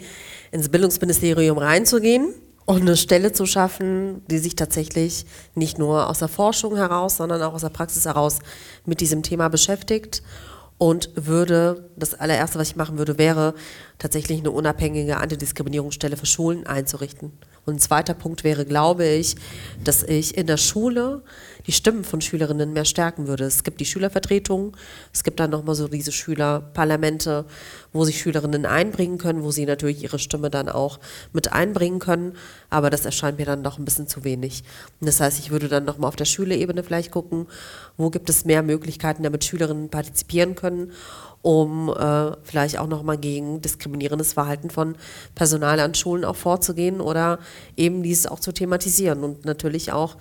ins 0.52 0.68
Bildungsministerium 0.68 1.58
reinzugehen 1.58 2.32
und 2.66 2.82
eine 2.82 2.96
Stelle 2.96 3.32
zu 3.32 3.46
schaffen, 3.46 4.22
die 4.30 4.38
sich 4.38 4.54
tatsächlich 4.54 5.26
nicht 5.56 5.78
nur 5.78 6.08
aus 6.08 6.20
der 6.20 6.28
Forschung 6.28 6.76
heraus, 6.76 7.16
sondern 7.16 7.42
auch 7.42 7.54
aus 7.54 7.62
der 7.62 7.70
Praxis 7.70 8.04
heraus 8.04 8.38
mit 8.86 9.00
diesem 9.00 9.24
Thema 9.24 9.48
beschäftigt 9.48 10.22
und 10.82 11.10
würde, 11.14 11.88
das 11.96 12.14
allererste, 12.14 12.58
was 12.58 12.70
ich 12.70 12.76
machen 12.76 12.98
würde, 12.98 13.16
wäre 13.16 13.54
tatsächlich 14.02 14.40
eine 14.40 14.50
unabhängige 14.50 15.18
Antidiskriminierungsstelle 15.18 16.16
für 16.16 16.26
Schulen 16.26 16.66
einzurichten. 16.66 17.32
Und 17.64 17.74
ein 17.74 17.78
zweiter 17.78 18.14
Punkt 18.14 18.42
wäre, 18.42 18.64
glaube 18.64 19.06
ich, 19.06 19.36
dass 19.84 20.02
ich 20.02 20.36
in 20.36 20.48
der 20.48 20.56
Schule 20.56 21.22
die 21.68 21.72
Stimmen 21.72 22.02
von 22.02 22.20
Schülerinnen 22.20 22.72
mehr 22.72 22.84
stärken 22.84 23.28
würde. 23.28 23.44
Es 23.44 23.62
gibt 23.62 23.78
die 23.78 23.84
Schülervertretungen, 23.84 24.72
es 25.12 25.22
gibt 25.22 25.38
dann 25.38 25.50
nochmal 25.50 25.76
so 25.76 25.86
diese 25.86 26.10
Schülerparlamente, 26.10 27.44
wo 27.92 28.04
sich 28.04 28.20
Schülerinnen 28.20 28.66
einbringen 28.66 29.18
können, 29.18 29.44
wo 29.44 29.52
sie 29.52 29.64
natürlich 29.64 30.02
ihre 30.02 30.18
Stimme 30.18 30.50
dann 30.50 30.68
auch 30.68 30.98
mit 31.32 31.52
einbringen 31.52 32.00
können. 32.00 32.32
Aber 32.68 32.90
das 32.90 33.04
erscheint 33.04 33.38
mir 33.38 33.46
dann 33.46 33.62
noch 33.62 33.78
ein 33.78 33.84
bisschen 33.84 34.08
zu 34.08 34.24
wenig. 34.24 34.64
Und 35.00 35.06
das 35.06 35.20
heißt, 35.20 35.38
ich 35.38 35.52
würde 35.52 35.68
dann 35.68 35.84
nochmal 35.84 36.08
auf 36.08 36.16
der 36.16 36.24
Schülerebene 36.24 36.82
vielleicht 36.82 37.12
gucken, 37.12 37.46
wo 37.96 38.10
gibt 38.10 38.28
es 38.28 38.44
mehr 38.44 38.64
Möglichkeiten, 38.64 39.22
damit 39.22 39.44
Schülerinnen 39.44 39.88
partizipieren 39.88 40.56
können 40.56 40.90
um 41.42 41.88
äh, 41.88 42.32
vielleicht 42.44 42.78
auch 42.78 42.86
nochmal 42.86 43.18
gegen 43.18 43.60
diskriminierendes 43.60 44.32
Verhalten 44.32 44.70
von 44.70 44.96
Personal 45.34 45.80
an 45.80 45.94
Schulen 45.94 46.24
auch 46.24 46.36
vorzugehen 46.36 47.00
oder 47.00 47.38
eben 47.76 48.02
dieses 48.02 48.26
auch 48.26 48.40
zu 48.40 48.52
thematisieren 48.52 49.24
und 49.24 49.44
natürlich 49.44 49.92
auch 49.92 50.16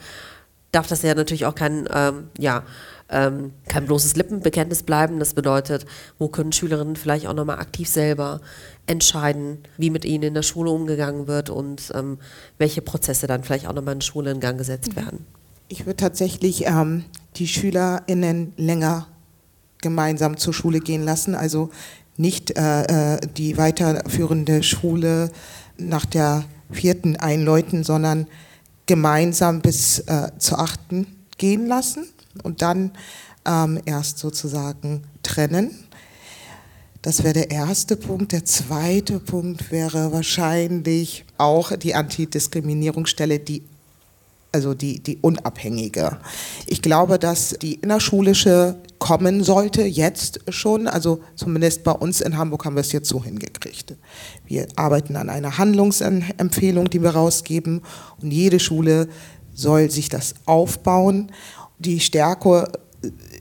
darf 0.71 0.87
das 0.87 1.01
ja 1.01 1.13
natürlich 1.13 1.45
auch 1.45 1.55
kein, 1.55 1.87
ähm, 1.93 2.29
ja, 2.37 2.63
ähm, 3.09 3.51
kein 3.67 3.85
bloßes 3.85 4.15
Lippenbekenntnis 4.15 4.83
bleiben. 4.83 5.19
Das 5.19 5.33
bedeutet, 5.33 5.85
wo 6.17 6.29
können 6.29 6.53
Schülerinnen 6.53 6.95
vielleicht 6.95 7.27
auch 7.27 7.33
nochmal 7.33 7.59
aktiv 7.59 7.89
selber 7.89 8.39
entscheiden, 8.87 9.59
wie 9.77 9.89
mit 9.89 10.05
ihnen 10.05 10.23
in 10.23 10.33
der 10.33 10.43
Schule 10.43 10.71
umgegangen 10.71 11.27
wird 11.27 11.49
und 11.49 11.91
ähm, 11.93 12.19
welche 12.57 12.81
Prozesse 12.81 13.27
dann 13.27 13.43
vielleicht 13.43 13.67
auch 13.67 13.73
nochmal 13.73 13.93
in 13.93 13.99
der 13.99 14.05
Schule 14.05 14.31
in 14.31 14.39
Gang 14.39 14.57
gesetzt 14.57 14.95
mhm. 14.95 15.01
werden. 15.01 15.25
Ich 15.67 15.85
würde 15.85 15.97
tatsächlich 15.97 16.65
ähm, 16.65 17.05
die 17.35 17.47
SchülerInnen 17.47 18.53
länger 18.57 19.07
gemeinsam 19.81 20.37
zur 20.37 20.53
Schule 20.53 20.79
gehen 20.79 21.03
lassen, 21.03 21.35
also 21.35 21.69
nicht 22.17 22.57
äh, 22.57 23.15
äh 23.15 23.19
die 23.37 23.57
weiterführende 23.57 24.63
Schule 24.63 25.31
nach 25.77 26.05
der 26.05 26.45
vierten 26.71 27.15
einläuten, 27.17 27.83
sondern 27.83 28.27
gemeinsam 28.85 29.61
bis 29.61 29.99
äh, 29.99 30.31
zur 30.37 30.59
achten 30.59 31.07
gehen 31.37 31.67
lassen 31.67 32.05
und 32.43 32.61
dann 32.61 32.91
ähm, 33.45 33.79
erst 33.85 34.19
sozusagen 34.19 35.03
trennen. 35.23 35.71
Das 37.01 37.23
wäre 37.23 37.33
der 37.33 37.51
erste 37.51 37.95
Punkt. 37.95 38.31
Der 38.31 38.45
zweite 38.45 39.19
Punkt 39.19 39.71
wäre 39.71 40.11
wahrscheinlich 40.11 41.25
auch 41.37 41.75
die 41.75 41.95
Antidiskriminierungsstelle, 41.95 43.39
die 43.39 43.63
also 44.51 44.73
die, 44.73 44.99
die 44.99 45.17
unabhängige. 45.21 46.17
Ich 46.67 46.81
glaube, 46.81 47.17
dass 47.17 47.55
die 47.61 47.75
innerschulische 47.75 48.75
kommen 49.01 49.43
sollte, 49.43 49.81
jetzt 49.81 50.41
schon. 50.49 50.87
Also 50.87 51.21
zumindest 51.35 51.83
bei 51.83 51.91
uns 51.91 52.21
in 52.21 52.37
Hamburg 52.37 52.65
haben 52.65 52.75
wir 52.75 52.81
es 52.81 52.91
jetzt 52.91 53.09
so 53.09 53.23
hingekriegt. 53.23 53.95
Wir 54.45 54.67
arbeiten 54.75 55.15
an 55.15 55.27
einer 55.27 55.57
Handlungsempfehlung, 55.57 56.87
die 56.87 57.01
wir 57.01 57.09
rausgeben 57.09 57.81
und 58.21 58.31
jede 58.31 58.59
Schule 58.59 59.09
soll 59.55 59.89
sich 59.89 60.07
das 60.07 60.35
aufbauen. 60.45 61.31
Die 61.79 61.99
Stärke 61.99 62.71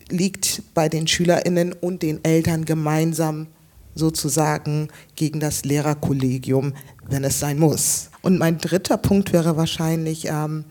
liegt 0.09 0.63
bei 0.73 0.89
den 0.89 1.07
Schülerinnen 1.07 1.75
und 1.75 2.01
den 2.01 2.25
Eltern 2.25 2.65
gemeinsam 2.65 3.49
sozusagen 3.95 4.89
gegen 5.15 5.41
das 5.41 5.67
Lehrerkollegium, 5.67 6.73
wenn 7.07 7.23
es 7.23 7.39
sein 7.39 7.59
muss. 7.59 8.09
Und 8.23 8.39
mein 8.39 8.57
dritter 8.57 8.97
Punkt 8.97 9.35
wäre 9.35 9.59
wahrscheinlich 9.59 10.27
ähm, 10.27 10.65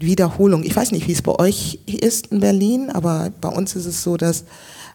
Wiederholung. 0.00 0.64
Ich 0.64 0.74
weiß 0.74 0.92
nicht, 0.92 1.08
wie 1.08 1.12
es 1.12 1.22
bei 1.22 1.38
euch 1.38 1.78
ist 1.86 2.28
in 2.28 2.40
Berlin, 2.40 2.90
aber 2.90 3.30
bei 3.40 3.48
uns 3.48 3.76
ist 3.76 3.86
es 3.86 4.02
so, 4.02 4.16
dass 4.16 4.44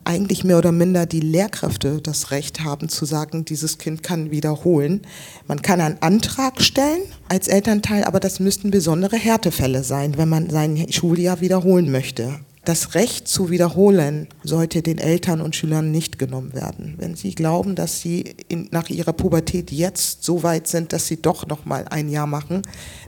eigentlich 0.05 0.43
mehr 0.43 0.57
oder 0.57 0.71
minder 0.71 1.05
die 1.05 1.19
Lehrkräfte 1.19 2.01
das 2.01 2.31
Recht 2.31 2.63
haben 2.63 2.89
zu 2.89 3.05
sagen, 3.05 3.45
dieses 3.45 3.77
Kind 3.77 4.01
kann 4.01 4.31
wiederholen. 4.31 5.01
Man 5.47 5.61
kann 5.61 5.81
einen 5.81 6.01
Antrag 6.01 6.61
stellen 6.61 7.01
als 7.27 7.47
Elternteil, 7.47 8.03
aber 8.05 8.19
das 8.19 8.39
müssten 8.39 8.71
besondere 8.71 9.17
Härtefälle 9.17 9.83
sein, 9.83 10.17
wenn 10.17 10.29
man 10.29 10.49
sein 10.49 10.91
Schuljahr 10.91 11.41
wiederholen 11.41 11.91
möchte. 11.91 12.39
Das 12.65 12.93
Recht 12.93 13.27
zu 13.27 13.49
wiederholen 13.49 14.27
sollte 14.43 14.81
den 14.81 14.97
Eltern 14.97 15.41
und 15.41 15.55
Schülern 15.55 15.91
nicht 15.91 16.19
genommen 16.19 16.53
werden. 16.53 16.95
Wenn 16.97 17.15
sie 17.15 17.33
glauben, 17.33 17.75
dass 17.75 18.01
sie 18.01 18.35
in, 18.47 18.67
nach 18.71 18.89
ihrer 18.89 19.13
Pubertät 19.13 19.71
jetzt 19.71 20.23
so 20.23 20.43
weit 20.43 20.67
sind, 20.67 20.93
dass 20.93 21.07
sie 21.07 21.21
doch 21.21 21.47
noch 21.47 21.65
mal 21.65 21.85
ein 21.89 22.09
Jahr 22.09 22.27
machen, 22.27 22.61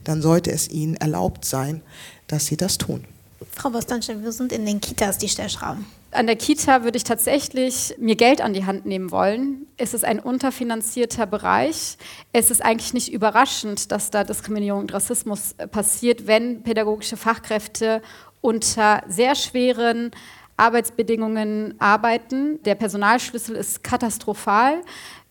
dann 0.04 0.22
sollte 0.22 0.52
es 0.52 0.70
ihnen 0.70 0.96
erlaubt 0.96 1.46
sein, 1.46 1.82
dass 2.28 2.46
sie 2.46 2.58
das 2.58 2.78
tun. 2.78 3.04
Frau 3.52 3.70
Bostanche, 3.70 4.24
wir 4.24 4.32
sind 4.32 4.52
in 4.52 4.66
den 4.66 4.80
Kitas 4.80 5.18
die 5.18 5.28
Stellschrauben. 5.28 5.86
An 6.12 6.28
der 6.28 6.36
Kita 6.36 6.84
würde 6.84 6.98
ich 6.98 7.06
tatsächlich 7.06 7.96
mir 7.98 8.16
Geld 8.16 8.42
an 8.42 8.54
die 8.54 8.66
Hand 8.66 8.86
nehmen 8.86 9.12
wollen. 9.12 9.68
Es 9.78 9.94
ist 9.94 10.04
ein 10.04 10.20
unterfinanzierter 10.20 11.26
Bereich. 11.26 11.98
Es 12.34 12.52
ist 12.52 12.62
eigentlich 12.62 12.94
nicht 12.94 13.14
überraschend, 13.14 13.92
dass 13.94 14.12
da 14.12 14.26
Diskriminierung 14.26 14.82
und 14.82 14.94
Rassismus 14.94 15.56
äh, 15.58 15.68
passiert, 15.68 16.28
wenn 16.28 16.64
pädagogische 16.64 17.16
Fachkräfte 17.16 18.02
unter 18.42 19.04
sehr 19.08 19.36
schweren 19.36 20.12
Arbeitsbedingungen 20.58 21.76
arbeiten. 21.80 22.62
Der 22.64 22.76
Personalschlüssel 22.76 23.56
ist 23.56 23.84
katastrophal. 23.84 24.82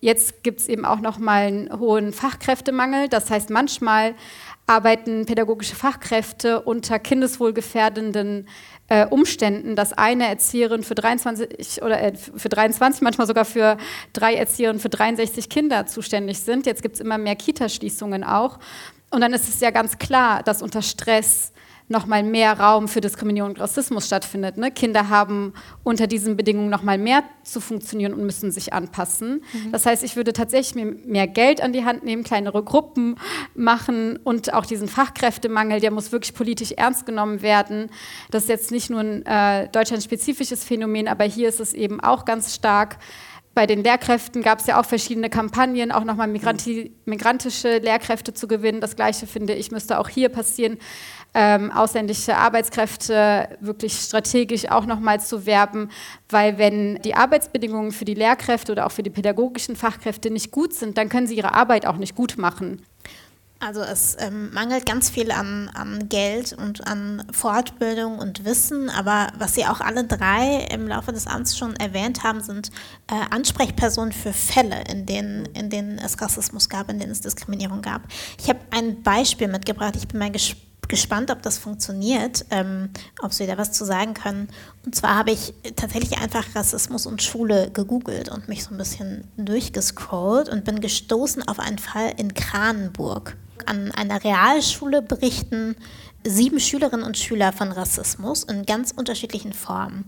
Jetzt 0.01 0.43
gibt 0.43 0.61
es 0.61 0.69
eben 0.69 0.85
auch 0.85 1.01
noch 1.01 1.19
mal 1.19 1.47
einen 1.47 1.79
hohen 1.79 2.13
Fachkräftemangel. 2.13 3.09
Das 3.09 3.31
heißt, 3.31 3.51
manchmal 3.51 4.15
arbeiten 4.67 5.27
pädagogische 5.27 5.77
Fachkräfte 5.77 6.63
unter 6.63 6.99
kindeswohlgefährdenden 6.99 8.49
äh, 8.89 9.07
Umständen, 9.07 9.77
dass 9.77 9.93
eine 9.93 10.27
Erzieherin 10.27 10.83
für 10.83 10.95
23 10.95 11.83
oder 11.83 12.03
äh, 12.03 12.17
für 12.17 12.49
23, 12.49 13.03
manchmal 13.03 13.27
sogar 13.27 13.45
für 13.45 13.77
drei 14.13 14.35
Erzieherinnen 14.35 14.81
für 14.81 14.89
63 14.89 15.49
Kinder 15.49 15.87
zuständig 15.87 16.41
sind. 16.41 16.67
Jetzt 16.67 16.83
gibt 16.83 16.97
es 16.97 17.01
immer 17.01 17.19
mehr 17.19 17.37
Kitaschließungen 17.37 18.25
auch. 18.25 18.59
Und 19.11 19.21
dann 19.21 19.33
ist 19.33 19.49
es 19.49 19.61
ja 19.61 19.71
ganz 19.71 19.99
klar, 19.99 20.43
dass 20.43 20.63
unter 20.63 20.83
Stress 20.83 21.53
noch 21.91 22.07
mal 22.07 22.23
mehr 22.23 22.59
Raum 22.59 22.87
für 22.87 23.01
Diskriminierung 23.01 23.51
und 23.51 23.61
Rassismus 23.61 24.07
stattfindet. 24.07 24.57
Ne? 24.57 24.71
Kinder 24.71 25.09
haben 25.09 25.53
unter 25.83 26.07
diesen 26.07 26.37
Bedingungen 26.37 26.71
noch 26.71 26.83
mal 26.83 26.99
mehr 26.99 27.25
zu 27.43 27.61
funktionieren 27.61 28.15
und 28.15 28.25
müssen 28.25 28.53
sich 28.53 28.73
anpassen. 28.73 29.43
Mhm. 29.53 29.73
Das 29.73 29.87
heißt, 29.87 30.05
ich 30.05 30.15
würde 30.15 30.33
tatsächlich 30.33 30.77
mir 30.77 30.97
mehr 31.05 31.27
Geld 31.27 31.61
an 31.61 31.73
die 31.73 31.85
Hand 31.85 32.05
nehmen, 32.05 32.23
kleinere 32.23 32.63
Gruppen 32.63 33.17
machen 33.55 34.19
und 34.23 34.55
auch 34.55 34.67
diesen 34.67 34.87
Fachkräftemangel, 34.87 35.81
der 35.81 35.91
muss 35.91 36.13
wirklich 36.13 36.33
politisch 36.33 36.73
ernst 36.73 37.07
genommen 37.07 37.43
werden. 37.43 37.91
Das 38.31 38.45
ist 38.45 38.49
jetzt 38.49 38.71
nicht 38.71 38.89
nur 38.89 39.01
ein 39.01 39.27
äh, 39.27 39.69
deutschlandspezifisches 39.69 40.63
Phänomen, 40.63 41.09
aber 41.09 41.25
hier 41.25 41.49
ist 41.49 41.59
es 41.59 41.75
eben 41.75 42.01
auch 42.01 42.25
ganz 42.25 42.55
stark 42.55 42.99
bei 43.53 43.67
den 43.67 43.83
Lehrkräften 43.83 44.43
gab 44.43 44.61
es 44.61 44.67
ja 44.67 44.81
auch 44.81 44.85
verschiedene 44.85 45.29
Kampagnen, 45.29 45.91
auch 45.91 46.05
nochmal 46.05 46.29
migranti 46.29 46.93
migrantische 47.05 47.79
Lehrkräfte 47.79 48.33
zu 48.33 48.47
gewinnen. 48.47 48.81
Das 48.81 48.95
Gleiche 48.95 49.27
finde 49.27 49.55
ich 49.55 49.73
müsste 49.73 49.99
auch 49.99 50.09
hier 50.09 50.29
passieren 50.29 50.79
ähm, 51.35 51.71
ausländische 51.71 52.37
Arbeitskräfte 52.37 53.57
wirklich 53.61 53.95
strategisch 53.95 54.71
auch 54.71 54.87
nochmal 54.87 55.21
zu 55.21 55.47
werben, 55.47 55.91
weil 56.29 56.59
wenn 56.59 56.97
die 57.03 57.15
Arbeitsbedingungen 57.15 57.93
für 57.93 58.05
die 58.05 58.15
Lehrkräfte 58.15 58.73
oder 58.73 58.87
auch 58.87 58.93
für 58.93 59.03
die 59.03 59.11
pädagogischen 59.11 59.77
Fachkräfte 59.77 60.31
nicht 60.31 60.51
gut 60.51 60.75
sind, 60.75 60.99
dann 60.99 61.09
können 61.09 61.27
sie 61.27 61.37
ihre 61.37 61.55
Arbeit 61.55 61.87
auch 61.87 61.97
nicht 61.97 62.15
gut 62.15 62.39
machen. 62.39 62.83
Also 63.63 63.83
es 63.83 64.17
ähm, 64.19 64.55
mangelt 64.55 64.87
ganz 64.87 65.11
viel 65.11 65.31
an, 65.31 65.71
an, 65.75 66.09
Geld 66.09 66.55
und 66.55 66.87
an 66.87 67.23
Fortbildung 67.31 68.19
und 68.19 68.47
Wissen, 68.47 68.89
aber 68.89 69.29
was 69.37 69.55
Sie 69.55 69.67
auch 69.67 69.83
alle 69.83 70.05
drei 70.05 70.67
im 70.73 70.89
Laufe 70.89 71.13
des 71.13 71.27
Amts 71.27 71.59
schon 71.59 71.77
erwähnt 71.77 72.25
haben, 72.25 72.41
sind 72.41 72.71
äh, 73.09 73.17
Ansprechpersonen 73.29 74.13
für 74.13 74.33
Fälle, 74.33 74.83
in 74.91 75.05
denen, 75.05 75.45
in 75.53 75.69
denen 75.69 75.99
es 75.99 76.19
Rassismus 76.23 76.71
gab, 76.71 76.91
in 76.91 77.01
denen 77.01 77.13
es 77.13 77.21
Diskriminierung 77.21 77.83
gab. 77.83 78.01
Ich 78.41 78.49
habe 78.49 78.61
ein 78.71 79.03
Beispiel 79.03 79.49
mitgebracht, 79.49 79.95
ich 79.95 80.09
bin 80.09 80.21
mal 80.21 80.33
gespannt 80.33 80.70
gespannt, 80.91 81.31
ob 81.31 81.41
das 81.41 81.57
funktioniert, 81.57 82.45
ähm, 82.51 82.91
ob 83.23 83.33
Sie 83.33 83.47
da 83.47 83.57
was 83.57 83.73
zu 83.73 83.87
sagen 83.87 84.13
können. 84.13 84.49
Und 84.85 84.95
zwar 84.95 85.17
habe 85.17 85.31
ich 85.31 85.55
tatsächlich 85.77 86.19
einfach 86.19 86.45
Rassismus 86.55 87.07
und 87.07 87.23
Schule 87.23 87.71
gegoogelt 87.71 88.29
und 88.29 88.49
mich 88.49 88.65
so 88.65 88.75
ein 88.75 88.79
bisschen 88.79 89.25
durchgescrollt 89.39 90.51
und 90.51 90.65
bin 90.65 90.81
gestoßen 90.81 91.47
auf 91.49 91.59
einen 91.59 91.79
Fall 91.79 92.13
in 92.19 92.35
Kranenburg. 92.35 93.37
An 93.67 93.91
einer 93.93 94.23
Realschule 94.23 95.01
berichten 95.01 95.77
sieben 96.25 96.61
Schülerinnen 96.61 97.05
und 97.05 97.17
Schüler 97.17 97.53
von 97.53 97.73
Rassismus 97.73 98.45
in 98.45 98.67
ganz 98.67 98.93
unterschiedlichen 98.93 99.53
Formen. 99.53 100.05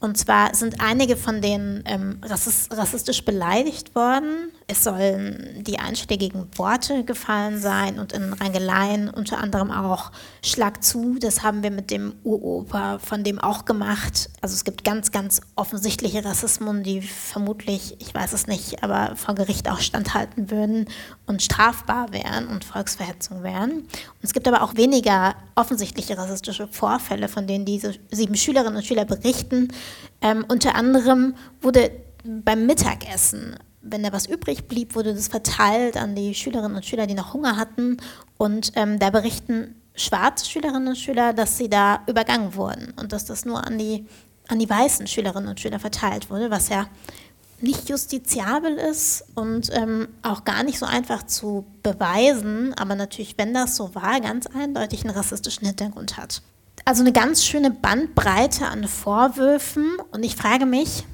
Und 0.00 0.16
zwar 0.16 0.54
sind 0.54 0.80
einige 0.80 1.14
von 1.14 1.42
denen 1.42 1.84
ähm, 1.84 2.20
rassistisch 2.22 3.22
beleidigt 3.22 3.94
worden. 3.94 4.50
Es 4.66 4.82
sollen 4.82 5.62
die 5.62 5.78
einschlägigen 5.78 6.48
Worte 6.56 7.04
gefallen 7.04 7.60
sein 7.60 7.98
und 7.98 8.14
in 8.14 8.32
Rangeleien 8.32 9.10
unter 9.10 9.38
anderem 9.38 9.70
auch 9.70 10.10
Schlag 10.42 10.82
zu. 10.82 11.18
Das 11.20 11.42
haben 11.42 11.62
wir 11.62 11.70
mit 11.70 11.90
dem 11.90 12.14
Uropa 12.24 12.98
von 12.98 13.24
dem 13.24 13.38
auch 13.38 13.66
gemacht. 13.66 14.30
Also 14.40 14.54
es 14.54 14.64
gibt 14.64 14.84
ganz, 14.84 15.12
ganz 15.12 15.42
offensichtliche 15.54 16.24
Rassismen, 16.24 16.82
die 16.82 17.02
vermutlich, 17.02 17.96
ich 18.00 18.14
weiß 18.14 18.32
es 18.32 18.46
nicht, 18.46 18.82
aber 18.82 19.16
vor 19.16 19.34
Gericht 19.34 19.68
auch 19.68 19.80
standhalten 19.80 20.50
würden 20.50 20.86
und 21.26 21.42
strafbar 21.42 22.10
wären 22.12 22.48
und 22.48 22.64
Volksverhetzung 22.64 23.42
wären. 23.42 23.72
Und 23.72 24.22
es 24.22 24.32
gibt 24.32 24.48
aber 24.48 24.62
auch 24.62 24.76
weniger 24.76 25.34
offensichtliche 25.60 26.16
rassistische 26.16 26.66
Vorfälle, 26.68 27.28
von 27.28 27.46
denen 27.46 27.64
diese 27.64 27.94
sieben 28.10 28.36
Schülerinnen 28.36 28.76
und 28.76 28.84
Schüler 28.84 29.04
berichten. 29.04 29.68
Ähm, 30.20 30.44
unter 30.48 30.74
anderem 30.74 31.34
wurde 31.60 31.90
beim 32.24 32.66
Mittagessen, 32.66 33.56
wenn 33.82 34.02
da 34.02 34.12
was 34.12 34.26
übrig 34.26 34.68
blieb, 34.68 34.94
wurde 34.94 35.14
das 35.14 35.28
verteilt 35.28 35.96
an 35.96 36.14
die 36.14 36.34
Schülerinnen 36.34 36.76
und 36.76 36.84
Schüler, 36.84 37.06
die 37.06 37.14
noch 37.14 37.34
Hunger 37.34 37.56
hatten. 37.56 37.98
Und 38.36 38.72
ähm, 38.74 38.98
da 38.98 39.10
berichten 39.10 39.74
schwarze 39.94 40.46
Schülerinnen 40.46 40.88
und 40.88 40.98
Schüler, 40.98 41.32
dass 41.32 41.56
sie 41.56 41.68
da 41.68 42.00
übergangen 42.06 42.54
wurden 42.54 42.92
und 43.00 43.12
dass 43.12 43.24
das 43.24 43.44
nur 43.44 43.66
an 43.66 43.78
die, 43.78 44.06
an 44.48 44.58
die 44.58 44.68
weißen 44.68 45.06
Schülerinnen 45.06 45.48
und 45.48 45.60
Schüler 45.60 45.78
verteilt 45.78 46.30
wurde, 46.30 46.50
was 46.50 46.68
ja 46.68 46.86
nicht 47.62 47.88
justiziabel 47.88 48.76
ist 48.76 49.24
und 49.34 49.70
ähm, 49.72 50.08
auch 50.22 50.44
gar 50.44 50.62
nicht 50.62 50.78
so 50.78 50.86
einfach 50.86 51.24
zu 51.24 51.66
beweisen, 51.82 52.74
aber 52.74 52.94
natürlich, 52.94 53.36
wenn 53.38 53.54
das 53.54 53.76
so 53.76 53.94
war, 53.94 54.20
ganz 54.20 54.46
eindeutig 54.46 55.04
einen 55.04 55.14
rassistischen 55.14 55.66
Hintergrund 55.66 56.16
hat. 56.16 56.42
Also 56.84 57.02
eine 57.02 57.12
ganz 57.12 57.44
schöne 57.44 57.70
Bandbreite 57.70 58.66
an 58.66 58.88
Vorwürfen 58.88 59.98
und 60.12 60.24
ich 60.24 60.36
frage 60.36 60.66
mich, 60.66 61.04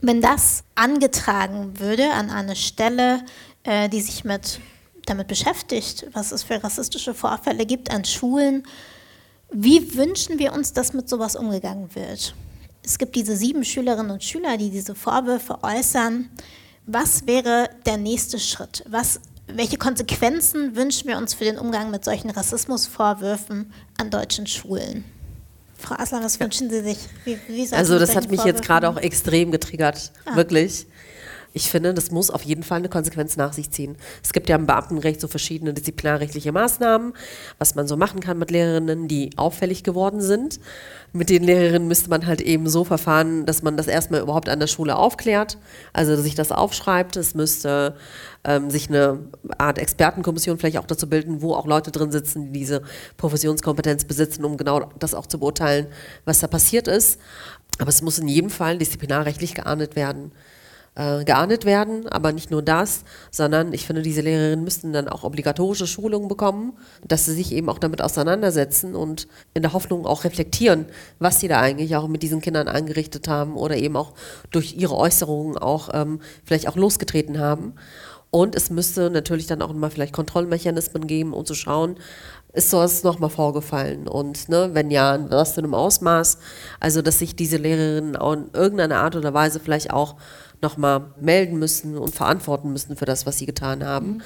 wenn 0.00 0.22
das 0.22 0.64
angetragen 0.74 1.78
würde 1.78 2.10
an 2.12 2.30
eine 2.30 2.56
Stelle, 2.56 3.22
äh, 3.64 3.88
die 3.88 4.00
sich 4.00 4.24
mit, 4.24 4.60
damit 5.06 5.28
beschäftigt, 5.28 6.06
was 6.12 6.32
es 6.32 6.42
für 6.42 6.62
rassistische 6.62 7.14
Vorfälle 7.14 7.66
gibt 7.66 7.90
an 7.90 8.04
Schulen, 8.04 8.64
wie 9.52 9.94
wünschen 9.96 10.38
wir 10.38 10.52
uns, 10.52 10.72
dass 10.72 10.92
mit 10.92 11.08
sowas 11.08 11.36
umgegangen 11.36 11.94
wird? 11.94 12.34
Es 12.90 12.98
gibt 12.98 13.14
diese 13.14 13.36
sieben 13.36 13.64
Schülerinnen 13.64 14.10
und 14.10 14.24
Schüler, 14.24 14.56
die 14.56 14.68
diese 14.68 14.96
Vorwürfe 14.96 15.62
äußern. 15.62 16.28
Was 16.86 17.24
wäre 17.24 17.70
der 17.86 17.98
nächste 17.98 18.40
Schritt? 18.40 18.82
Was 18.88 19.20
welche 19.46 19.76
Konsequenzen 19.76 20.74
wünschen 20.74 21.08
wir 21.08 21.16
uns 21.16 21.34
für 21.34 21.44
den 21.44 21.56
Umgang 21.56 21.92
mit 21.92 22.04
solchen 22.04 22.30
Rassismusvorwürfen 22.30 23.72
an 23.96 24.10
deutschen 24.10 24.48
Schulen? 24.48 25.04
Frau 25.78 25.94
Aslan, 25.94 26.24
was 26.24 26.40
wünschen 26.40 26.68
Sie 26.68 26.80
sich? 26.80 26.98
Wie, 27.24 27.38
wie 27.46 27.72
also 27.72 27.96
das 27.96 28.16
hat 28.16 28.28
mich 28.28 28.42
jetzt 28.42 28.62
gerade 28.62 28.88
auch 28.88 28.96
extrem 28.96 29.52
getriggert, 29.52 30.10
ah. 30.24 30.34
wirklich. 30.34 30.86
Ich 31.52 31.68
finde, 31.68 31.92
das 31.94 32.12
muss 32.12 32.30
auf 32.30 32.42
jeden 32.42 32.62
Fall 32.62 32.78
eine 32.78 32.88
Konsequenz 32.88 33.36
nach 33.36 33.52
sich 33.52 33.70
ziehen. 33.70 33.96
Es 34.22 34.32
gibt 34.32 34.48
ja 34.48 34.54
im 34.54 34.66
Beamtenrecht 34.66 35.20
so 35.20 35.26
verschiedene 35.26 35.74
disziplinarrechtliche 35.74 36.52
Maßnahmen, 36.52 37.12
was 37.58 37.74
man 37.74 37.88
so 37.88 37.96
machen 37.96 38.20
kann 38.20 38.38
mit 38.38 38.52
Lehrerinnen, 38.52 39.08
die 39.08 39.30
auffällig 39.36 39.82
geworden 39.82 40.20
sind. 40.20 40.60
Mit 41.12 41.28
den 41.28 41.42
Lehrerinnen 41.42 41.88
müsste 41.88 42.08
man 42.08 42.26
halt 42.26 42.40
eben 42.40 42.68
so 42.68 42.84
verfahren, 42.84 43.46
dass 43.46 43.62
man 43.62 43.76
das 43.76 43.88
erstmal 43.88 44.20
überhaupt 44.20 44.48
an 44.48 44.60
der 44.60 44.68
Schule 44.68 44.94
aufklärt, 44.94 45.58
also 45.92 46.14
sich 46.14 46.36
das 46.36 46.52
aufschreibt. 46.52 47.16
Es 47.16 47.34
müsste 47.34 47.96
ähm, 48.44 48.70
sich 48.70 48.88
eine 48.88 49.18
Art 49.58 49.78
Expertenkommission 49.78 50.56
vielleicht 50.56 50.78
auch 50.78 50.86
dazu 50.86 51.08
bilden, 51.08 51.42
wo 51.42 51.54
auch 51.54 51.66
Leute 51.66 51.90
drin 51.90 52.12
sitzen, 52.12 52.52
die 52.52 52.60
diese 52.60 52.82
Professionskompetenz 53.16 54.04
besitzen, 54.04 54.44
um 54.44 54.56
genau 54.56 54.88
das 55.00 55.14
auch 55.14 55.26
zu 55.26 55.40
beurteilen, 55.40 55.88
was 56.24 56.38
da 56.38 56.46
passiert 56.46 56.86
ist. 56.86 57.18
Aber 57.80 57.88
es 57.88 58.02
muss 58.02 58.20
in 58.20 58.28
jedem 58.28 58.50
Fall 58.50 58.78
disziplinarrechtlich 58.78 59.54
geahndet 59.54 59.96
werden. 59.96 60.30
Äh, 61.00 61.24
geahndet 61.24 61.64
werden. 61.64 62.06
Aber 62.08 62.32
nicht 62.32 62.50
nur 62.50 62.62
das, 62.62 63.04
sondern 63.30 63.72
ich 63.72 63.86
finde, 63.86 64.02
diese 64.02 64.20
Lehrerinnen 64.20 64.62
müssten 64.62 64.92
dann 64.92 65.08
auch 65.08 65.24
obligatorische 65.24 65.86
Schulungen 65.86 66.28
bekommen, 66.28 66.74
dass 67.06 67.24
sie 67.24 67.32
sich 67.32 67.52
eben 67.52 67.70
auch 67.70 67.78
damit 67.78 68.02
auseinandersetzen 68.02 68.94
und 68.94 69.26
in 69.54 69.62
der 69.62 69.72
Hoffnung 69.72 70.04
auch 70.04 70.24
reflektieren, 70.24 70.84
was 71.18 71.40
sie 71.40 71.48
da 71.48 71.60
eigentlich 71.60 71.96
auch 71.96 72.06
mit 72.06 72.22
diesen 72.22 72.42
Kindern 72.42 72.68
angerichtet 72.68 73.28
haben 73.28 73.56
oder 73.56 73.76
eben 73.76 73.96
auch 73.96 74.12
durch 74.50 74.76
ihre 74.76 74.96
Äußerungen 74.96 75.56
auch 75.56 75.88
ähm, 75.94 76.20
vielleicht 76.44 76.68
auch 76.68 76.76
losgetreten 76.76 77.38
haben. 77.38 77.74
Und 78.30 78.54
es 78.54 78.70
müsste 78.70 79.10
natürlich 79.10 79.46
dann 79.46 79.62
auch 79.62 79.72
mal 79.72 79.90
vielleicht 79.90 80.12
Kontrollmechanismen 80.12 81.06
geben, 81.06 81.32
um 81.32 81.44
zu 81.44 81.54
schauen, 81.54 81.96
ist 82.52 82.70
sowas 82.70 83.02
nochmal 83.04 83.30
vorgefallen? 83.30 84.08
Und 84.08 84.48
ne, 84.48 84.70
wenn 84.72 84.90
ja, 84.90 85.14
in 85.14 85.30
was 85.30 85.52
für 85.52 85.60
einem 85.60 85.74
Ausmaß? 85.74 86.38
Also, 86.80 87.02
dass 87.02 87.18
sich 87.18 87.36
diese 87.36 87.56
Lehrerinnen 87.56 88.16
auch 88.16 88.32
in 88.32 88.50
irgendeiner 88.52 88.98
Art 88.98 89.16
oder 89.16 89.34
Weise 89.34 89.60
vielleicht 89.60 89.92
auch 89.92 90.16
nochmal 90.62 91.12
melden 91.20 91.58
müssen 91.58 91.96
und 91.96 92.14
verantworten 92.14 92.72
müssen 92.72 92.96
für 92.96 93.06
das, 93.06 93.26
was 93.26 93.38
sie 93.38 93.46
getan 93.46 93.84
haben. 93.84 94.06
Mhm. 94.06 94.22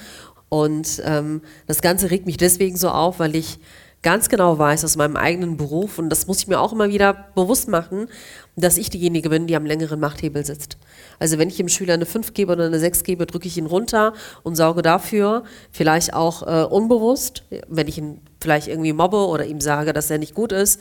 Und 0.49 1.01
ähm, 1.05 1.41
das 1.67 1.81
Ganze 1.81 2.11
regt 2.11 2.25
mich 2.25 2.37
deswegen 2.37 2.77
so 2.77 2.89
auf, 2.89 3.19
weil 3.19 3.35
ich 3.35 3.59
ganz 4.05 4.29
genau 4.29 4.59
weiß 4.59 4.85
aus 4.85 4.97
meinem 4.97 5.17
eigenen 5.17 5.57
Beruf, 5.57 5.97
und 5.97 6.09
das 6.11 6.27
muss 6.27 6.37
ich 6.37 6.47
mir 6.47 6.59
auch 6.59 6.71
immer 6.71 6.89
wieder 6.89 7.25
bewusst 7.33 7.67
machen, 7.67 8.07
dass 8.55 8.77
ich 8.77 8.91
diejenige 8.91 9.29
bin, 9.29 9.47
die 9.47 9.55
am 9.55 9.65
längeren 9.65 9.99
Machthebel 9.99 10.45
sitzt. 10.45 10.77
Also 11.17 11.39
wenn 11.39 11.49
ich 11.49 11.57
dem 11.57 11.67
Schüler 11.67 11.95
eine 11.95 12.05
5 12.05 12.33
gebe 12.35 12.53
oder 12.53 12.67
eine 12.67 12.79
6 12.79 13.03
gebe, 13.03 13.25
drücke 13.25 13.47
ich 13.47 13.57
ihn 13.57 13.65
runter 13.65 14.13
und 14.43 14.55
sorge 14.55 14.83
dafür, 14.83 15.43
vielleicht 15.71 16.13
auch 16.13 16.43
äh, 16.43 16.65
unbewusst, 16.65 17.43
wenn 17.67 17.87
ich 17.87 17.97
ihn 17.97 18.21
vielleicht 18.45 18.67
irgendwie 18.67 18.93
mobbe 18.93 19.17
oder 19.17 19.43
ihm 19.43 19.59
sage, 19.59 19.91
dass 19.91 20.11
er 20.11 20.19
nicht 20.19 20.35
gut 20.35 20.51
ist, 20.51 20.79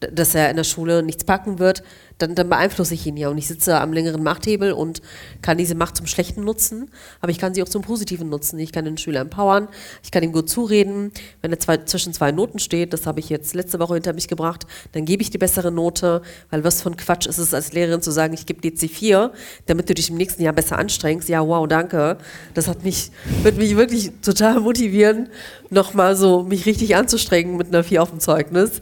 dass 0.00 0.34
er 0.34 0.50
in 0.50 0.56
der 0.56 0.64
Schule 0.64 1.04
nichts 1.04 1.22
packen 1.22 1.60
wird, 1.60 1.84
dann, 2.18 2.34
dann 2.34 2.48
beeinflusse 2.48 2.94
ich 2.94 3.06
ihn 3.06 3.16
ja. 3.16 3.28
Und 3.28 3.38
ich 3.38 3.46
sitze 3.46 3.80
am 3.80 3.92
längeren 3.92 4.22
Machthebel 4.22 4.72
und 4.72 5.00
kann 5.42 5.58
diese 5.58 5.76
Macht 5.76 5.96
zum 5.96 6.06
Schlechten 6.06 6.42
nutzen, 6.42 6.90
aber 7.20 7.30
ich 7.30 7.38
kann 7.38 7.54
sie 7.54 7.62
auch 7.62 7.68
zum 7.68 7.82
Positiven 7.82 8.28
nutzen. 8.28 8.58
Ich 8.58 8.72
kann 8.72 8.84
den 8.84 8.98
Schüler 8.98 9.20
empowern, 9.20 9.68
ich 10.02 10.10
kann 10.10 10.24
ihm 10.24 10.32
gut 10.32 10.50
zureden. 10.50 11.12
Wenn 11.40 11.52
er 11.52 11.60
zwei, 11.60 11.78
zwischen 11.78 12.12
zwei 12.12 12.32
Noten 12.32 12.58
steht, 12.58 12.92
das 12.92 13.06
habe 13.06 13.20
ich 13.20 13.28
jetzt 13.28 13.54
letzte 13.54 13.78
Woche 13.78 13.94
hinter 13.94 14.12
mich 14.12 14.26
gebracht, 14.26 14.66
dann 14.92 15.04
gebe 15.04 15.22
ich 15.22 15.30
die 15.30 15.38
bessere 15.38 15.70
Note, 15.70 16.22
weil 16.50 16.64
was 16.64 16.82
von 16.82 16.96
Quatsch 16.96 17.26
ist 17.26 17.38
es 17.38 17.54
als 17.54 17.72
Lehrerin 17.72 18.02
zu 18.02 18.10
sagen, 18.10 18.34
ich 18.34 18.46
gebe 18.46 18.60
dir 18.60 18.72
C4, 18.72 19.30
damit 19.66 19.88
du 19.88 19.94
dich 19.94 20.10
im 20.10 20.16
nächsten 20.16 20.42
Jahr 20.42 20.52
besser 20.52 20.78
anstrengst. 20.78 21.28
Ja, 21.28 21.46
wow, 21.46 21.68
danke. 21.68 22.18
Das 22.54 22.66
hat 22.66 22.82
mich, 22.82 23.12
wird 23.42 23.56
mich 23.56 23.76
wirklich 23.76 24.10
total 24.22 24.58
motivieren, 24.60 25.28
nochmal 25.70 26.16
so 26.16 26.42
mich 26.42 26.66
richtig 26.66 26.96
anzustrengen 26.96 27.03
mit 27.56 27.68
einer 27.68 27.84
4 27.84 28.02
auf 28.02 28.10
dem 28.10 28.20
Zeugnis. 28.20 28.80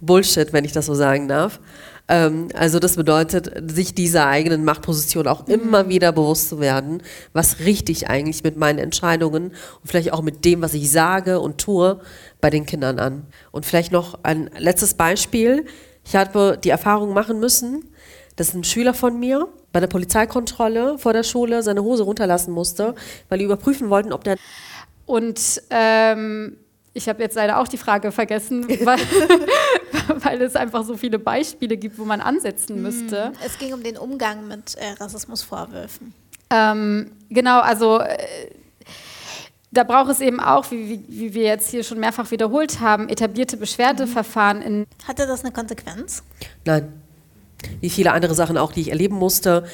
Bullshit, 0.00 0.52
wenn 0.52 0.64
ich 0.64 0.72
das 0.72 0.86
so 0.86 0.94
sagen 0.94 1.28
darf. 1.28 1.60
Ähm, 2.08 2.48
also 2.54 2.78
das 2.78 2.96
bedeutet, 2.96 3.70
sich 3.70 3.94
dieser 3.94 4.26
eigenen 4.26 4.64
Machtposition 4.64 5.26
auch 5.26 5.46
immer 5.48 5.88
wieder 5.88 6.12
bewusst 6.12 6.50
zu 6.50 6.60
werden, 6.60 7.02
was 7.32 7.60
richtig 7.60 8.08
eigentlich 8.08 8.44
mit 8.44 8.56
meinen 8.56 8.78
Entscheidungen 8.78 9.46
und 9.46 9.86
vielleicht 9.86 10.12
auch 10.12 10.22
mit 10.22 10.44
dem, 10.44 10.60
was 10.60 10.74
ich 10.74 10.90
sage 10.90 11.40
und 11.40 11.58
tue, 11.58 12.00
bei 12.40 12.50
den 12.50 12.66
Kindern 12.66 12.98
an. 12.98 13.26
Und 13.52 13.64
vielleicht 13.64 13.92
noch 13.92 14.18
ein 14.22 14.50
letztes 14.58 14.94
Beispiel. 14.94 15.64
Ich 16.04 16.14
habe 16.14 16.58
die 16.62 16.70
Erfahrung 16.70 17.14
machen 17.14 17.40
müssen, 17.40 17.84
dass 18.36 18.52
ein 18.52 18.64
Schüler 18.64 18.92
von 18.92 19.18
mir 19.18 19.48
bei 19.72 19.80
der 19.80 19.86
Polizeikontrolle 19.86 20.98
vor 20.98 21.12
der 21.12 21.22
Schule 21.22 21.62
seine 21.62 21.82
Hose 21.82 22.02
runterlassen 22.02 22.52
musste, 22.52 22.94
weil 23.28 23.38
die 23.38 23.44
überprüfen 23.44 23.90
wollten, 23.90 24.12
ob 24.12 24.24
der... 24.24 24.36
Und 25.06 25.62
ähm 25.70 26.56
ich 26.94 27.08
habe 27.08 27.22
jetzt 27.22 27.34
leider 27.34 27.58
auch 27.58 27.68
die 27.68 27.76
Frage 27.76 28.12
vergessen, 28.12 28.66
weil, 28.84 28.98
weil, 30.22 30.42
es 30.42 30.56
einfach 30.56 30.84
so 30.84 30.96
viele 30.96 31.18
Beispiele 31.18 31.76
gibt, 31.76 31.98
wo 31.98 32.04
man 32.04 32.20
ansetzen 32.20 32.80
müsste. 32.80 33.30
Mm, 33.30 33.44
es 33.44 33.58
ging 33.58 33.74
um 33.74 33.82
den 33.82 33.98
Umgang 33.98 34.46
mit 34.46 34.76
äh, 34.76 34.92
Rassismusvorwürfen. 35.00 36.14
Ähm, 36.50 37.10
genau, 37.28 37.60
also 37.60 38.00
äh, 38.00 38.16
da 39.72 39.82
braucht 39.82 40.10
es 40.10 40.20
eben 40.20 40.38
auch, 40.38 40.70
wie, 40.70 40.88
wie, 40.88 41.04
wie, 41.08 41.34
wir 41.34 41.42
jetzt 41.42 41.70
hier 41.70 41.82
schon 41.82 41.98
mehrfach 41.98 42.30
wiederholt 42.30 42.78
haben, 42.80 43.08
etablierte 43.08 43.56
Beschwerdeverfahren. 43.56 44.62
In 44.62 44.86
Hatte 45.06 45.26
das 45.26 45.42
eine 45.42 45.52
Konsequenz? 45.52 46.22
Nein. 46.64 46.92
Wie 47.80 47.90
viele 47.90 48.12
andere 48.12 48.34
Sachen 48.34 48.56
auch, 48.56 48.72
die 48.72 48.82
ich 48.82 48.90
erleben 48.90 49.16
musste 49.16 49.66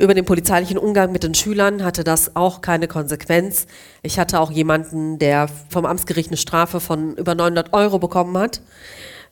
über 0.00 0.14
den 0.14 0.24
polizeilichen 0.24 0.78
Umgang 0.78 1.12
mit 1.12 1.22
den 1.22 1.34
Schülern 1.34 1.84
hatte 1.84 2.04
das 2.04 2.34
auch 2.34 2.60
keine 2.60 2.88
Konsequenz. 2.88 3.66
Ich 4.02 4.18
hatte 4.18 4.40
auch 4.40 4.50
jemanden, 4.50 5.18
der 5.18 5.48
vom 5.68 5.84
Amtsgericht 5.86 6.30
eine 6.30 6.36
Strafe 6.36 6.80
von 6.80 7.14
über 7.16 7.34
900 7.34 7.72
Euro 7.72 7.98
bekommen 7.98 8.36
hat 8.38 8.60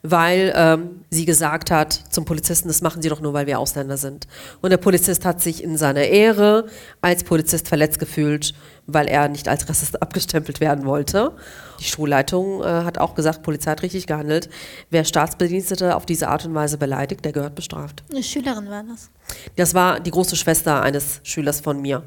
weil 0.03 0.53
ähm, 0.55 1.05
sie 1.11 1.25
gesagt 1.25 1.71
hat 1.71 1.93
zum 2.11 2.25
Polizisten, 2.25 2.69
das 2.69 2.83
machen 2.83 3.03
sie 3.03 3.09
doch 3.09 3.21
nur, 3.21 3.33
weil 3.33 3.47
wir 3.47 3.59
Ausländer 3.59 3.97
sind. 3.97 4.29
Und 4.61 4.71
der 4.71 4.77
Polizist 4.77 5.25
hat 5.25 5.43
sich 5.43 5.63
in 5.63 5.77
seiner 5.77 6.05
Ehre 6.05 6.67
als 7.01 7.25
Polizist 7.25 7.69
verletzt 7.69 7.99
gefühlt, 7.99 8.55
weil 8.87 9.09
er 9.09 9.29
nicht 9.29 9.49
als 9.49 9.69
Rassist 9.69 10.01
abgestempelt 10.03 10.61
werden 10.61 10.85
wollte. 10.85 11.33
Die 11.81 11.85
Schulleitung 11.85 12.63
äh, 12.63 12.67
hat 12.67 12.99
auch 12.99 13.15
gesagt, 13.15 13.43
Polizei 13.43 13.71
hat 13.71 13.83
richtig 13.83 14.07
gehandelt. 14.07 14.49
Wer 14.91 15.05
Staatsbedienstete 15.05 15.95
auf 15.95 16.07
diese 16.07 16.29
Art 16.29 16.45
und 16.45 16.55
Weise 16.55 16.79
beleidigt, 16.79 17.25
der 17.25 17.33
gehört 17.33 17.55
bestraft. 17.55 18.03
Eine 18.11 18.23
Schülerin 18.23 18.69
war 18.69 18.83
das? 18.83 19.11
Das 19.57 19.75
war 19.75 20.01
die 20.01 20.11
große 20.11 20.37
Schwester 20.37 20.83
eines 20.83 21.21
Schülers 21.23 21.61
von 21.61 21.81
mir. 21.81 22.03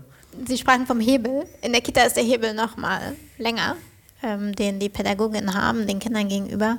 Sie 0.48 0.58
sprachen 0.58 0.86
vom 0.86 1.00
Hebel. 1.00 1.46
In 1.62 1.72
der 1.72 1.82
Kita 1.82 2.02
ist 2.04 2.16
der 2.16 2.24
Hebel 2.24 2.54
noch 2.54 2.78
mal 2.78 3.00
länger, 3.38 3.76
ähm, 4.24 4.56
den 4.56 4.80
die 4.80 4.90
Pädagoginnen 4.90 5.54
haben, 5.54 5.88
den 5.88 6.00
Kindern 6.00 6.28
gegenüber. 6.28 6.78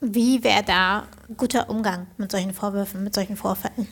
Wie 0.00 0.42
wäre 0.42 0.64
da 0.64 1.06
guter 1.36 1.70
Umgang 1.70 2.08
mit 2.16 2.32
solchen 2.32 2.52
Vorwürfen, 2.52 3.04
mit 3.04 3.14
solchen 3.14 3.36
Vorfällen? 3.36 3.86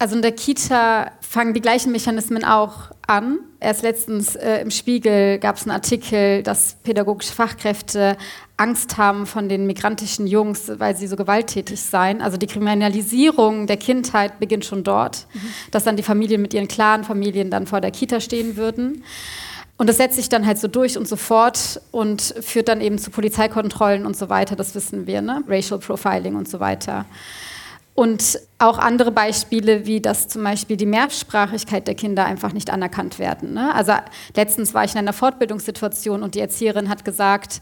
Also 0.00 0.16
in 0.16 0.22
der 0.22 0.32
Kita 0.32 1.10
fangen 1.20 1.52
die 1.52 1.60
gleichen 1.60 1.92
Mechanismen 1.92 2.42
auch 2.42 2.90
an. 3.06 3.40
Erst 3.60 3.82
letztens 3.82 4.34
äh, 4.34 4.62
im 4.62 4.70
Spiegel 4.70 5.38
gab 5.38 5.56
es 5.56 5.64
einen 5.64 5.72
Artikel, 5.72 6.42
dass 6.42 6.76
pädagogische 6.82 7.34
Fachkräfte 7.34 8.16
Angst 8.56 8.96
haben 8.96 9.26
von 9.26 9.50
den 9.50 9.66
migrantischen 9.66 10.26
Jungs, 10.26 10.72
weil 10.78 10.96
sie 10.96 11.06
so 11.06 11.16
gewalttätig 11.16 11.82
seien. 11.82 12.22
Also 12.22 12.38
die 12.38 12.46
Kriminalisierung 12.46 13.66
der 13.66 13.76
Kindheit 13.76 14.40
beginnt 14.40 14.64
schon 14.64 14.84
dort, 14.84 15.26
mhm. 15.34 15.40
dass 15.70 15.84
dann 15.84 15.98
die 15.98 16.02
Familien 16.02 16.40
mit 16.40 16.54
ihren 16.54 16.66
klaren 16.66 17.04
Familien 17.04 17.50
dann 17.50 17.66
vor 17.66 17.82
der 17.82 17.90
Kita 17.90 18.20
stehen 18.20 18.56
würden. 18.56 19.04
Und 19.76 19.86
das 19.86 19.98
setzt 19.98 20.16
sich 20.16 20.30
dann 20.30 20.46
halt 20.46 20.56
so 20.56 20.68
durch 20.68 20.96
und 20.96 21.06
so 21.06 21.16
fort 21.16 21.78
und 21.90 22.22
führt 22.22 22.68
dann 22.68 22.80
eben 22.80 22.96
zu 22.96 23.10
Polizeikontrollen 23.10 24.06
und 24.06 24.16
so 24.16 24.30
weiter, 24.30 24.56
das 24.56 24.74
wissen 24.74 25.06
wir, 25.06 25.20
ne? 25.20 25.44
Racial 25.46 25.78
Profiling 25.78 26.36
und 26.36 26.48
so 26.48 26.58
weiter. 26.58 27.04
Und 28.00 28.40
auch 28.56 28.78
andere 28.78 29.10
Beispiele, 29.10 29.84
wie 29.84 30.00
dass 30.00 30.26
zum 30.26 30.42
Beispiel 30.42 30.78
die 30.78 30.86
Mehrsprachigkeit 30.86 31.86
der 31.86 31.94
Kinder 31.94 32.24
einfach 32.24 32.54
nicht 32.54 32.70
anerkannt 32.70 33.18
werden. 33.18 33.52
Ne? 33.52 33.74
Also 33.74 33.92
letztens 34.34 34.72
war 34.72 34.84
ich 34.84 34.92
in 34.92 34.98
einer 35.00 35.12
Fortbildungssituation 35.12 36.22
und 36.22 36.34
die 36.34 36.40
Erzieherin 36.40 36.88
hat 36.88 37.04
gesagt, 37.04 37.60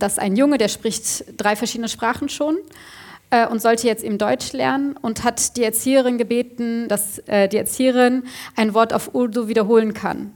dass 0.00 0.18
ein 0.18 0.34
Junge, 0.34 0.58
der 0.58 0.66
spricht 0.66 1.26
drei 1.36 1.54
verschiedene 1.54 1.88
Sprachen 1.88 2.28
schon 2.28 2.56
äh, 3.30 3.46
und 3.46 3.62
sollte 3.62 3.86
jetzt 3.86 4.02
eben 4.02 4.18
Deutsch 4.18 4.52
lernen 4.52 4.96
und 4.96 5.22
hat 5.22 5.56
die 5.56 5.62
Erzieherin 5.62 6.18
gebeten, 6.18 6.88
dass 6.88 7.20
äh, 7.28 7.48
die 7.48 7.58
Erzieherin 7.58 8.24
ein 8.56 8.74
Wort 8.74 8.92
auf 8.92 9.14
Urdu 9.14 9.46
wiederholen 9.46 9.94
kann. 9.94 10.34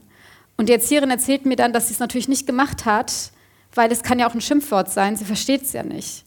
Und 0.55 0.69
die 0.69 0.73
Erzieherin 0.73 1.11
erzählt 1.11 1.45
mir 1.45 1.57
dann, 1.57 1.73
dass 1.73 1.89
sie 1.89 1.93
es 1.93 1.99
natürlich 1.99 2.29
nicht 2.29 2.47
gemacht 2.47 2.85
hat, 2.85 3.11
weil 3.75 3.91
es 3.91 4.01
kann 4.01 4.17
ja 4.17 4.29
auch 4.29 4.33
ein 4.33 4.39
Schimpfwort 4.39 4.89
sein, 4.89 5.17
sie 5.17 5.25
versteht 5.25 5.63
es 5.63 5.73
ja 5.73 5.83
nicht. 5.83 6.23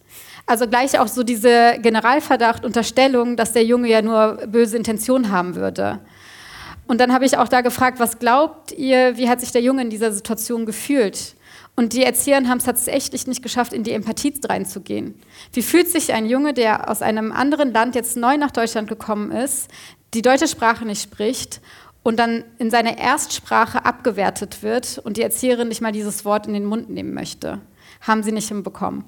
Also 0.46 0.66
gleich 0.66 0.98
auch 0.98 1.08
so 1.08 1.22
diese 1.22 1.78
Generalverdacht, 1.80 2.64
Unterstellung, 2.64 3.36
dass 3.36 3.52
der 3.52 3.64
Junge 3.64 3.88
ja 3.88 4.02
nur 4.02 4.46
böse 4.46 4.76
Intentionen 4.76 5.30
haben 5.30 5.54
würde. 5.54 6.00
Und 6.86 7.00
dann 7.00 7.12
habe 7.14 7.24
ich 7.24 7.38
auch 7.38 7.48
da 7.48 7.62
gefragt, 7.62 7.98
was 7.98 8.18
glaubt 8.18 8.72
ihr, 8.72 9.16
wie 9.16 9.28
hat 9.28 9.40
sich 9.40 9.52
der 9.52 9.62
Junge 9.62 9.82
in 9.82 9.90
dieser 9.90 10.12
Situation 10.12 10.66
gefühlt? 10.66 11.34
Und 11.76 11.92
die 11.92 12.04
Erzieherin 12.04 12.48
haben 12.48 12.58
es 12.58 12.64
tatsächlich 12.64 13.26
nicht 13.26 13.42
geschafft, 13.42 13.72
in 13.72 13.82
die 13.82 13.92
Empathie 13.92 14.34
reinzugehen. 14.44 15.14
Wie 15.52 15.62
fühlt 15.62 15.88
sich 15.88 16.12
ein 16.12 16.26
Junge, 16.26 16.52
der 16.52 16.90
aus 16.90 17.02
einem 17.02 17.32
anderen 17.32 17.72
Land 17.72 17.94
jetzt 17.94 18.16
neu 18.16 18.36
nach 18.36 18.52
Deutschland 18.52 18.88
gekommen 18.88 19.32
ist, 19.32 19.68
die 20.12 20.22
deutsche 20.22 20.46
Sprache 20.46 20.84
nicht 20.84 21.02
spricht 21.02 21.60
und 22.04 22.18
dann 22.18 22.44
in 22.58 22.70
seiner 22.70 22.98
Erstsprache 22.98 23.84
abgewertet 23.84 24.62
wird 24.62 24.98
und 24.98 25.16
die 25.16 25.22
Erzieherin 25.22 25.68
nicht 25.68 25.80
mal 25.80 25.90
dieses 25.90 26.24
Wort 26.24 26.46
in 26.46 26.52
den 26.52 26.66
Mund 26.66 26.90
nehmen 26.90 27.14
möchte. 27.14 27.60
Haben 28.00 28.22
sie 28.22 28.32
nicht 28.32 28.48
hinbekommen. 28.48 29.04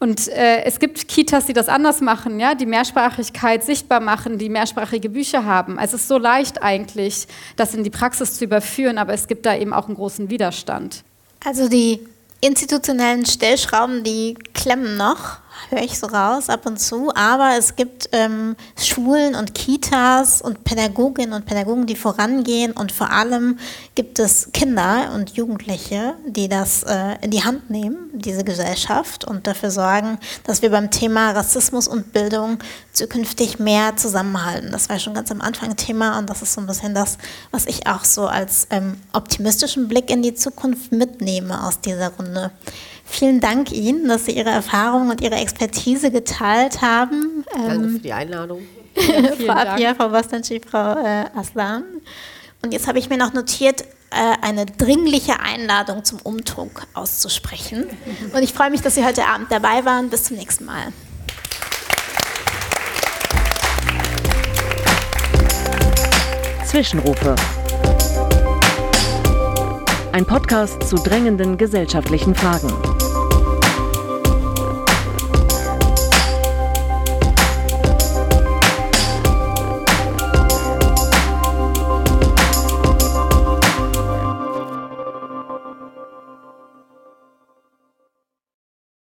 Und 0.00 0.28
äh, 0.28 0.62
es 0.62 0.78
gibt 0.78 1.08
Kitas, 1.08 1.46
die 1.46 1.52
das 1.52 1.68
anders 1.68 2.00
machen, 2.00 2.38
ja, 2.38 2.54
die 2.54 2.66
Mehrsprachigkeit 2.66 3.64
sichtbar 3.64 4.00
machen, 4.00 4.38
die 4.38 4.48
mehrsprachige 4.48 5.08
Bücher 5.08 5.44
haben. 5.44 5.78
Es 5.78 5.92
ist 5.92 6.06
so 6.06 6.18
leicht 6.18 6.62
eigentlich, 6.62 7.26
das 7.56 7.74
in 7.74 7.82
die 7.82 7.90
Praxis 7.90 8.34
zu 8.34 8.44
überführen, 8.44 8.98
aber 8.98 9.12
es 9.12 9.26
gibt 9.26 9.44
da 9.44 9.56
eben 9.56 9.72
auch 9.72 9.86
einen 9.86 9.96
großen 9.96 10.30
Widerstand. 10.30 11.02
Also 11.44 11.68
die 11.68 12.00
institutionellen 12.40 13.26
Stellschrauben, 13.26 14.04
die 14.04 14.34
klemmen 14.54 14.96
noch, 14.96 15.38
höre 15.70 15.82
ich 15.82 15.98
so 15.98 16.06
raus 16.06 16.48
ab 16.48 16.66
und 16.66 16.78
zu. 16.78 17.10
Aber 17.14 17.56
es 17.56 17.76
gibt 17.76 18.08
ähm, 18.12 18.56
Schulen 18.76 19.34
und 19.34 19.54
Kitas 19.54 20.42
und 20.42 20.64
Pädagoginnen 20.64 21.32
und 21.32 21.46
Pädagogen, 21.46 21.86
die 21.86 21.96
vorangehen. 21.96 22.72
Und 22.72 22.92
vor 22.92 23.10
allem 23.10 23.58
gibt 23.94 24.18
es 24.18 24.50
Kinder 24.52 25.12
und 25.14 25.30
Jugendliche, 25.30 26.14
die 26.26 26.48
das 26.48 26.82
äh, 26.82 27.16
in 27.22 27.30
die 27.30 27.44
Hand 27.44 27.70
nehmen, 27.70 28.10
diese 28.12 28.44
Gesellschaft, 28.44 29.24
und 29.24 29.46
dafür 29.46 29.70
sorgen, 29.70 30.18
dass 30.44 30.62
wir 30.62 30.70
beim 30.70 30.90
Thema 30.90 31.30
Rassismus 31.32 31.88
und 31.88 32.12
Bildung 32.12 32.58
zukünftig 32.92 33.58
mehr 33.58 33.96
zusammenhalten. 33.96 34.70
Das 34.72 34.88
war 34.88 34.98
schon 34.98 35.14
ganz 35.14 35.30
am 35.30 35.40
Anfang 35.40 35.76
Thema 35.76 36.18
und 36.18 36.28
das 36.28 36.42
ist 36.42 36.52
so 36.54 36.60
ein 36.60 36.66
bisschen 36.66 36.94
das, 36.94 37.18
was 37.50 37.66
ich 37.66 37.86
auch 37.86 38.04
so 38.04 38.26
als 38.26 38.66
ähm, 38.70 38.96
optimistischen 39.12 39.88
Blick 39.88 40.10
in 40.10 40.22
die 40.22 40.34
Zukunft 40.34 40.92
mitnehme 40.92 41.64
aus 41.64 41.80
dieser 41.80 42.08
Runde. 42.08 42.50
Vielen 43.10 43.40
Dank 43.40 43.72
Ihnen, 43.72 44.06
dass 44.06 44.26
Sie 44.26 44.32
Ihre 44.32 44.50
Erfahrungen 44.50 45.10
und 45.10 45.20
Ihre 45.20 45.36
Expertise 45.36 46.10
geteilt 46.10 46.82
haben. 46.82 47.44
Danke 47.52 47.74
Ähm, 47.74 47.92
für 47.94 47.98
die 47.98 48.12
Einladung. 48.12 48.60
Frau 49.46 49.52
Apia, 49.52 49.94
Frau 49.94 50.08
Bastanci, 50.10 50.60
Frau 50.60 50.92
äh, 50.98 51.24
Aslan. 51.34 51.84
Und 52.62 52.72
jetzt 52.72 52.86
habe 52.86 52.98
ich 52.98 53.08
mir 53.08 53.16
noch 53.16 53.32
notiert, 53.32 53.82
äh, 54.10 54.36
eine 54.42 54.66
dringliche 54.66 55.40
Einladung 55.40 56.04
zum 56.04 56.18
Umtrunk 56.22 56.86
auszusprechen. 56.94 57.86
Und 58.34 58.42
ich 58.42 58.52
freue 58.52 58.70
mich, 58.70 58.82
dass 58.82 58.94
Sie 58.94 59.04
heute 59.04 59.26
Abend 59.26 59.50
dabei 59.50 59.84
waren. 59.84 60.10
Bis 60.10 60.24
zum 60.24 60.36
nächsten 60.36 60.64
Mal. 60.64 60.92
Zwischenrufe. 66.66 67.34
Ein 70.12 70.26
Podcast 70.26 70.82
zu 70.88 70.96
drängenden 70.96 71.56
gesellschaftlichen 71.56 72.34
Fragen. 72.34 72.97